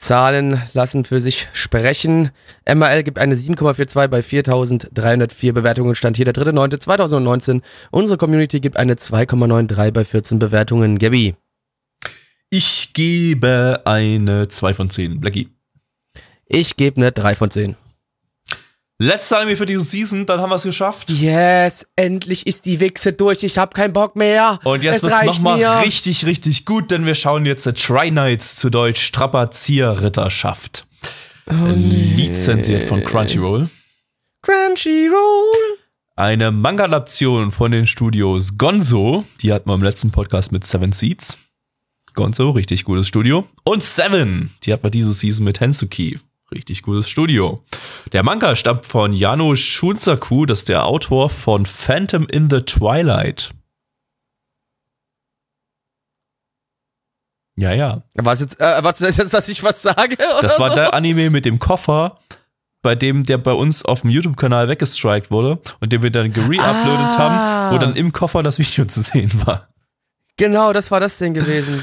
Zahlen 0.05 0.61
lassen 0.73 1.03
für 1.03 1.19
sich 1.19 1.47
sprechen. 1.53 2.29
MRL 2.71 3.01
gibt 3.01 3.17
eine 3.17 3.33
7,42 3.33 4.07
bei 4.07 4.19
4.304 4.19 5.51
Bewertungen, 5.51 5.95
stand 5.95 6.15
hier 6.15 6.25
der 6.25 6.35
3.9.2019. 6.35 7.61
Unsere 7.89 8.19
Community 8.19 8.59
gibt 8.59 8.77
eine 8.77 8.93
2,93 8.93 9.91
bei 9.91 10.05
14 10.05 10.37
Bewertungen. 10.37 10.99
Gabby, 10.99 11.33
Ich 12.51 12.93
gebe 12.93 13.81
eine 13.85 14.47
2 14.47 14.73
von 14.75 14.91
10. 14.91 15.19
Blackie. 15.19 15.49
ich 16.45 16.75
gebe 16.75 16.97
eine 16.97 17.11
3 17.11 17.33
von 17.33 17.49
10. 17.49 17.75
Letzte 18.97 19.35
Anime 19.35 19.57
für 19.57 19.65
diese 19.65 19.81
Season, 19.81 20.25
dann 20.25 20.39
haben 20.39 20.51
wir 20.51 20.55
es 20.55 20.63
geschafft. 20.63 21.09
Yes, 21.09 21.85
endlich 21.97 22.47
ist 22.47 22.65
die 22.65 22.79
Wichse 22.79 23.11
durch. 23.11 23.43
Ich 23.43 23.57
habe 23.57 23.73
keinen 23.73 23.91
Bock 23.91 24.15
mehr. 24.15 24.57
Und 24.63 24.83
jetzt 24.83 24.97
es 24.97 25.03
wird's 25.03 25.15
reicht 25.15 25.25
nochmal 25.25 25.61
richtig, 25.83 26.25
richtig 26.25 26.63
gut, 26.63 26.91
denn 26.91 27.05
wir 27.05 27.15
schauen 27.15 27.45
jetzt 27.45 27.65
äh, 27.65 27.73
Try 27.73 28.09
Nights 28.09 28.55
zu 28.55 28.69
Deutsch 28.69 29.01
Strapazierritterschaft. 29.01 30.85
Oh, 31.47 31.53
Lizenziert 31.75 32.85
von 32.85 33.03
Crunchyroll. 33.03 33.69
Crunchyroll. 34.41 35.77
Eine 36.15 36.51
Manga-Adaption 36.51 37.51
von 37.51 37.71
den 37.71 37.87
Studios 37.87 38.57
Gonzo, 38.57 39.25
die 39.41 39.51
hatten 39.51 39.69
wir 39.69 39.73
im 39.73 39.83
letzten 39.83 40.11
Podcast 40.11 40.53
mit 40.53 40.65
Seven 40.65 40.93
Seeds. 40.93 41.37
Gonzo, 42.13 42.51
richtig 42.51 42.85
gutes 42.85 43.09
Studio. 43.09 43.45
Und 43.65 43.83
Seven, 43.83 44.51
die 44.63 44.71
hatten 44.71 44.83
wir 44.83 44.89
diese 44.89 45.11
Season 45.11 45.43
mit 45.43 45.59
Hensuki. 45.59 46.17
Richtig 46.55 46.83
gutes 46.83 47.09
Studio. 47.09 47.63
Der 48.13 48.23
Manga 48.23 48.55
stammt 48.55 48.85
von 48.85 49.11
Jano 49.11 49.55
Shunsaku, 49.55 50.45
das 50.45 50.59
ist 50.59 50.69
der 50.69 50.85
Autor 50.85 51.29
von 51.29 51.65
Phantom 51.65 52.25
in 52.29 52.49
the 52.49 52.61
Twilight. 52.61 53.51
Ja, 57.57 57.73
ja. 57.73 58.03
Was 58.15 58.41
jetzt, 58.41 58.59
äh, 58.59 58.83
was 58.83 59.01
ist 59.01 59.17
jetzt, 59.19 59.33
dass 59.33 59.47
ich 59.49 59.63
was 59.63 59.81
sage? 59.81 60.17
Das 60.41 60.59
war 60.59 60.69
so? 60.69 60.75
der 60.75 60.93
Anime 60.93 61.29
mit 61.29 61.45
dem 61.45 61.59
Koffer, 61.59 62.19
bei 62.81 62.95
dem 62.95 63.23
der 63.23 63.37
bei 63.37 63.53
uns 63.53 63.83
auf 63.83 64.01
dem 64.01 64.09
YouTube-Kanal 64.09 64.67
weggestrikt 64.67 65.31
wurde 65.31 65.59
und 65.79 65.91
den 65.91 66.03
wir 66.03 66.11
dann 66.11 66.31
gereuploadet 66.33 66.59
Ah. 66.63 67.17
haben, 67.17 67.75
wo 67.75 67.79
dann 67.79 67.95
im 67.95 68.11
Koffer 68.13 68.43
das 68.43 68.59
Video 68.59 68.85
zu 68.87 69.01
sehen 69.01 69.31
war. 69.45 69.69
Genau, 70.37 70.73
das 70.73 70.91
war 70.91 70.99
das 70.99 71.17
Ding 71.17 71.33
gewesen. 71.33 71.81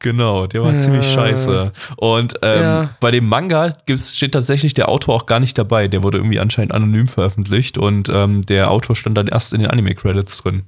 Genau, 0.00 0.46
der 0.48 0.62
war 0.64 0.72
Ja. 0.72 0.78
ziemlich 0.80 1.06
scheiße. 1.06 1.72
Und 1.96 2.34
ähm, 2.42 2.60
Ja. 2.62 2.88
bei 2.98 3.12
dem 3.12 3.28
Manga 3.28 3.68
gibt's, 3.86 4.16
steht 4.16 4.32
tatsächlich 4.32 4.74
der 4.74 4.88
Autor 4.88 5.14
auch 5.14 5.26
gar 5.26 5.38
nicht 5.38 5.56
dabei. 5.56 5.86
Der 5.86 6.02
wurde 6.02 6.18
irgendwie 6.18 6.40
anscheinend 6.40 6.72
anonym 6.72 7.06
veröffentlicht 7.06 7.78
und 7.78 8.08
ähm, 8.08 8.42
der 8.42 8.70
Autor 8.72 8.96
stand 8.96 9.16
dann 9.16 9.28
erst 9.28 9.52
in 9.52 9.60
den 9.60 9.70
Anime-Credits 9.70 10.38
drin. 10.42 10.62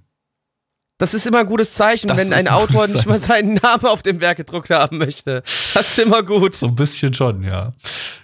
Das 0.98 1.12
ist 1.12 1.26
immer 1.26 1.40
ein 1.40 1.46
gutes 1.46 1.74
Zeichen, 1.74 2.06
Das 2.06 2.16
wenn 2.16 2.32
ein 2.32 2.46
Autor 2.46 2.86
nicht 2.86 3.04
mal 3.06 3.18
seinen 3.18 3.54
Namen 3.54 3.86
auf 3.86 4.04
dem 4.04 4.20
Werk 4.20 4.36
gedruckt 4.36 4.70
haben 4.70 4.98
möchte. 4.98 5.42
Das 5.74 5.88
ist 5.90 5.98
immer 5.98 6.22
gut. 6.22 6.54
So 6.54 6.68
ein 6.68 6.76
bisschen 6.76 7.12
schon, 7.12 7.42
ja. 7.42 7.72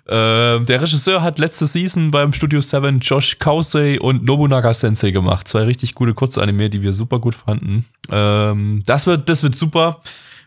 Ähm, 0.09 0.66
der 0.66 0.81
Regisseur 0.81 1.21
hat 1.21 1.41
letzte 1.41 1.66
Season 1.66 2.12
beim 2.12 2.33
Studio 2.33 2.61
7 2.61 3.01
Josh 3.01 3.41
Kausei 3.41 4.01
und 4.01 4.25
Nobunaga 4.25 4.73
Sensei 4.73 5.11
gemacht. 5.11 5.49
Zwei 5.49 5.64
richtig 5.64 5.97
gute 5.97 6.14
Kurzanime, 6.14 6.71
die 6.71 6.83
wir 6.83 6.93
super 6.93 7.18
gut 7.18 7.35
fanden. 7.35 7.87
Ähm, 8.09 8.85
das, 8.87 9.07
wird, 9.07 9.29
das 9.29 9.43
wird 9.43 9.57
super. 9.57 10.01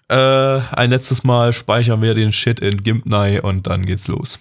Äh, 0.07 0.15
ein 0.15 0.91
letztes 0.91 1.25
Mal 1.25 1.51
speichern 1.51 2.01
wir 2.01 2.13
den 2.13 2.31
Shit 2.31 2.61
in 2.61 2.83
Gimpney 2.83 3.41
und 3.41 3.67
dann 3.67 3.85
geht's 3.85 4.07
los. 4.07 4.39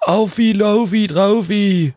Aufi, 0.00 0.52
laufi, 0.52 1.08
draufi. 1.08 1.94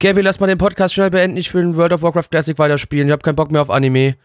Gabi, 0.00 0.22
lass 0.22 0.40
mal 0.40 0.46
den 0.46 0.58
Podcast 0.58 0.94
schnell 0.94 1.10
beenden. 1.10 1.36
Ich 1.36 1.52
will 1.52 1.76
World 1.76 1.92
of 1.92 2.02
Warcraft 2.02 2.30
Classic 2.30 2.58
weiterspielen. 2.58 3.06
Ich 3.06 3.12
habe 3.12 3.22
keinen 3.22 3.36
Bock 3.36 3.50
mehr 3.50 3.60
auf 3.60 3.68
Anime. 3.68 4.16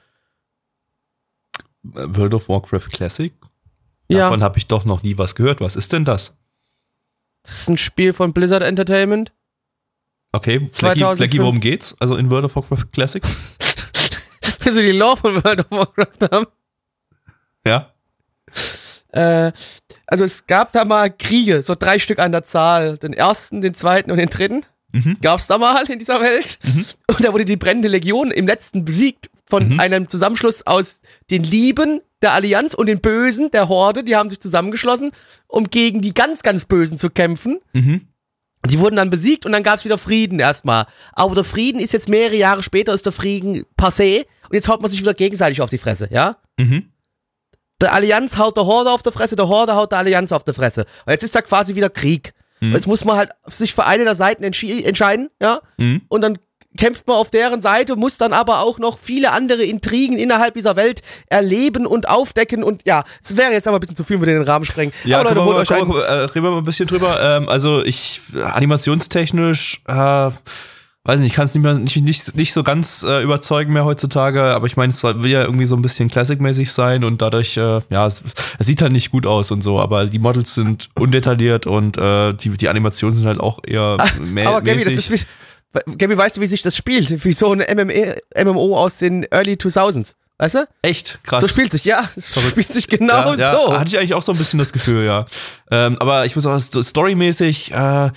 World 1.83 2.33
of 2.33 2.47
Warcraft 2.47 2.89
Classic? 2.91 3.33
Ja, 4.07 4.29
Davon 4.29 4.41
habe 4.41 4.57
ich 4.57 4.67
doch 4.67 4.85
noch 4.85 5.03
nie 5.03 5.17
was 5.17 5.35
gehört. 5.35 5.59
Was 5.61 5.75
ist 5.75 5.91
denn 5.91 6.05
das? 6.05 6.37
das 7.43 7.59
ist 7.61 7.69
ein 7.69 7.77
Spiel 7.77 8.13
von 8.13 8.33
Blizzard 8.33 8.63
Entertainment. 8.63 9.33
Okay, 10.31 10.59
Flecki, 10.59 10.71
2005. 10.71 11.17
Flecki, 11.17 11.39
worum 11.39 11.59
geht's? 11.59 11.95
Also 11.99 12.15
in 12.15 12.31
World 12.31 12.45
of 12.45 12.55
Warcraft 12.55 12.91
Classic? 12.91 13.23
Willst 14.41 14.77
du 14.77 14.81
die 14.81 14.91
Lore 14.91 15.17
von 15.17 15.43
World 15.43 15.59
of 15.59 15.71
Warcraft 15.71 16.31
haben? 16.31 16.47
ja. 17.65 17.91
Äh, 19.11 19.51
also 20.07 20.23
es 20.23 20.45
gab 20.47 20.71
da 20.73 20.85
mal 20.85 21.09
Kriege, 21.09 21.63
so 21.63 21.75
drei 21.75 21.99
Stück 21.99 22.19
an 22.19 22.31
der 22.31 22.43
Zahl. 22.43 22.97
Den 22.97 23.13
ersten, 23.13 23.61
den 23.61 23.73
zweiten 23.73 24.11
und 24.11 24.17
den 24.17 24.29
dritten. 24.29 24.65
Mhm. 24.95 25.17
Gab's 25.21 25.47
da 25.47 25.57
mal 25.57 25.83
in 25.89 25.99
dieser 25.99 26.21
Welt. 26.21 26.57
Und 27.07 27.23
da 27.23 27.33
wurde 27.33 27.45
die 27.45 27.57
brennende 27.57 27.87
Legion 27.89 28.31
im 28.31 28.45
letzten 28.47 28.85
besiegt 28.85 29.29
von 29.45 29.69
Mhm. 29.73 29.79
einem 29.79 30.09
Zusammenschluss 30.09 30.65
aus 30.65 31.01
den 31.29 31.43
Lieben 31.43 32.01
der 32.21 32.33
Allianz 32.33 32.73
und 32.73 32.87
den 32.87 33.01
Bösen 33.01 33.51
der 33.51 33.67
Horde. 33.67 34.03
Die 34.03 34.15
haben 34.15 34.29
sich 34.29 34.39
zusammengeschlossen, 34.39 35.11
um 35.47 35.69
gegen 35.69 36.01
die 36.01 36.13
ganz, 36.13 36.41
ganz 36.43 36.65
Bösen 36.65 36.97
zu 36.97 37.09
kämpfen. 37.09 37.59
Mhm. 37.73 38.07
Die 38.67 38.79
wurden 38.79 38.95
dann 38.95 39.11
besiegt 39.11 39.45
und 39.45 39.51
dann 39.51 39.61
gab 39.61 39.75
es 39.77 39.85
wieder 39.85 39.97
Frieden 39.99 40.39
erstmal. 40.39 40.85
Aber 41.13 41.35
der 41.35 41.43
Frieden 41.43 41.79
ist 41.79 41.93
jetzt 41.93 42.09
mehrere 42.09 42.35
Jahre 42.37 42.63
später, 42.63 42.93
ist 42.93 43.05
der 43.05 43.13
Frieden 43.13 43.65
passé 43.77 44.25
und 44.49 44.53
jetzt 44.53 44.67
haut 44.67 44.81
man 44.81 44.89
sich 44.89 44.99
wieder 45.01 45.13
gegenseitig 45.13 45.61
auf 45.61 45.69
die 45.69 45.77
Fresse, 45.77 46.07
ja? 46.11 46.37
Mhm. 46.57 46.89
Der 47.81 47.93
Allianz 47.93 48.37
haut 48.37 48.55
der 48.57 48.65
Horde 48.65 48.89
auf 48.89 49.03
der 49.03 49.11
Fresse, 49.11 49.35
der 49.35 49.47
Horde 49.49 49.75
haut 49.75 49.91
der 49.91 49.99
Allianz 49.99 50.31
auf 50.31 50.43
der 50.45 50.53
Fresse. 50.53 50.85
Und 51.05 51.11
jetzt 51.11 51.23
ist 51.23 51.35
da 51.35 51.41
quasi 51.41 51.75
wieder 51.75 51.89
Krieg. 51.89 52.33
Mhm. 52.67 52.73
Jetzt 52.73 52.87
muss 52.87 53.05
man 53.05 53.17
halt 53.17 53.29
sich 53.47 53.73
für 53.73 53.85
eine 53.85 54.03
der 54.03 54.15
Seiten 54.15 54.43
entscheiden, 54.43 55.29
ja? 55.41 55.59
Mhm. 55.77 56.01
Und 56.07 56.21
dann 56.21 56.37
kämpft 56.77 57.07
man 57.07 57.15
auf 57.17 57.31
deren 57.31 57.61
Seite, 57.61 57.95
muss 57.95 58.17
dann 58.17 58.33
aber 58.33 58.59
auch 58.59 58.79
noch 58.79 58.99
viele 58.99 59.31
andere 59.31 59.63
Intrigen 59.63 60.17
innerhalb 60.17 60.55
dieser 60.55 60.75
Welt 60.75 61.01
erleben 61.27 61.85
und 61.85 62.09
aufdecken 62.09 62.63
und 62.63 62.83
ja, 62.85 63.03
es 63.23 63.37
wäre 63.37 63.51
jetzt 63.51 63.67
aber 63.67 63.77
ein 63.77 63.79
bisschen 63.79 63.95
zu 63.95 64.03
viel, 64.03 64.19
wenn 64.19 64.27
wir 64.27 64.33
den 64.33 64.43
Rahmen 64.43 64.65
sprengen. 64.65 64.93
Ja, 65.03 65.19
aber 65.19 65.29
Leute, 65.29 65.45
holt 65.45 65.57
euch 65.57 65.71
ein. 65.71 65.87
komm, 65.87 65.95
äh, 65.95 66.01
reden 66.01 66.43
wir 66.43 66.51
mal 66.51 66.57
ein 66.57 66.65
bisschen 66.65 66.87
drüber. 66.87 67.19
Ähm, 67.21 67.49
also 67.49 67.83
ich, 67.83 68.21
animationstechnisch, 68.33 69.81
äh, 69.87 70.29
weiß 71.05 71.19
nicht, 71.21 71.29
ich 71.31 71.35
kann 71.35 71.45
es 71.45 71.53
nicht 71.53 71.63
mehr 71.63 71.75
nicht, 71.75 71.95
nicht, 72.01 72.35
nicht 72.35 72.51
so 72.53 72.63
ganz 72.63 73.03
äh, 73.03 73.21
überzeugen 73.23 73.71
mehr 73.73 73.85
heutzutage, 73.85 74.41
aber 74.41 74.65
ich 74.67 74.75
meine, 74.75 74.91
es 74.91 75.03
will 75.03 75.31
ja 75.31 75.43
irgendwie 75.43 75.65
so 75.65 75.75
ein 75.75 75.81
bisschen 75.81 76.09
Classic-mäßig 76.09 76.71
sein 76.71 77.03
und 77.03 77.21
dadurch, 77.21 77.55
äh, 77.57 77.79
ja, 77.89 78.07
es, 78.07 78.21
es 78.59 78.67
sieht 78.67 78.81
halt 78.81 78.91
nicht 78.91 79.11
gut 79.11 79.25
aus 79.25 79.51
und 79.51 79.61
so, 79.61 79.79
aber 79.79 80.07
die 80.07 80.19
Models 80.19 80.55
sind 80.55 80.89
undetailliert 80.95 81.67
und 81.67 81.97
äh, 81.97 82.33
die, 82.33 82.49
die 82.49 82.69
Animationen 82.69 83.15
sind 83.15 83.25
halt 83.27 83.39
auch 83.39 83.59
eher 83.65 83.97
mä 84.19 84.45
Aber 84.47 84.61
Gabby, 84.61 84.83
das 84.83 84.93
ist 84.93 85.11
wie, 85.11 85.21
Gabby, 85.97 86.17
weißt 86.17 86.37
du, 86.37 86.41
wie 86.41 86.47
sich 86.47 86.61
das 86.61 86.75
spielt? 86.75 87.23
Wie 87.23 87.33
so 87.33 87.51
ein 87.53 87.59
MME, 87.59 88.17
MMO 88.43 88.77
aus 88.77 88.97
den 88.97 89.23
Early 89.31 89.53
2000s. 89.53 90.15
Weißt 90.37 90.55
du? 90.55 90.67
Echt 90.81 91.19
krass. 91.23 91.39
So 91.41 91.47
spielt 91.47 91.71
sich, 91.71 91.85
ja. 91.85 92.09
Es 92.17 92.33
spielt 92.33 92.73
sich 92.73 92.87
genau 92.89 93.33
ja, 93.33 93.35
ja, 93.35 93.53
so. 93.53 93.77
Hatte 93.77 93.87
ich 93.87 93.97
eigentlich 93.97 94.13
auch 94.13 94.23
so 94.23 94.33
ein 94.33 94.37
bisschen 94.37 94.59
das 94.59 94.73
Gefühl, 94.73 95.05
ja. 95.05 95.25
Ähm, 95.71 95.97
aber 95.99 96.25
ich 96.25 96.35
muss 96.35 96.45
auch 96.45 96.59
sto- 96.59 96.81
storymäßig, 96.81 97.71
äh, 97.71 98.09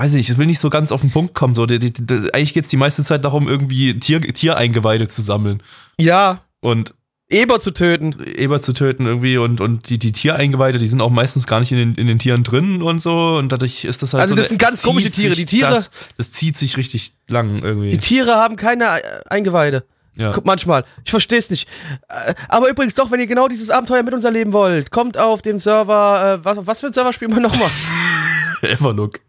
weiß 0.00 0.12
nicht, 0.14 0.30
ich 0.30 0.38
will 0.38 0.46
nicht 0.46 0.58
so 0.58 0.70
ganz 0.70 0.92
auf 0.92 1.02
den 1.02 1.10
Punkt 1.10 1.34
kommen. 1.34 1.54
So, 1.54 1.66
die, 1.66 1.78
die, 1.78 1.92
die, 1.92 2.32
eigentlich 2.34 2.54
geht's 2.54 2.70
die 2.70 2.76
meiste 2.76 3.02
Zeit 3.04 3.24
darum, 3.24 3.48
irgendwie 3.48 3.98
Tier, 3.98 4.20
Tiereingeweide 4.20 5.08
zu 5.08 5.22
sammeln 5.22 5.62
Ja. 5.98 6.40
und 6.60 6.94
Eber 7.32 7.60
zu 7.60 7.70
töten. 7.70 8.16
Eber 8.24 8.60
zu 8.60 8.72
töten 8.72 9.06
irgendwie 9.06 9.36
und, 9.38 9.60
und 9.60 9.88
die, 9.88 9.98
die 10.00 10.10
Tiereingeweide, 10.10 10.78
die 10.78 10.86
sind 10.88 11.00
auch 11.00 11.10
meistens 11.10 11.46
gar 11.46 11.60
nicht 11.60 11.70
in 11.70 11.78
den, 11.78 11.94
in 11.94 12.08
den 12.08 12.18
Tieren 12.18 12.42
drin 12.42 12.82
und 12.82 13.00
so 13.00 13.36
und 13.36 13.50
dadurch 13.52 13.84
ist 13.84 14.02
das 14.02 14.14
halt 14.14 14.22
Also 14.22 14.32
so 14.34 14.38
das 14.40 14.48
sind 14.48 14.58
ganz 14.58 14.82
komische 14.82 15.10
Tiere. 15.10 15.36
Die 15.36 15.46
Tiere- 15.46 15.70
Das, 15.70 15.90
das 16.16 16.32
zieht 16.32 16.56
sich 16.56 16.76
richtig 16.76 17.12
lang 17.28 17.62
irgendwie. 17.62 17.90
Die 17.90 17.98
Tiere 17.98 18.32
haben 18.34 18.56
keine 18.56 18.88
Eingeweide. 19.30 19.84
ja. 20.16 20.34
Manchmal. 20.42 20.84
Ich 21.04 21.10
verstehe 21.12 21.38
es 21.38 21.50
nicht. 21.50 21.68
Äh, 22.08 22.34
Aber 22.48 22.68
übrigens 22.68 22.94
doch, 22.94 23.12
wenn 23.12 23.20
ihr 23.20 23.28
genau 23.28 23.46
dieses 23.46 23.70
Abenteuer 23.70 24.02
mit 24.02 24.12
uns 24.12 24.24
erleben 24.24 24.52
wollt, 24.52 24.90
kommt 24.90 25.16
auf 25.16 25.40
den 25.40 25.60
Server, 25.60 26.40
äh, 26.40 26.44
was, 26.44 26.66
was 26.66 26.80
für 26.80 26.86
ein 26.88 26.92
Server 26.92 27.12
spielen 27.12 27.32
wir 27.32 27.40
nochmal? 27.40 27.70
Everlook. 28.62 29.20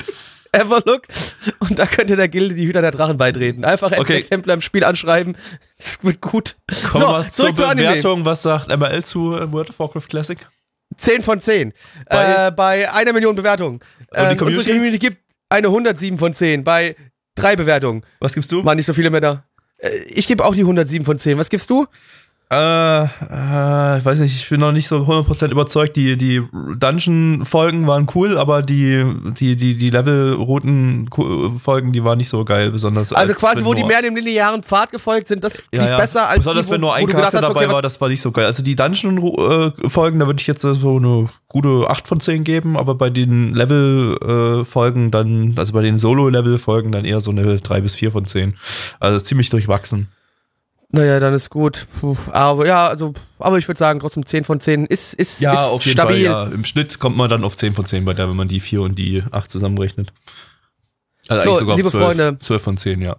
Everlook. 0.53 1.03
Und 1.59 1.79
da 1.79 1.85
könnt 1.85 2.09
ihr 2.09 2.17
der 2.17 2.27
Gilde 2.27 2.55
die 2.55 2.65
Hüter 2.67 2.81
der 2.81 2.91
Drachen 2.91 3.17
beitreten. 3.17 3.63
Einfach 3.63 3.91
Okay. 3.97 4.21
Templar 4.23 4.55
im 4.55 4.61
Spiel 4.61 4.83
anschreiben. 4.83 5.35
Das 5.77 6.03
wird 6.03 6.21
gut. 6.21 6.57
Kommen 6.91 7.03
wir 7.05 7.23
so, 7.23 7.29
zur 7.29 7.31
zurück 7.31 7.57
zu 7.57 7.65
Anime. 7.67 7.87
Bewertung. 7.89 8.25
Was 8.25 8.41
sagt 8.43 8.67
MRL 8.67 9.03
zu 9.03 9.35
äh, 9.35 9.51
World 9.51 9.69
of 9.69 9.79
Warcraft 9.79 10.07
Classic? 10.09 10.37
10 10.97 11.23
von 11.23 11.39
10. 11.39 11.73
Bei- 12.09 12.47
äh, 12.47 12.51
bei 12.51 12.91
einer 12.91 13.13
Million 13.13 13.33
Bewertungen. 13.35 13.79
die 13.79 14.05
Ähm, 14.17 14.37
Community? 14.37 14.57
Unsere 14.59 14.75
Community 14.75 14.99
gibt 14.99 15.17
eine 15.49 15.67
107 15.67 16.17
von 16.17 16.33
10 16.33 16.63
bei 16.65 16.95
drei 17.35 17.55
Bewertungen. 17.55 18.03
Was 18.19 18.33
gibst 18.33 18.51
du? 18.51 18.63
Waren 18.65 18.75
nicht 18.75 18.85
so 18.85 18.93
viele 18.93 19.09
mehr 19.09 19.21
da. 19.21 19.45
Äh, 19.77 19.89
Ich 20.07 20.27
gebe 20.27 20.43
auch 20.43 20.53
die 20.53 20.61
107 20.61 21.05
von 21.05 21.17
10. 21.17 21.37
Was 21.37 21.49
gibst 21.49 21.69
du? 21.69 21.87
Äh, 22.51 23.03
äh, 23.03 23.99
ich 23.99 24.03
weiß 24.03 24.19
nicht, 24.19 24.35
ich 24.35 24.49
bin 24.49 24.59
noch 24.59 24.73
nicht 24.73 24.85
so 24.85 24.97
100% 24.97 25.51
überzeugt. 25.51 25.95
Die, 25.95 26.17
die 26.17 26.41
Dungeon-Folgen 26.77 27.87
waren 27.87 28.07
cool, 28.13 28.37
aber 28.37 28.61
die, 28.61 29.05
die, 29.39 29.55
die, 29.55 29.77
die 29.77 29.89
Level-Routen-Folgen, 29.89 31.93
die 31.93 32.03
waren 32.03 32.17
nicht 32.17 32.27
so 32.27 32.43
geil, 32.43 32.71
besonders. 32.71 33.13
Also 33.13 33.31
als 33.31 33.39
quasi, 33.39 33.63
wo 33.63 33.73
die 33.73 33.85
mehr 33.85 34.01
dem 34.01 34.17
linearen 34.17 34.63
Pfad 34.63 34.91
gefolgt 34.91 35.27
sind, 35.27 35.45
das 35.45 35.63
ja, 35.71 35.81
lief 35.81 35.91
ja. 35.91 35.97
besser 35.97 36.27
als 36.27 36.39
Besonders 36.39 36.65
die, 36.65 36.71
wo, 36.71 36.73
wenn 36.73 36.81
nur 36.81 36.93
ein 36.93 37.07
Charakter 37.07 37.37
hast, 37.37 37.47
dabei 37.47 37.67
okay, 37.67 37.73
war, 37.73 37.81
das 37.81 38.01
war 38.01 38.09
nicht 38.09 38.21
so 38.21 38.33
geil. 38.33 38.45
Also 38.45 38.63
die 38.63 38.75
Dungeon-Folgen, 38.75 40.19
da 40.19 40.25
würde 40.25 40.41
ich 40.41 40.47
jetzt 40.47 40.63
so 40.63 40.97
eine 40.97 41.29
gute 41.47 41.89
8 41.89 42.05
von 42.05 42.19
10 42.19 42.43
geben, 42.43 42.75
aber 42.75 42.95
bei 42.95 43.09
den 43.09 43.55
Level-Folgen 43.55 45.09
dann, 45.09 45.53
also 45.55 45.71
bei 45.71 45.83
den 45.83 45.97
Solo-Level-Folgen 45.97 46.91
dann 46.91 47.05
eher 47.05 47.21
so 47.21 47.31
eine 47.31 47.59
3 47.59 47.79
bis 47.79 47.95
4 47.95 48.11
von 48.11 48.25
10. 48.25 48.55
Also 48.99 49.19
ziemlich 49.19 49.49
durchwachsen. 49.49 50.09
Naja, 50.93 51.19
dann 51.21 51.33
ist 51.33 51.49
gut. 51.49 51.85
Puh, 51.99 52.15
aber 52.31 52.67
ja, 52.67 52.87
also, 52.87 53.13
aber 53.39 53.57
ich 53.57 53.67
würde 53.67 53.77
sagen, 53.77 53.99
trotzdem 54.01 54.25
10 54.25 54.43
von 54.43 54.59
10 54.59 54.85
ist, 54.85 55.13
ist, 55.13 55.39
Ja, 55.39 55.53
ist 55.53 55.59
auf 55.59 55.85
jeden 55.85 55.97
stabil. 55.97 56.25
Fall. 56.27 56.49
Ja. 56.49 56.53
Im 56.53 56.65
Schnitt 56.65 56.99
kommt 56.99 57.15
man 57.15 57.29
dann 57.29 57.43
auf 57.45 57.55
10 57.55 57.73
von 57.73 57.85
10 57.85 58.03
bei 58.03 58.13
der, 58.13 58.27
wenn 58.29 58.35
man 58.35 58.47
die 58.49 58.59
4 58.59 58.81
und 58.81 58.95
die 58.95 59.23
8 59.31 59.49
zusammenrechnet. 59.49 60.11
Also 61.29 61.43
So, 61.43 61.49
eigentlich 61.51 61.59
sogar 61.59 61.75
liebe 61.77 61.87
auf 61.87 61.91
12, 61.91 62.03
Freunde. 62.05 62.39
12 62.39 62.61
von 62.61 62.77
10, 62.77 63.01
ja. 63.01 63.15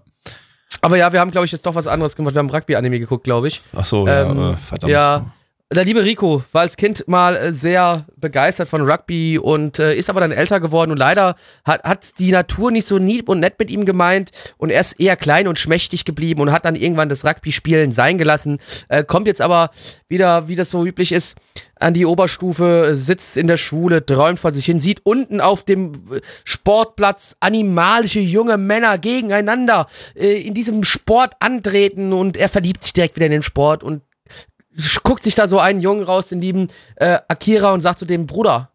Aber 0.83 0.97
ja, 0.97 1.13
wir 1.13 1.21
haben, 1.21 1.31
glaube 1.31 1.47
ich, 1.47 1.53
jetzt 1.53 1.65
doch 1.65 1.75
was 1.75 1.87
anderes 1.87 2.15
gemacht. 2.17 2.35
Wir 2.35 2.41
haben 2.41 2.51
Rugby-Anime 2.51 2.99
geguckt, 2.99 3.25
glaube 3.25 3.49
ich. 3.49 3.63
Ach 3.75 3.87
so, 3.87 4.07
Ähm, 4.07 4.37
ja, 4.39 4.51
äh, 4.53 4.57
verdammt. 4.57 4.91
Ja. 4.93 5.27
Der 5.75 5.87
liebe 5.87 6.05
Rico 6.05 6.45
war 6.53 6.61
als 6.61 6.77
Kind 6.77 7.09
mal 7.09 7.35
äh, 7.35 7.51
sehr 7.51 8.05
begeistert 8.19 8.69
von 8.69 8.83
Rugby 8.83 9.39
und 9.39 9.79
äh, 9.79 9.95
ist 9.95 10.11
aber 10.11 10.21
dann 10.21 10.31
älter 10.31 10.61
geworden 10.61 10.91
und 10.91 10.99
leider 10.99 11.35
hat, 11.65 11.83
hat 11.85 12.19
die 12.19 12.31
Natur 12.31 12.71
nicht 12.71 12.87
so 12.87 12.99
lieb 12.99 13.31
und 13.31 13.41
nett 13.41 13.59
mit 13.59 13.71
ihm 13.71 13.87
gemeint 13.87 14.33
und 14.59 14.69
er 14.69 14.83
ist 14.83 15.01
eher 15.01 15.17
klein 15.17 15.49
und 15.49 15.59
schmächtig 15.59 16.05
geblieben 16.05 16.43
und 16.43 16.53
hat 16.53 16.67
dann 16.67 16.75
irgendwann 16.75 17.09
das 17.09 17.25
Rugby-Spielen 17.25 17.91
sein 17.91 18.19
gelassen. 18.19 18.59
Äh, 18.89 19.03
kommt 19.03 19.27
jetzt 19.27 19.41
aber 19.41 19.71
wieder, 20.09 20.47
wie 20.47 20.57
das 20.57 20.71
so 20.71 20.85
üblich 20.85 21.11
ist, 21.11 21.37
an 21.77 21.95
die 21.95 22.05
Oberstufe, 22.05 22.91
sitzt 22.95 23.39
in 23.39 23.47
der 23.47 23.57
Schule, 23.57 24.05
träumt 24.05 24.39
vor 24.39 24.53
sich 24.53 24.67
hin, 24.67 24.79
sieht 24.79 25.01
unten 25.05 25.41
auf 25.41 25.65
dem 25.65 25.95
äh, 26.13 26.21
Sportplatz 26.45 27.35
animalische 27.41 28.21
junge 28.21 28.59
Männer 28.59 28.99
gegeneinander 28.99 29.87
äh, 30.15 30.43
in 30.43 30.53
diesem 30.53 30.85
Sport 30.85 31.33
antreten 31.41 32.13
und 32.13 32.37
er 32.37 32.51
verliebt 32.51 32.83
sich 32.83 32.93
direkt 32.93 33.17
wieder 33.17 33.27
in 33.27 33.33
den 33.33 33.43
Sport 33.43 33.83
und 33.83 34.03
guckt 35.03 35.23
sich 35.23 35.35
da 35.35 35.49
so 35.49 35.59
einen 35.59 35.81
Jungen 35.81 36.05
raus, 36.05 36.29
den 36.29 36.41
lieben 36.41 36.69
äh, 36.97 37.19
Akira, 37.29 37.73
und 37.73 37.81
sagt 37.81 37.99
zu 37.99 38.05
dem 38.05 38.27
Bruder, 38.27 38.71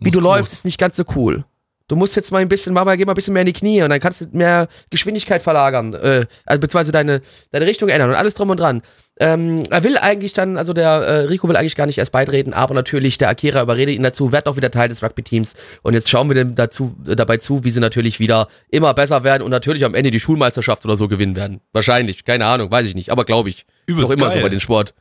wie 0.00 0.10
du 0.10 0.20
groß. 0.20 0.22
läufst, 0.22 0.52
ist 0.52 0.64
nicht 0.64 0.78
ganz 0.78 0.96
so 0.96 1.04
cool. 1.16 1.44
Du 1.88 1.96
musst 1.96 2.16
jetzt 2.16 2.32
mal 2.32 2.38
ein 2.38 2.48
bisschen, 2.48 2.72
Mama, 2.72 2.94
geh 2.94 3.04
mal 3.04 3.12
ein 3.12 3.16
bisschen 3.16 3.34
mehr 3.34 3.42
in 3.42 3.46
die 3.46 3.52
Knie 3.52 3.82
und 3.82 3.90
dann 3.90 4.00
kannst 4.00 4.22
du 4.22 4.26
mehr 4.32 4.66
Geschwindigkeit 4.88 5.42
verlagern, 5.42 5.92
äh, 5.92 6.24
also 6.46 6.60
beziehungsweise 6.60 6.92
deine, 6.92 7.20
deine 7.50 7.66
Richtung 7.66 7.90
ändern 7.90 8.08
und 8.08 8.16
alles 8.16 8.34
drum 8.34 8.48
und 8.48 8.58
dran. 8.58 8.80
Ähm, 9.20 9.60
er 9.68 9.84
will 9.84 9.98
eigentlich 9.98 10.32
dann, 10.32 10.56
also 10.56 10.72
der 10.72 10.88
äh, 10.88 11.18
Rico 11.26 11.48
will 11.48 11.56
eigentlich 11.56 11.76
gar 11.76 11.86
nicht 11.86 11.98
erst 11.98 12.12
beitreten, 12.12 12.54
aber 12.54 12.72
natürlich 12.72 13.18
der 13.18 13.28
Akira 13.28 13.60
überredet 13.60 13.94
ihn 13.94 14.02
dazu, 14.02 14.32
wird 14.32 14.46
auch 14.46 14.56
wieder 14.56 14.70
Teil 14.70 14.88
des 14.88 15.02
Rugby-Teams 15.02 15.54
und 15.82 15.92
jetzt 15.92 16.08
schauen 16.08 16.30
wir 16.30 16.34
dem 16.34 16.54
dazu, 16.54 16.96
äh, 17.06 17.14
dabei 17.14 17.36
zu, 17.36 17.62
wie 17.62 17.70
sie 17.70 17.80
natürlich 17.80 18.20
wieder 18.20 18.48
immer 18.70 18.94
besser 18.94 19.22
werden 19.22 19.42
und 19.42 19.50
natürlich 19.50 19.84
am 19.84 19.94
Ende 19.94 20.10
die 20.10 20.20
Schulmeisterschaft 20.20 20.86
oder 20.86 20.96
so 20.96 21.08
gewinnen 21.08 21.36
werden. 21.36 21.60
Wahrscheinlich, 21.74 22.24
keine 22.24 22.46
Ahnung, 22.46 22.70
weiß 22.70 22.86
ich 22.86 22.94
nicht, 22.94 23.10
aber 23.10 23.26
glaube 23.26 23.50
ich. 23.50 23.66
ist 23.86 23.98
Übelst 23.98 24.04
doch 24.04 24.10
immer 24.14 24.30
so 24.30 24.36
geil. 24.36 24.44
bei 24.44 24.48
den 24.48 24.60
Sport. 24.60 24.94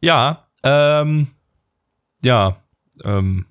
Ja, 0.00 0.44
ähm, 0.62 1.28
ja, 2.22 2.56
ähm, 3.04 3.46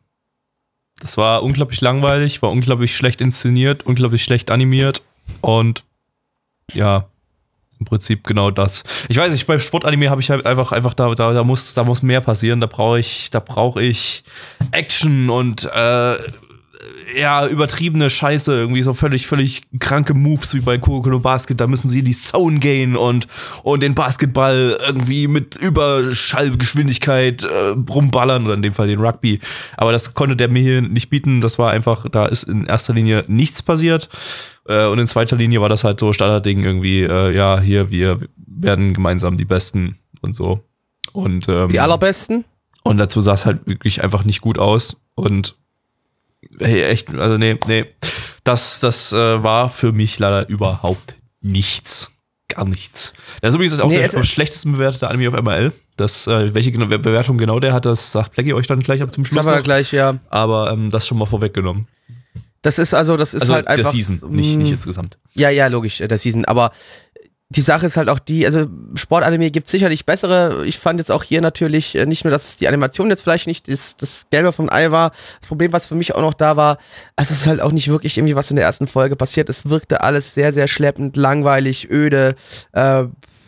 das 1.00 1.18
war 1.18 1.44
unglaublich 1.44 1.82
langweilig, 1.82 2.42
war 2.42 2.52
unglaublich 2.52 2.96
schlecht 2.96 3.22
inszeniert, 3.22 3.86
unglaublich 3.86 4.24
schlecht 4.24 4.50
animiert 4.50 5.02
und 5.42 5.84
ja, 6.74 7.08
im 7.80 7.86
Prinzip 7.86 8.26
genau 8.26 8.50
das. 8.50 8.84
Ich 9.08 9.18
weiß 9.18 9.32
nicht, 9.32 9.46
beim 9.46 9.60
Sportanime 9.60 10.10
habe 10.10 10.22
ich 10.22 10.30
halt 10.30 10.46
einfach, 10.46 10.72
einfach 10.72 10.94
da, 10.94 11.14
da, 11.14 11.34
da 11.34 11.44
muss, 11.44 11.74
da 11.76 11.84
muss 11.84 12.02
mehr 12.02 12.22
passieren. 12.22 12.60
Da 12.60 12.68
brauche 12.68 13.00
ich, 13.00 13.30
da 13.30 13.40
brauche 13.40 13.84
ich 13.84 14.24
Action 14.72 15.30
und 15.30 15.66
äh, 15.66 16.16
ja, 17.16 17.48
übertriebene 17.48 18.10
Scheiße, 18.10 18.54
irgendwie 18.54 18.84
so 18.84 18.94
völlig, 18.94 19.28
völlig 19.28 19.64
kranke 19.80 20.14
Moves 20.14 20.54
wie 20.54 20.60
bei 20.60 20.78
Kurokuro 20.78 21.20
Basket, 21.20 21.60
da 21.60 21.68
müssen 21.68 21.90
sie 21.90 22.00
in 22.00 22.06
die 22.06 22.14
Zone 22.14 22.60
gehen 22.60 22.96
und, 22.96 23.28
und 23.64 23.82
den 23.82 23.96
Basketball 23.96 24.78
irgendwie 24.86 25.28
mit 25.28 25.56
Überschallgeschwindigkeit 25.56 27.44
äh, 27.44 27.76
rumballern 27.90 28.46
oder 28.46 28.54
in 28.54 28.62
dem 28.62 28.74
Fall 28.74 28.88
den 28.88 29.00
Rugby. 29.00 29.40
Aber 29.78 29.92
das 29.92 30.14
konnte 30.14 30.36
der 30.36 30.48
mir 30.48 30.62
hier 30.62 30.82
nicht 30.82 31.10
bieten. 31.10 31.42
Das 31.42 31.60
war 31.60 31.72
einfach, 31.72 32.08
da 32.10 32.26
ist 32.26 32.44
in 32.44 32.66
erster 32.66 32.94
Linie 32.94 33.24
nichts 33.28 33.62
passiert. 33.62 34.10
Äh, 34.68 34.88
und 34.88 35.00
in 35.00 35.08
zweiter 35.08 35.36
Linie 35.36 35.62
war 35.62 35.70
das 35.70 35.84
halt 35.84 36.00
so 36.00 36.14
Standardding 36.14 36.64
irgendwie, 36.64 37.04
äh, 37.04 37.36
ja, 37.36 37.60
hier, 37.60 37.90
wir 37.90 38.20
werden 38.36 38.94
gemeinsam 38.94 39.38
die 39.38 39.46
Besten 39.46 39.98
und 40.22 40.36
so. 40.36 40.62
Und, 41.14 41.48
ähm, 41.48 41.70
Die 41.70 41.80
allerbesten? 41.80 42.46
und 42.84 42.98
dazu 42.98 43.22
sah 43.22 43.34
es 43.34 43.46
halt 43.46 43.68
wirklich 43.68 44.04
einfach 44.04 44.24
nicht 44.24 44.42
gut 44.42 44.58
aus. 44.60 45.02
Und 45.16 45.56
hey, 46.60 46.84
echt, 46.84 47.14
also 47.14 47.38
nee, 47.38 47.58
nee. 47.68 47.86
Das, 48.44 48.80
das 48.80 49.12
äh, 49.14 49.44
war 49.44 49.70
für 49.70 49.92
mich 49.92 50.20
leider 50.20 50.48
überhaupt 50.50 51.16
nichts. 51.42 52.12
Gar 52.48 52.66
nichts. 52.66 53.14
Das 53.42 53.50
ist 53.50 53.56
übrigens 53.56 53.80
auch 53.80 53.90
Nee, 53.90 54.00
der 54.00 54.14
am 54.16 54.24
schlechtesten 54.24 54.72
bewertete 54.74 55.10
Anime 55.10 55.30
auf 55.30 55.42
MRL. 55.42 55.74
Das, 55.98 56.28
äh, 56.28 56.54
welche 56.54 56.72
genau- 56.72 56.86
Bewertung 56.86 57.38
genau 57.38 57.60
der 57.60 57.74
hat, 57.74 57.86
das 57.86 58.12
sagt 58.12 58.34
Blackie 58.34 58.54
euch 58.54 58.68
dann 58.68 58.80
gleich 58.80 59.02
ab 59.02 59.14
zum 59.14 59.26
Schluss. 59.26 59.46
haben 59.46 59.54
wir 59.54 59.62
gleich, 59.64 59.92
ja. 59.92 60.18
Aber 60.30 60.72
ähm, 60.72 60.90
das 60.90 61.08
schon 61.08 61.18
mal 61.18 61.26
vorweggenommen. 61.26 61.88
Das 62.62 62.80
ist 62.80 62.94
also, 62.94 63.18
das 63.18 63.34
ist 63.34 63.42
Also 63.42 63.54
halt 63.54 63.68
einfach. 63.68 63.92
der 63.92 63.92
Season, 63.92 64.32
nicht, 64.32 64.58
nicht 64.58 64.72
insgesamt. 64.72 65.18
Ja, 65.34 65.50
ja, 65.50 65.68
logisch, 65.68 66.02
äh, 66.02 66.08
der 66.08 66.18
Season. 66.18 66.46
Aber 66.46 66.72
die 67.50 67.62
Sache 67.62 67.86
ist 67.86 67.96
halt 67.96 68.10
auch 68.10 68.20
die, 68.20 68.46
also 68.46 68.66
Sportanime 68.96 69.52
gibt 69.52 69.70
sicherlich 69.70 70.06
bessere. 70.06 70.66
Ich 70.66 70.80
fand 70.80 71.00
jetzt 71.00 71.12
auch 71.12 71.24
hier 71.24 71.40
natürlich 71.40 71.96
äh, 71.96 72.06
nicht 72.06 72.26
nur, 72.26 72.32
dass 72.32 72.58
die 72.58 72.68
Animation 72.68 73.10
jetzt 73.10 73.22
vielleicht 73.22 73.48
nicht 73.48 73.70
das, 73.70 73.96
das 73.96 74.26
Gelbe 74.30 74.52
vom 74.52 74.70
Ei 74.70 74.92
war. 74.92 75.12
Das 75.40 75.48
Problem, 75.48 75.72
was 75.72 75.88
für 75.88 75.96
mich 75.96 76.14
auch 76.14 76.22
noch 76.22 76.34
da 76.34 76.58
war, 76.58 76.78
also 77.16 77.34
es 77.34 77.42
ist 77.42 77.48
halt 77.48 77.62
auch 77.62 77.72
nicht 77.72 77.88
wirklich 77.88 78.18
irgendwie 78.18 78.36
was 78.36 78.50
in 78.50 78.58
der 78.58 78.66
ersten 78.66 78.88
Folge 78.88 79.16
passiert. 79.16 79.50
Es 79.50 79.70
wirkte 79.70 80.02
alles 80.02 80.34
sehr, 80.34 80.52
sehr 80.52 80.68
schleppend, 80.68 81.16
langweilig, 81.16 81.90
öde. 81.90 82.36
Äh, 82.74 83.06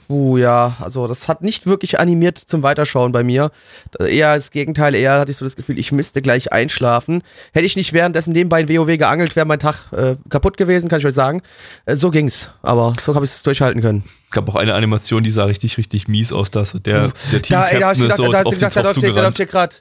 Puh, 0.09 0.37
ja, 0.37 0.75
also 0.79 1.05
das 1.05 1.27
hat 1.27 1.43
nicht 1.43 1.67
wirklich 1.67 1.99
animiert 1.99 2.39
zum 2.39 2.63
Weiterschauen 2.63 3.11
bei 3.11 3.23
mir. 3.23 3.51
Eher 3.99 4.35
das 4.35 4.49
Gegenteil, 4.49 4.95
eher 4.95 5.19
hatte 5.19 5.29
ich 5.29 5.37
so 5.37 5.45
das 5.45 5.55
Gefühl, 5.55 5.77
ich 5.77 5.91
müsste 5.91 6.23
gleich 6.23 6.51
einschlafen. 6.51 7.21
Hätte 7.53 7.67
ich 7.67 7.75
nicht 7.75 7.93
währenddessen 7.93 8.33
nebenbei 8.33 8.61
in 8.61 8.69
WoW 8.69 8.97
geangelt, 8.97 9.35
wäre 9.35 9.45
mein 9.45 9.59
Tag 9.59 9.85
äh, 9.91 10.15
kaputt 10.27 10.57
gewesen, 10.57 10.89
kann 10.89 10.97
ich 10.97 11.05
euch 11.05 11.13
sagen. 11.13 11.43
Äh, 11.85 11.95
so 11.95 12.09
ging's, 12.09 12.49
aber 12.63 12.95
so 12.99 13.13
habe 13.13 13.23
ich 13.23 13.29
es 13.29 13.43
durchhalten 13.43 13.83
können. 13.83 14.03
Gab 14.31 14.49
auch 14.49 14.55
eine 14.55 14.73
Animation, 14.73 15.21
die 15.21 15.29
sah 15.29 15.45
richtig, 15.45 15.77
richtig 15.77 16.07
mies 16.07 16.33
aus, 16.33 16.49
dass 16.49 16.71
der, 16.71 17.11
der 17.31 17.41
Da, 17.47 17.67
ey, 17.67 17.79
da, 17.79 17.91
ist 17.91 18.01
gedacht, 18.01 18.17
so 18.17 18.31
da, 18.31 18.41
läuft 18.41 18.75
da 18.75 18.81
läuft 18.81 18.95
zugerannt. 18.95 19.37
hier 19.37 19.45
gerade 19.45 19.75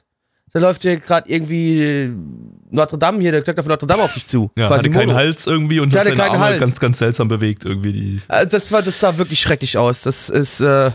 da 0.52 0.60
läuft 0.60 0.82
hier 0.82 0.98
gerade 0.98 1.28
irgendwie 1.28 2.12
Notre 2.70 2.98
Dame 2.98 3.20
hier, 3.20 3.32
der 3.32 3.42
Klöckner 3.42 3.62
von 3.62 3.70
Notre 3.70 3.86
Dame 3.86 4.02
auf 4.02 4.12
dich 4.12 4.26
zu. 4.26 4.50
Ja, 4.56 4.68
hatte 4.70 4.90
keinen. 4.90 5.14
Hals 5.14 5.46
irgendwie 5.46 5.80
und 5.80 5.92
Der 5.92 6.00
hat 6.00 6.08
seine 6.08 6.22
Arme 6.24 6.38
Hals. 6.38 6.60
ganz, 6.60 6.80
ganz 6.80 6.98
seltsam 6.98 7.28
bewegt 7.28 7.64
irgendwie. 7.64 7.92
Die, 7.92 8.20
Äh, 8.28 8.46
Das 8.46 8.70
war, 8.72 8.82
das 8.82 9.00
sah 9.00 9.16
wirklich 9.18 9.40
schrecklich 9.40 9.76
aus. 9.78 10.02
Das 10.02 10.28
ist, 10.28 10.60
äh, 10.60 10.90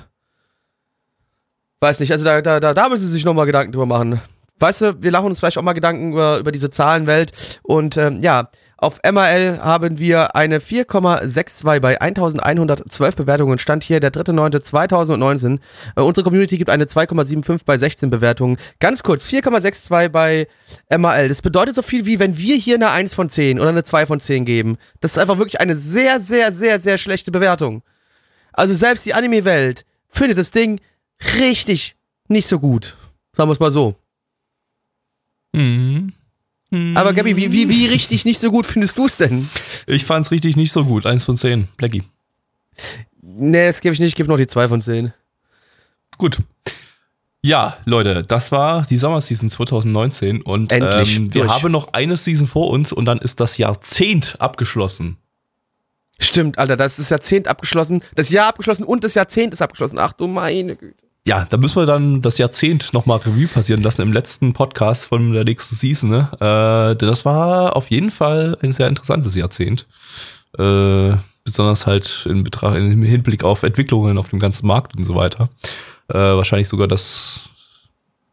weiß 1.80 2.00
nicht, 2.00 2.12
also 2.12 2.24
da, 2.24 2.42
da, 2.42 2.60
da, 2.60 2.90
müssen 2.90 3.06
sie 3.06 3.12
sich 3.12 3.26
nochmal 3.26 3.46
Gedanken 3.46 3.72
drüber 3.72 3.86
machen. 3.86 4.22
Weißt 4.60 4.82
du, 4.82 5.02
wir 5.02 5.12
machen 5.12 5.26
uns 5.26 5.40
vielleicht 5.40 5.58
auch 5.58 5.64
mal 5.64 5.74
Gedanken 5.74 6.14
über, 6.14 6.38
über 6.38 6.52
diese 6.52 6.70
Zahlenwelt. 6.70 7.32
Und 7.64 7.98
ähm, 7.98 8.20
ja, 8.22 8.50
auf 8.84 9.00
MRL 9.02 9.60
haben 9.62 9.98
wir 9.98 10.36
eine 10.36 10.60
4,62 10.60 11.80
bei 11.80 12.02
1112 12.02 13.16
Bewertungen. 13.16 13.58
Stand 13.58 13.84
hier 13.86 14.02
der 14.02 14.12
3.9.2019. 14.12 15.60
Äh, 15.96 16.02
unsere 16.02 16.26
Community 16.26 16.58
gibt 16.58 16.70
eine 16.70 16.84
2,75 16.84 17.62
bei 17.66 17.78
16 17.78 18.10
Bewertungen. 18.10 18.58
Ganz 18.82 19.02
kurz, 19.02 19.26
4,62 19.26 20.10
bei 20.10 20.48
MRL. 20.90 21.30
Das 21.30 21.42
bedeutet 21.42 21.76
so 21.76 21.82
viel 21.82 22.06
wie, 22.06 22.20
wenn 22.20 22.38
wir 22.38 22.58
hier 22.58 22.76
eine 22.76 22.90
1 22.90 23.14
von 23.14 23.30
10 23.30 23.58
oder 23.58 23.70
eine 23.70 23.86
2 23.86 24.06
von 24.06 24.20
10 24.20 24.44
geben. 24.44 24.78
Das 25.00 25.14
ist 25.14 25.18
einfach 25.18 25.38
wirklich 25.38 25.62
eine 25.62 25.78
sehr, 25.78 26.20
sehr, 26.20 26.52
sehr, 26.52 26.78
sehr 26.78 26.98
schlechte 26.98 27.32
Bewertung. 27.32 27.84
Also 28.52 28.74
selbst 28.74 29.06
die 29.06 29.14
Anime-Welt 29.14 29.86
findet 30.10 30.38
das 30.38 30.52
Ding 30.52 30.82
richtig 31.40 31.96
nicht 32.28 32.48
so 32.48 32.60
gut. 32.60 32.98
Sagen 33.32 33.48
wir 33.48 33.54
es 33.54 33.60
mal 33.62 33.72
so. 33.72 33.96
Mhm. 35.54 36.12
Aber 36.96 37.14
Gabi, 37.14 37.36
wie, 37.36 37.52
wie, 37.52 37.70
wie 37.70 37.86
richtig 37.86 38.26
nicht 38.26 38.40
so 38.40 38.50
gut 38.50 38.66
findest 38.66 38.98
du 38.98 39.06
es 39.06 39.18
denn? 39.18 39.48
Ich 39.86 40.06
fand's 40.06 40.32
richtig 40.32 40.56
nicht 40.56 40.72
so 40.72 40.86
gut. 40.86 41.06
Eins 41.06 41.24
von 41.24 41.38
zehn. 41.38 41.68
Blackie. 41.78 42.04
Nee, 43.22 43.68
das 43.68 43.82
gebe 43.82 43.94
ich 43.94 44.00
nicht, 44.00 44.10
ich 44.10 44.16
gebe 44.16 44.30
noch 44.30 44.38
die 44.38 44.48
2 44.48 44.68
von 44.68 44.82
10. 44.82 45.14
Gut. 46.18 46.38
Ja, 47.42 47.78
Leute, 47.86 48.24
das 48.24 48.52
war 48.52 48.86
die 48.90 48.98
Sommerseason 48.98 49.50
2019 49.50 50.42
und 50.42 50.72
Endlich 50.72 51.18
ähm, 51.18 51.34
wir 51.34 51.44
durch. 51.44 51.54
haben 51.54 51.72
noch 51.72 51.94
eine 51.94 52.16
Season 52.18 52.48
vor 52.48 52.70
uns 52.70 52.92
und 52.92 53.06
dann 53.06 53.18
ist 53.18 53.40
das 53.40 53.58
Jahrzehnt 53.58 54.38
abgeschlossen. 54.40 55.18
Stimmt, 56.20 56.58
Alter, 56.58 56.78
das 56.78 56.94
ist 56.94 57.06
das 57.06 57.10
Jahrzehnt 57.10 57.48
abgeschlossen, 57.48 58.02
das 58.16 58.30
Jahr 58.30 58.48
abgeschlossen 58.48 58.84
und 58.84 59.04
das 59.04 59.14
Jahrzehnt 59.14 59.54
ist 59.54 59.62
abgeschlossen. 59.62 60.00
Ach 60.00 60.14
du 60.14 60.28
meine 60.28 60.76
Güte. 60.76 61.04
Ja, 61.26 61.46
da 61.46 61.56
müssen 61.56 61.78
wir 61.78 61.86
dann 61.86 62.22
das 62.22 62.38
Jahrzehnt 62.38 62.94
nochmal 62.94 63.20
Revue 63.20 63.48
passieren 63.48 63.82
lassen 63.82 64.02
im 64.02 64.12
letzten 64.12 64.52
Podcast 64.52 65.06
von 65.06 65.32
der 65.32 65.46
nächsten 65.46 65.76
Season. 65.76 66.10
Ne? 66.10 66.30
Äh, 66.34 66.98
das 66.98 67.24
war 67.24 67.78
auf 67.78 67.90
jeden 67.90 68.12
Fall 68.12 68.58
ein 68.62 68.74
sehr 68.74 68.90
interessantes 68.90 69.34
Jahrzehnt. 69.34 69.88
Äh, 70.58 71.16
besonders 71.46 71.88
halt 71.88 72.28
in 72.30 72.44
Betracht, 72.44 72.76
im 72.76 73.04
Hinblick 73.04 73.46
auf 73.46 73.64
Entwicklungen 73.64 74.18
auf 74.18 74.30
dem 74.30 74.40
ganzen 74.40 74.68
Markt 74.68 74.98
und 74.98 75.06
so 75.06 75.16
weiter. 75.16 75.50
Äh, 76.10 76.16
wahrscheinlich 76.16 76.68
sogar 76.68 76.90
das 76.90 77.50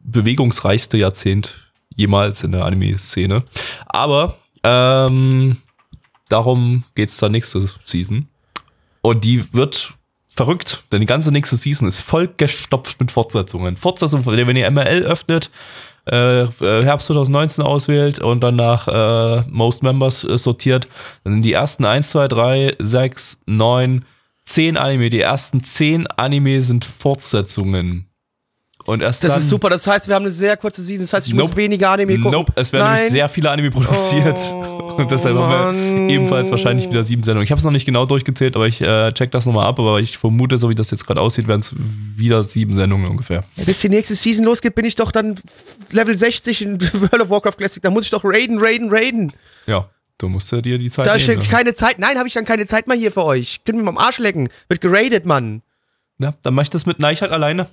bewegungsreichste 0.01 0.97
Jahrzehnt 0.97 1.71
jemals 1.95 2.43
in 2.43 2.51
der 2.51 2.65
Anime-Szene. 2.65 3.43
Aber 3.87 4.37
ähm, 4.63 5.57
darum 6.27 6.83
geht's 6.95 7.17
dann 7.17 7.31
nächste 7.31 7.69
Season. 7.85 8.27
Und 9.01 9.23
die 9.23 9.53
wird 9.53 9.93
verrückt, 10.35 10.83
denn 10.91 11.01
die 11.01 11.05
ganze 11.05 11.31
nächste 11.31 11.55
Season 11.55 11.87
ist 11.87 11.99
vollgestopft 11.99 12.99
mit 12.99 13.11
Fortsetzungen. 13.11 13.77
Fortsetzungen, 13.77 14.25
wenn 14.25 14.55
ihr 14.55 14.69
MRL 14.71 15.03
öffnet, 15.03 15.49
äh, 16.09 16.43
äh, 16.43 16.83
Herbst 16.83 17.07
2019 17.07 17.63
auswählt 17.63 18.19
und 18.19 18.41
dann 18.41 18.55
nach 18.55 18.87
äh, 18.87 19.43
Most 19.49 19.83
Members 19.83 20.23
äh, 20.23 20.37
sortiert, 20.37 20.87
dann 21.23 21.33
sind 21.33 21.43
die 21.43 21.53
ersten 21.53 21.85
1, 21.85 22.09
2, 22.09 22.27
3, 22.27 22.75
6, 22.79 23.41
9, 23.45 24.05
10 24.45 24.77
Anime. 24.77 25.09
Die 25.09 25.21
ersten 25.21 25.63
10 25.63 26.07
Anime 26.07 26.63
sind 26.63 26.85
Fortsetzungen. 26.85 28.10
Und 28.85 29.01
erst 29.01 29.23
Das 29.23 29.33
dann, 29.33 29.41
ist 29.41 29.49
super, 29.49 29.69
das 29.69 29.85
heißt, 29.85 30.07
wir 30.07 30.15
haben 30.15 30.23
eine 30.23 30.31
sehr 30.31 30.57
kurze 30.57 30.81
Season, 30.81 31.03
das 31.03 31.13
heißt, 31.13 31.27
ich 31.27 31.33
muss 31.33 31.45
Nope. 31.45 31.57
weniger 31.57 31.89
Anime 31.91 32.15
gucken. 32.17 32.31
Nope, 32.31 32.51
es 32.55 32.73
werden 32.73 32.93
nämlich 32.93 33.11
sehr 33.11 33.29
viele 33.29 33.49
Anime 33.51 33.69
produziert. 33.71 34.39
Oh, 34.53 34.95
und 34.97 35.09
deshalb 35.11 35.37
haben 35.37 35.75
Mann. 35.77 36.07
wir 36.07 36.15
ebenfalls 36.15 36.49
wahrscheinlich 36.51 36.89
wieder 36.89 37.03
sieben 37.03 37.23
Sendungen. 37.23 37.45
Ich 37.45 37.51
habe 37.51 37.59
es 37.59 37.65
noch 37.65 37.71
nicht 37.71 37.85
genau 37.85 38.05
durchgezählt, 38.05 38.55
aber 38.55 38.67
ich 38.67 38.81
äh, 38.81 39.11
check 39.13 39.31
das 39.31 39.45
nochmal 39.45 39.67
ab. 39.67 39.79
Aber 39.79 39.99
ich 39.99 40.17
vermute, 40.17 40.57
so 40.57 40.69
wie 40.69 40.75
das 40.75 40.91
jetzt 40.91 41.05
gerade 41.05 41.21
aussieht, 41.21 41.47
werden 41.47 41.61
es 41.61 41.73
wieder 42.17 42.43
sieben 42.43 42.75
Sendungen 42.75 43.09
ungefähr. 43.09 43.43
Bis 43.65 43.79
die 43.81 43.89
nächste 43.89 44.15
Season 44.15 44.43
losgeht, 44.45 44.75
bin 44.75 44.85
ich 44.85 44.95
doch 44.95 45.11
dann 45.11 45.35
Level 45.91 46.13
60 46.15 46.61
in 46.61 46.81
World 46.93 47.21
of 47.21 47.29
Warcraft 47.29 47.57
Classic. 47.57 47.81
Da 47.83 47.89
muss 47.89 48.05
ich 48.05 48.09
doch 48.11 48.23
raiden, 48.25 48.57
raiden, 48.59 48.89
raiden. 48.91 49.31
Ja, 49.67 49.87
du 50.17 50.27
musst 50.27 50.51
ja 50.51 50.59
dir 50.61 50.77
die 50.77 50.89
Zeit 50.89 51.05
Da 51.05 51.15
nehmen. 51.15 51.29
ist 51.29 51.37
ne? 51.37 51.43
keine 51.49 51.73
Zeit. 51.73 51.99
Nein, 51.99 52.17
habe 52.17 52.27
ich 52.27 52.33
dann 52.33 52.45
keine 52.45 52.65
Zeit 52.65 52.87
mehr 52.87 52.97
hier 52.97 53.11
für 53.11 53.23
euch. 53.23 53.61
Könnt 53.63 53.77
ihr 53.77 53.83
mir 53.83 53.91
mal 53.91 53.99
am 54.01 54.05
Arsch 54.05 54.17
lecken. 54.19 54.49
Wird 54.67 54.81
geradet, 54.81 55.25
Mann. 55.25 55.61
Ja, 56.19 56.33
dann 56.43 56.53
mach 56.53 56.63
ich 56.63 56.69
das 56.69 56.85
mit 56.85 56.99
Neich 56.99 57.21
halt 57.21 57.31
alleine. 57.31 57.67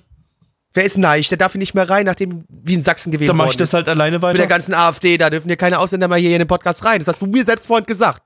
Wer 0.73 0.83
ist 0.85 0.97
Neich? 0.97 1.29
Der 1.29 1.37
darf 1.37 1.53
hier 1.53 1.59
nicht 1.59 1.73
mehr 1.73 1.89
rein, 1.89 2.05
nachdem 2.05 2.43
wie 2.49 2.75
in 2.75 2.81
Sachsen 2.81 3.11
gewählt 3.11 3.29
Dann 3.29 3.37
mach 3.37 3.49
ich 3.49 3.57
das 3.57 3.73
halt 3.73 3.89
alleine 3.89 4.17
Mit 4.17 4.23
der 4.23 4.29
weiter. 4.29 4.47
ganzen 4.47 4.73
AfD, 4.73 5.17
da 5.17 5.29
dürfen 5.29 5.47
hier 5.47 5.57
keine 5.57 5.79
Ausländer 5.79 6.07
mehr 6.07 6.17
hier 6.19 6.31
in 6.33 6.39
den 6.39 6.47
Podcast 6.47 6.85
rein. 6.85 6.99
Das 6.99 7.07
hast 7.07 7.21
du 7.21 7.25
mir 7.25 7.43
selbst 7.43 7.65
vorhin 7.65 7.85
gesagt. 7.85 8.21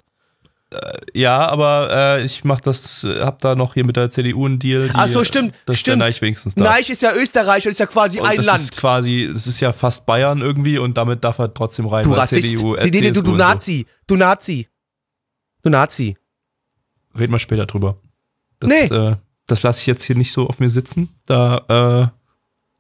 Ja, 1.14 1.48
aber 1.50 1.90
äh, 2.18 2.24
ich 2.24 2.44
mach 2.44 2.60
das, 2.60 3.04
äh, 3.04 3.22
hab 3.22 3.38
da 3.40 3.54
noch 3.54 3.76
hier 3.76 3.86
mit 3.86 3.96
der 3.96 4.10
CDU 4.10 4.48
einen 4.48 4.58
Deal. 4.58 4.88
Die, 4.88 4.94
Ach 4.96 5.08
so, 5.08 5.24
stimmt, 5.24 5.54
Dass 5.68 5.78
stimmt. 5.78 6.02
der 6.02 6.08
Neich 6.08 6.20
wenigstens 6.20 6.56
da. 6.56 6.64
Neich 6.64 6.90
ist 6.90 7.04
ja 7.04 7.14
Österreich 7.14 7.64
und 7.66 7.72
ist 7.72 7.80
ja 7.80 7.86
quasi 7.86 8.20
Und 8.20 8.26
ein 8.28 8.38
das 8.38 8.46
Land. 8.48 8.60
ist 8.60 8.76
quasi, 8.78 9.30
das 9.32 9.46
ist 9.46 9.60
ja 9.60 9.72
fast 9.72 10.08
Bayern 10.08 10.42
irgendwie 10.42 10.80
und 10.80 10.98
damit 10.98 11.24
darf 11.24 11.38
er 11.38 11.54
trotzdem 11.54 11.86
rein. 11.86 12.04
Du 12.04 12.12
Rassist. 12.12 12.50
CDU, 12.50 12.76
Nee, 12.76 12.90
nee, 12.90 13.12
du, 13.12 13.22
du 13.22 13.32
und 13.32 13.38
so. 13.38 13.44
Nazi. 13.44 13.86
Du 14.08 14.16
Nazi. 14.16 14.68
Du 15.62 15.70
Nazi. 15.70 16.18
Reden 17.20 17.32
wir 17.34 17.40
später 17.40 17.68
drüber. 17.68 17.98
Das, 18.60 18.68
Nee. 18.68 18.86
äh, 18.86 19.16
das 19.46 19.62
lasse 19.62 19.82
ich 19.82 19.86
jetzt 19.86 20.04
hier 20.06 20.16
nicht 20.16 20.34
so 20.34 20.48
auf 20.50 20.58
mir 20.60 20.72
sitzen. 20.72 21.10
Da, 21.28 22.10
äh, 22.10 22.23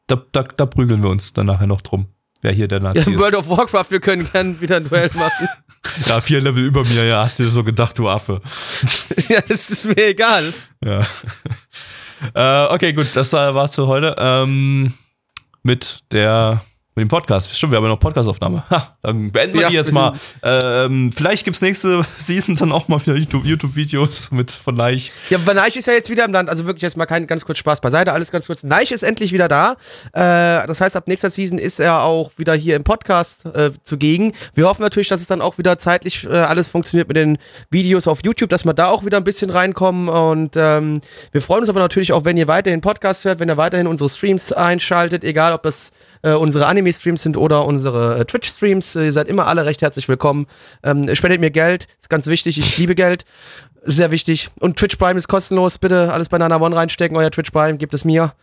da, 0.07 0.21
da, 0.31 0.43
da 0.43 0.65
prügeln 0.65 1.01
wir 1.01 1.09
uns 1.09 1.33
dann 1.33 1.45
nachher 1.45 1.67
noch 1.67 1.81
drum. 1.81 2.07
Wer 2.41 2.51
hier 2.51 2.67
der 2.67 2.81
Nazi 2.81 2.99
Ja, 2.99 3.15
ist. 3.15 3.19
World 3.19 3.35
of 3.35 3.49
Warcraft, 3.49 3.85
wir 3.89 3.99
können 4.01 4.29
gerne 4.29 4.59
wieder 4.59 4.77
ein 4.77 4.87
Duell 4.87 5.09
machen. 5.13 5.47
Ja, 6.07 6.21
vier 6.21 6.39
Level 6.39 6.63
über 6.63 6.85
mir, 6.85 7.03
ja, 7.05 7.23
hast 7.23 7.39
du 7.39 7.43
dir 7.43 7.49
so 7.49 7.61
gedacht, 7.61 7.99
du 7.99 8.07
Affe. 8.07 8.41
ja, 9.27 9.41
das 9.41 9.69
ist 9.69 9.83
mir 9.83 10.07
egal. 10.07 10.53
Ja. 10.81 11.05
äh, 12.69 12.73
okay, 12.73 12.93
gut, 12.93 13.13
das 13.13 13.33
war's 13.33 13.75
für 13.75 13.85
heute. 13.85 14.15
Ähm, 14.17 14.93
mit 15.61 15.99
der 16.13 16.63
mit 16.95 17.03
dem 17.03 17.07
Podcast. 17.07 17.55
Stimmt, 17.55 17.71
wir 17.71 17.77
haben 17.77 17.83
ja 17.85 17.89
noch 17.89 17.99
Podcastaufnahme. 17.99 18.63
Ha, 18.69 18.95
dann 19.01 19.31
beenden 19.31 19.55
wir 19.55 19.61
Ja, 19.63 19.69
die 19.69 19.75
jetzt 19.75 19.91
mal. 19.91 20.13
Ähm, 20.43 21.11
vielleicht 21.11 21.43
gibt's 21.43 21.61
nächste 21.61 22.03
Season 22.19 22.55
dann 22.55 22.71
auch 22.71 22.87
mal 22.87 23.01
wieder 23.01 23.15
YouTube- 23.15 23.45
YouTube-Videos 23.45 24.31
mit 24.31 24.51
von 24.51 24.75
Neich. 24.75 25.11
Ja, 25.29 25.39
aber 25.39 25.53
Neich 25.55 25.75
ist 25.75 25.87
ja 25.87 25.93
jetzt 25.93 26.09
wieder 26.09 26.25
im 26.25 26.31
Land. 26.31 26.49
Also 26.49 26.65
wirklich 26.65 26.83
jetzt 26.83 26.95
mal 26.95 27.05
kein 27.05 27.25
ganz 27.25 27.45
kurz 27.45 27.57
Spaß 27.57 27.81
beiseite. 27.81 28.13
Alles 28.13 28.29
ganz 28.31 28.45
kurz. 28.45 28.63
Neich 28.63 28.91
ist 28.91 29.03
endlich 29.03 29.33
wieder 29.33 29.47
da. 29.47 29.71
Äh, 30.13 30.67
das 30.67 30.81
heißt, 30.81 30.95
ab 30.95 31.07
nächster 31.07 31.29
Season 31.29 31.57
ist 31.57 31.79
er 31.79 32.03
auch 32.03 32.31
wieder 32.37 32.53
hier 32.53 32.75
im 32.75 32.83
Podcast 32.83 33.45
äh, 33.45 33.71
zugegen. 33.83 34.33
Wir 34.53 34.67
hoffen 34.67 34.83
natürlich, 34.83 35.07
dass 35.07 35.21
es 35.21 35.27
dann 35.27 35.41
auch 35.41 35.57
wieder 35.57 35.79
zeitlich 35.79 36.25
äh, 36.25 36.29
alles 36.29 36.69
funktioniert 36.69 37.07
mit 37.07 37.17
den 37.17 37.37
Videos 37.71 38.07
auf 38.07 38.19
YouTube, 38.23 38.49
dass 38.49 38.65
wir 38.65 38.73
da 38.73 38.87
auch 38.87 39.03
wieder 39.05 39.17
ein 39.17 39.23
bisschen 39.23 39.49
reinkommen. 39.49 40.09
Und 40.09 40.55
ähm, 40.55 40.99
wir 41.31 41.41
freuen 41.41 41.61
uns 41.61 41.69
aber 41.69 41.79
natürlich 41.79 42.13
auch, 42.13 42.23
wenn 42.25 42.37
ihr 42.37 42.47
weiterhin 42.47 42.81
Podcast 42.81 43.25
hört, 43.25 43.39
wenn 43.39 43.49
ihr 43.49 43.57
weiterhin 43.57 43.87
unsere 43.87 44.09
Streams 44.09 44.51
einschaltet, 44.51 45.23
egal 45.23 45.53
ob 45.53 45.63
das 45.63 45.91
äh, 46.23 46.33
unsere 46.33 46.65
Anime-Streams 46.65 47.21
sind 47.21 47.37
oder 47.37 47.65
unsere 47.65 48.19
äh, 48.19 48.25
Twitch-Streams. 48.25 48.95
Äh, 48.95 49.05
ihr 49.05 49.13
seid 49.13 49.27
immer 49.27 49.45
alle 49.45 49.65
recht 49.65 49.81
herzlich 49.81 50.09
willkommen. 50.09 50.47
Ähm, 50.81 51.13
spendet 51.15 51.39
mir 51.39 51.51
Geld, 51.51 51.87
ist 52.01 52.09
ganz 52.09 52.27
wichtig. 52.27 52.57
Ich 52.57 52.77
liebe 52.77 52.95
Geld. 52.95 53.25
Sehr 53.85 54.11
wichtig. 54.11 54.49
Und 54.59 54.77
Twitch 54.77 54.95
Prime 54.95 55.17
ist 55.17 55.27
kostenlos. 55.27 55.77
Bitte 55.77 56.11
alles 56.11 56.29
bei 56.29 56.37
Nana 56.37 56.59
One 56.59 56.75
reinstecken. 56.75 57.17
Euer 57.17 57.29
Twitch 57.29 57.51
Prime, 57.51 57.77
gebt 57.77 57.93
es 57.93 58.05
mir. 58.05 58.33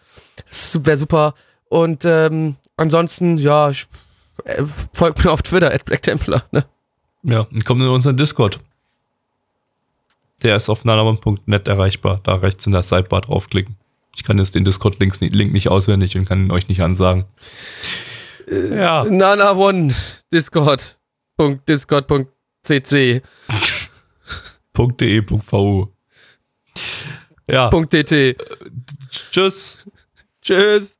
Wäre 0.74 0.96
super. 0.96 1.34
Und 1.68 2.04
ähm, 2.04 2.56
ansonsten, 2.76 3.38
ja, 3.38 3.70
ich, 3.70 3.86
äh, 4.44 4.62
folgt 4.92 5.24
mir 5.24 5.32
auf 5.32 5.42
Twitter, 5.42 5.72
at 5.72 5.86
Black 5.86 6.02
Templar. 6.02 6.44
Ne? 6.52 6.64
Ja, 7.22 7.40
und 7.40 7.64
kommt 7.64 7.80
in 7.80 7.88
unseren 7.88 8.16
Discord. 8.16 8.60
Der 10.42 10.56
ist 10.56 10.68
auf 10.68 10.84
nanaman.net 10.84 11.68
erreichbar. 11.68 12.20
Da 12.22 12.36
rechts 12.36 12.66
in 12.66 12.72
der 12.72 12.82
Sidebar 12.82 13.22
draufklicken. 13.22 13.76
Ich 14.20 14.24
kann 14.26 14.36
jetzt 14.36 14.54
den 14.54 14.66
Discord-Link 14.66 15.18
Link 15.18 15.54
nicht 15.54 15.68
auswendig 15.70 16.14
und 16.18 16.26
kann 16.26 16.44
ihn 16.44 16.50
euch 16.50 16.68
nicht 16.68 16.82
ansagen. 16.82 17.24
ja. 18.46 19.02
Nana 19.04 19.52
One, 19.56 19.94
Discord. 20.30 21.00
Punkt, 21.38 21.66
Discord.cc. 21.66 23.22
.de.vu. 24.76 25.88
Ja. 27.50 27.70
.tt. 27.70 28.36
Tschüss. 29.32 29.86
Tschüss. 30.42 30.99